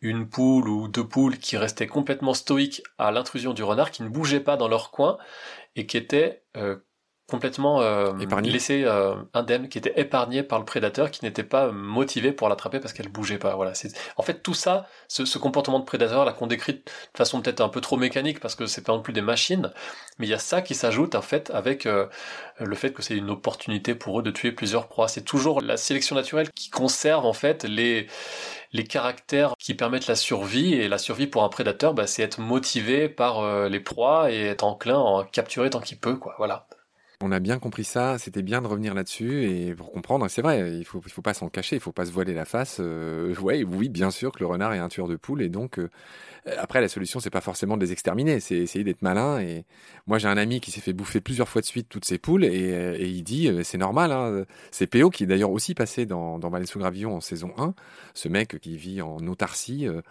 une 0.02 0.30
poule 0.30 0.69
ou 0.69 0.88
deux 0.88 1.08
poules 1.08 1.38
qui 1.38 1.58
restaient 1.58 1.88
complètement 1.88 2.34
stoïques 2.34 2.84
à 2.97 3.12
l'intrusion 3.12 3.54
du 3.54 3.63
renard, 3.63 3.91
qui 3.91 4.04
ne 4.04 4.10
bougeaient 4.10 4.39
pas 4.39 4.58
dans 4.58 4.67
leur 4.67 4.91
coin 4.91 5.17
et 5.76 5.86
qui 5.86 5.97
étaient 5.97 6.43
euh, 6.56 6.78
complètement 7.29 7.81
euh, 7.81 8.13
laissé 8.41 8.83
euh, 8.85 9.15
indemne, 9.33 9.67
qui 9.67 9.77
était 9.77 9.99
épargné 9.99 10.43
par 10.43 10.59
le 10.59 10.65
prédateur, 10.65 11.11
qui 11.11 11.25
n'était 11.25 11.43
pas 11.43 11.71
motivé 11.71 12.31
pour 12.31 12.47
l'attraper 12.47 12.79
parce 12.79 12.93
qu'elle 12.93 13.09
bougeait 13.09 13.37
pas. 13.37 13.55
Voilà. 13.55 13.73
C'est 13.73 13.91
en 14.15 14.23
fait 14.23 14.41
tout 14.41 14.53
ça, 14.53 14.87
ce, 15.09 15.37
comportement 15.37 15.79
de 15.79 15.85
prédateur 15.85 16.23
là 16.23 16.31
qu'on 16.31 16.47
décrit 16.47 16.73
de 16.73 16.83
façon 17.15 17.41
peut-être 17.41 17.59
un 17.59 17.69
peu 17.69 17.81
trop 17.81 17.97
mécanique 17.97 18.39
parce 18.39 18.55
que 18.55 18.65
c'est 18.65 18.81
pas 18.81 18.93
non 18.93 19.01
plus 19.01 19.13
des 19.13 19.21
machines, 19.21 19.73
mais 20.19 20.27
il 20.27 20.29
y 20.29 20.33
a 20.33 20.39
ça 20.39 20.61
qui 20.61 20.73
s'ajoute 20.73 21.15
en 21.15 21.21
fait 21.21 21.51
avec 21.53 21.85
euh, 21.85 22.07
le 22.59 22.75
fait 22.75 22.93
que 22.93 23.01
c'est 23.01 23.15
une 23.15 23.29
opportunité 23.29 23.93
pour 23.93 24.19
eux 24.19 24.23
de 24.23 24.31
tuer 24.31 24.53
plusieurs 24.53 24.87
proies. 24.87 25.09
C'est 25.09 25.25
toujours 25.25 25.59
la 25.61 25.75
sélection 25.75 26.15
naturelle 26.15 26.49
qui 26.55 26.69
conserve 26.69 27.25
en 27.25 27.33
fait 27.33 27.65
les 27.65 28.07
les 28.73 28.83
caractères 28.83 29.53
qui 29.59 29.73
permettent 29.73 30.07
la 30.07 30.15
survie 30.15 30.73
et 30.73 30.87
la 30.87 30.97
survie 30.97 31.27
pour 31.27 31.43
un 31.43 31.49
prédateur, 31.49 31.93
bah, 31.93 32.07
c'est 32.07 32.21
être 32.21 32.39
motivé 32.39 33.09
par 33.09 33.39
euh, 33.39 33.69
les 33.69 33.79
proies 33.79 34.31
et 34.31 34.45
être 34.45 34.63
enclin 34.63 34.95
à 34.95 34.97
en 34.97 35.23
capturer 35.23 35.69
tant 35.69 35.79
qu'il 35.79 35.99
peut, 35.99 36.15
quoi. 36.15 36.35
Voilà. 36.37 36.67
On 37.23 37.32
a 37.32 37.39
bien 37.39 37.58
compris 37.58 37.84
ça, 37.84 38.19
c'était 38.19 38.43
bien 38.43 38.62
de 38.62 38.67
revenir 38.67 38.93
là-dessus 38.93 39.45
et 39.45 39.73
pour 39.73 39.91
comprendre, 39.91 40.27
c'est 40.30 40.43
vrai, 40.43 40.77
il 40.77 40.86
faut, 40.86 41.01
faut 41.01 41.23
pas 41.23 41.34
s'en 41.34 41.49
cacher, 41.49 41.75
il 41.75 41.80
faut 41.80 41.91
pas 41.91 42.06
se 42.06 42.12
voiler 42.12 42.36
la 42.36 42.45
face. 42.45 42.77
Euh, 42.80 43.34
oui, 43.41 43.89
bien 43.89 44.12
sûr 44.12 44.32
que 44.32 44.39
le 44.39 44.45
renard 44.45 44.71
est 44.75 44.77
un 44.77 44.88
tueur 44.88 45.08
de 45.08 45.15
poules 45.15 45.41
et 45.41 45.49
donc 45.49 45.80
euh, 45.80 45.89
après 46.60 46.80
la 46.80 46.88
solution 46.88 47.19
c'est 47.19 47.32
pas 47.32 47.41
forcément 47.41 47.75
de 47.75 47.84
les 47.84 47.91
exterminer, 47.91 48.39
c'est 48.39 48.58
essayer 48.58 48.84
d'être 48.84 49.01
malin. 49.01 49.39
Et 49.39 49.65
moi 50.06 50.19
j'ai 50.19 50.27
un 50.27 50.38
ami 50.38 50.60
qui 50.60 50.69
s'est 50.69 50.80
fait 50.80 50.93
bouffer 50.93 51.19
plusieurs 51.19 51.49
fois 51.49 51.62
de 51.62 51.65
suite 51.65 51.89
toutes 51.89 52.06
ses 52.06 52.19
poules 52.19 52.45
et, 52.45 52.71
euh, 52.73 52.95
il 52.99 53.23
dit 53.23 53.49
c'est 53.63 53.80
normal. 53.80 54.12
Hein, 54.12 54.45
c'est 54.69 54.86
Péo 54.86 55.10
qui 55.10 55.23
est 55.23 55.27
d'ailleurs 55.27 55.51
aussi 55.51 55.73
passé 55.73 56.06
dans 56.06 56.38
dans 56.38 56.51
sous 56.65 56.77
Gravillon 56.77 57.15
en 57.15 57.21
saison 57.21 57.51
1, 57.58 57.73
ce 58.13 58.30
mec 58.30 58.60
qui 58.60 58.77
vit 58.77 59.01
en 59.01 59.17
autarcie 59.27 59.88
euh, 59.88 60.01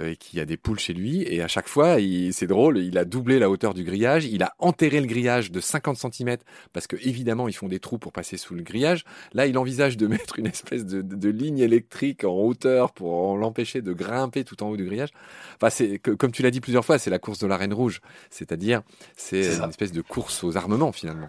et 0.00 0.16
qui 0.16 0.40
a 0.40 0.44
des 0.44 0.56
poules 0.56 0.78
chez 0.78 0.92
lui. 0.92 1.22
Et 1.22 1.42
à 1.42 1.48
chaque 1.48 1.68
fois, 1.68 1.96
c'est 2.32 2.46
drôle, 2.46 2.78
il 2.78 2.98
a 2.98 3.04
doublé 3.04 3.38
la 3.38 3.50
hauteur 3.50 3.74
du 3.74 3.84
grillage, 3.84 4.24
il 4.26 4.42
a 4.42 4.54
enterré 4.58 5.00
le 5.00 5.06
grillage 5.06 5.50
de 5.50 5.60
50 5.60 5.96
cm 5.96 6.36
parce 6.72 6.86
que 6.86 6.96
évidemment 6.96 7.48
ils 7.48 7.54
font 7.54 7.68
des 7.68 7.80
trous 7.80 7.98
pour 7.98 8.12
passer 8.12 8.36
sous 8.36 8.54
le 8.54 8.62
grillage. 8.62 9.04
Là, 9.32 9.46
il 9.46 9.58
envisage 9.58 9.96
de 9.96 10.06
mettre 10.14 10.38
une 10.38 10.46
espèce 10.46 10.84
de, 10.84 11.02
de, 11.02 11.28
ligne 11.28 11.58
électrique 11.58 12.24
en 12.24 12.34
hauteur 12.34 12.92
pour 12.92 13.36
l'empêcher 13.36 13.82
de 13.82 13.92
grimper 13.92 14.44
tout 14.44 14.62
en 14.62 14.68
haut 14.68 14.76
du 14.76 14.84
grillage. 14.84 15.10
Enfin, 15.56 15.70
c'est 15.70 15.98
comme 15.98 16.32
tu 16.32 16.42
l'as 16.42 16.50
dit 16.50 16.60
plusieurs 16.60 16.84
fois, 16.84 16.98
c'est 16.98 17.10
la 17.10 17.18
course 17.18 17.38
de 17.38 17.46
la 17.46 17.56
Reine 17.56 17.74
Rouge, 17.74 18.00
c'est-à-dire 18.30 18.82
c'est 19.16 19.56
une 19.56 19.68
espèce 19.68 19.92
de 19.92 20.00
course 20.00 20.44
aux 20.44 20.56
armements 20.56 20.92
finalement. 20.92 21.28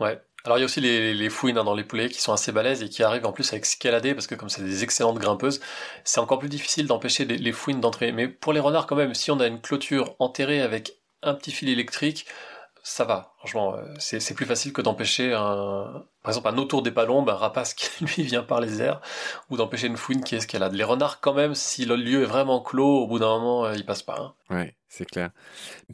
Ouais. 0.00 0.18
Alors 0.44 0.56
il 0.58 0.60
y 0.60 0.64
a 0.64 0.66
aussi 0.66 0.80
les, 0.80 1.30
fouines 1.30 1.58
hein, 1.58 1.64
dans 1.64 1.74
les 1.74 1.84
poulets 1.84 2.08
qui 2.08 2.20
sont 2.20 2.32
assez 2.32 2.52
balèzes 2.52 2.82
et 2.82 2.88
qui 2.88 3.02
arrivent 3.02 3.26
en 3.26 3.32
plus 3.32 3.52
à 3.52 3.56
escalader 3.56 4.14
parce 4.14 4.26
que 4.26 4.34
comme 4.34 4.48
c'est 4.48 4.62
des 4.62 4.82
excellentes 4.84 5.18
grimpeuses, 5.18 5.60
c'est 6.04 6.20
encore 6.20 6.38
plus 6.38 6.48
difficile 6.48 6.86
d'empêcher 6.86 7.24
les, 7.24 7.52
fouines 7.52 7.80
d'entrer. 7.80 8.12
Mais 8.12 8.28
pour 8.28 8.52
les 8.52 8.60
renards 8.60 8.86
quand 8.86 8.96
même, 8.96 9.14
si 9.14 9.30
on 9.30 9.40
a 9.40 9.46
une 9.46 9.60
clôture 9.60 10.16
enterrée 10.18 10.62
avec 10.62 10.94
un 11.22 11.34
petit 11.34 11.52
fil 11.52 11.68
électrique, 11.68 12.26
ça 12.82 13.04
va. 13.04 13.34
Franchement, 13.38 13.74
euh, 13.76 13.84
c'est 13.98 14.34
plus 14.34 14.46
facile 14.46 14.72
que 14.72 14.80
d'empêcher 14.80 15.32
un, 15.34 16.04
par 16.22 16.30
exemple 16.30 16.48
un 16.48 16.58
autour 16.58 16.82
des 16.82 16.90
ballons, 16.90 17.26
un 17.28 17.34
rapace 17.34 17.74
qui 17.74 18.04
lui 18.04 18.22
vient 18.22 18.42
par 18.42 18.60
les 18.60 18.80
airs, 18.80 19.00
ou 19.50 19.56
d'empêcher 19.56 19.86
une 19.86 19.96
fouine 19.96 20.24
qui 20.24 20.34
escalade. 20.34 20.72
Les 20.72 20.84
renards 20.84 21.20
quand 21.20 21.34
même, 21.34 21.54
si 21.54 21.84
le 21.84 21.96
lieu 21.96 22.22
est 22.22 22.26
vraiment 22.26 22.60
clos, 22.60 23.02
au 23.02 23.06
bout 23.06 23.18
d'un 23.18 23.28
moment, 23.28 23.66
euh, 23.66 23.74
ils 23.74 23.84
passent 23.84 24.02
pas. 24.02 24.18
Hein. 24.18 24.54
Ouais, 24.54 24.74
c'est 24.88 25.04
clair. 25.04 25.30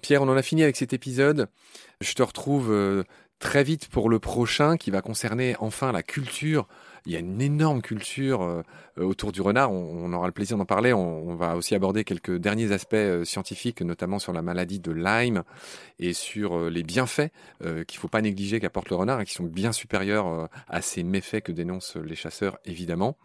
Pierre, 0.00 0.22
on 0.22 0.28
en 0.28 0.36
a 0.36 0.42
fini 0.42 0.62
avec 0.62 0.76
cet 0.76 0.92
épisode. 0.92 1.48
Je 2.00 2.12
te 2.12 2.22
retrouve 2.22 2.70
euh, 2.70 3.04
très 3.38 3.64
vite 3.64 3.88
pour 3.88 4.08
le 4.08 4.18
prochain 4.18 4.76
qui 4.76 4.90
va 4.90 5.02
concerner 5.02 5.56
enfin 5.60 5.92
la 5.92 6.02
culture. 6.02 6.66
Il 7.04 7.12
y 7.12 7.16
a 7.16 7.20
une 7.20 7.40
énorme 7.40 7.82
culture 7.82 8.42
euh, 8.42 8.62
autour 8.96 9.30
du 9.30 9.40
renard. 9.40 9.70
On, 9.70 10.12
aura 10.12 10.26
le 10.26 10.32
plaisir 10.32 10.56
d'en 10.56 10.64
parler. 10.64 10.92
On, 10.92 11.36
va 11.36 11.56
aussi 11.56 11.74
aborder 11.74 12.02
quelques 12.02 12.36
derniers 12.36 12.72
aspects 12.72 12.94
euh, 12.94 13.24
scientifiques, 13.24 13.80
notamment 13.82 14.18
sur 14.18 14.32
la 14.32 14.42
maladie 14.42 14.80
de 14.80 14.90
Lyme 14.90 15.44
et 16.00 16.12
sur 16.12 16.56
euh, 16.58 16.70
les 16.70 16.82
bienfaits 16.82 17.30
qu'il 17.60 17.96
ne 17.96 18.00
faut 18.00 18.08
pas 18.08 18.22
négliger 18.22 18.58
qu'apporte 18.58 18.90
le 18.90 18.96
renard 18.96 19.20
et 19.20 19.24
qui 19.24 19.34
sont 19.34 19.44
bien 19.44 19.72
supérieurs 19.72 20.48
à 20.68 20.82
ces 20.82 21.02
méfaits 21.02 21.42
que 21.42 21.52
dénoncent 21.52 21.96
les 21.96 22.14
chasseurs, 22.14 22.58
évidemment. 22.64 23.16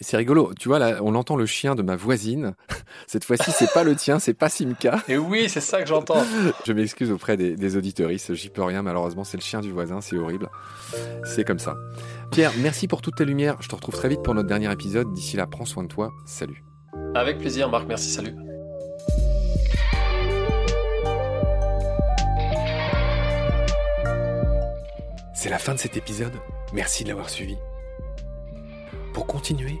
C'est 0.00 0.16
rigolo, 0.16 0.52
tu 0.54 0.68
vois 0.68 0.78
là, 0.78 0.98
on 1.02 1.16
entend 1.16 1.34
le 1.34 1.44
chien 1.44 1.74
de 1.74 1.82
ma 1.82 1.96
voisine. 1.96 2.54
Cette 3.08 3.24
fois-ci, 3.24 3.50
c'est 3.50 3.72
pas 3.72 3.82
le 3.82 3.96
tien, 3.96 4.20
c'est 4.20 4.34
pas 4.34 4.48
Simka. 4.48 5.02
Et 5.08 5.18
oui, 5.18 5.48
c'est 5.48 5.60
ça 5.60 5.82
que 5.82 5.88
j'entends. 5.88 6.22
Je 6.66 6.72
m'excuse 6.72 7.10
auprès 7.10 7.36
des, 7.36 7.56
des 7.56 7.76
auditeuristes, 7.76 8.34
j'y 8.34 8.48
peux 8.48 8.62
rien 8.62 8.82
malheureusement, 8.82 9.24
c'est 9.24 9.36
le 9.36 9.42
chien 9.42 9.60
du 9.60 9.72
voisin, 9.72 10.00
c'est 10.00 10.16
horrible. 10.16 10.48
C'est 11.24 11.44
comme 11.44 11.58
ça. 11.58 11.74
Pierre, 12.30 12.52
merci 12.60 12.86
pour 12.86 13.02
toutes 13.02 13.16
tes 13.16 13.24
lumières. 13.24 13.56
Je 13.60 13.68
te 13.68 13.74
retrouve 13.74 13.94
très 13.94 14.08
vite 14.08 14.22
pour 14.22 14.34
notre 14.34 14.48
dernier 14.48 14.70
épisode. 14.70 15.12
D'ici 15.12 15.36
là, 15.36 15.46
prends 15.46 15.64
soin 15.64 15.82
de 15.82 15.88
toi. 15.88 16.12
Salut. 16.26 16.62
Avec 17.14 17.38
plaisir, 17.38 17.68
Marc. 17.68 17.88
Merci. 17.88 18.10
Salut. 18.10 18.34
C'est 25.34 25.50
la 25.50 25.58
fin 25.58 25.74
de 25.74 25.78
cet 25.78 25.96
épisode. 25.96 26.32
Merci 26.72 27.04
de 27.04 27.08
l'avoir 27.08 27.30
suivi. 27.30 27.56
Pour 29.12 29.26
continuer, 29.26 29.80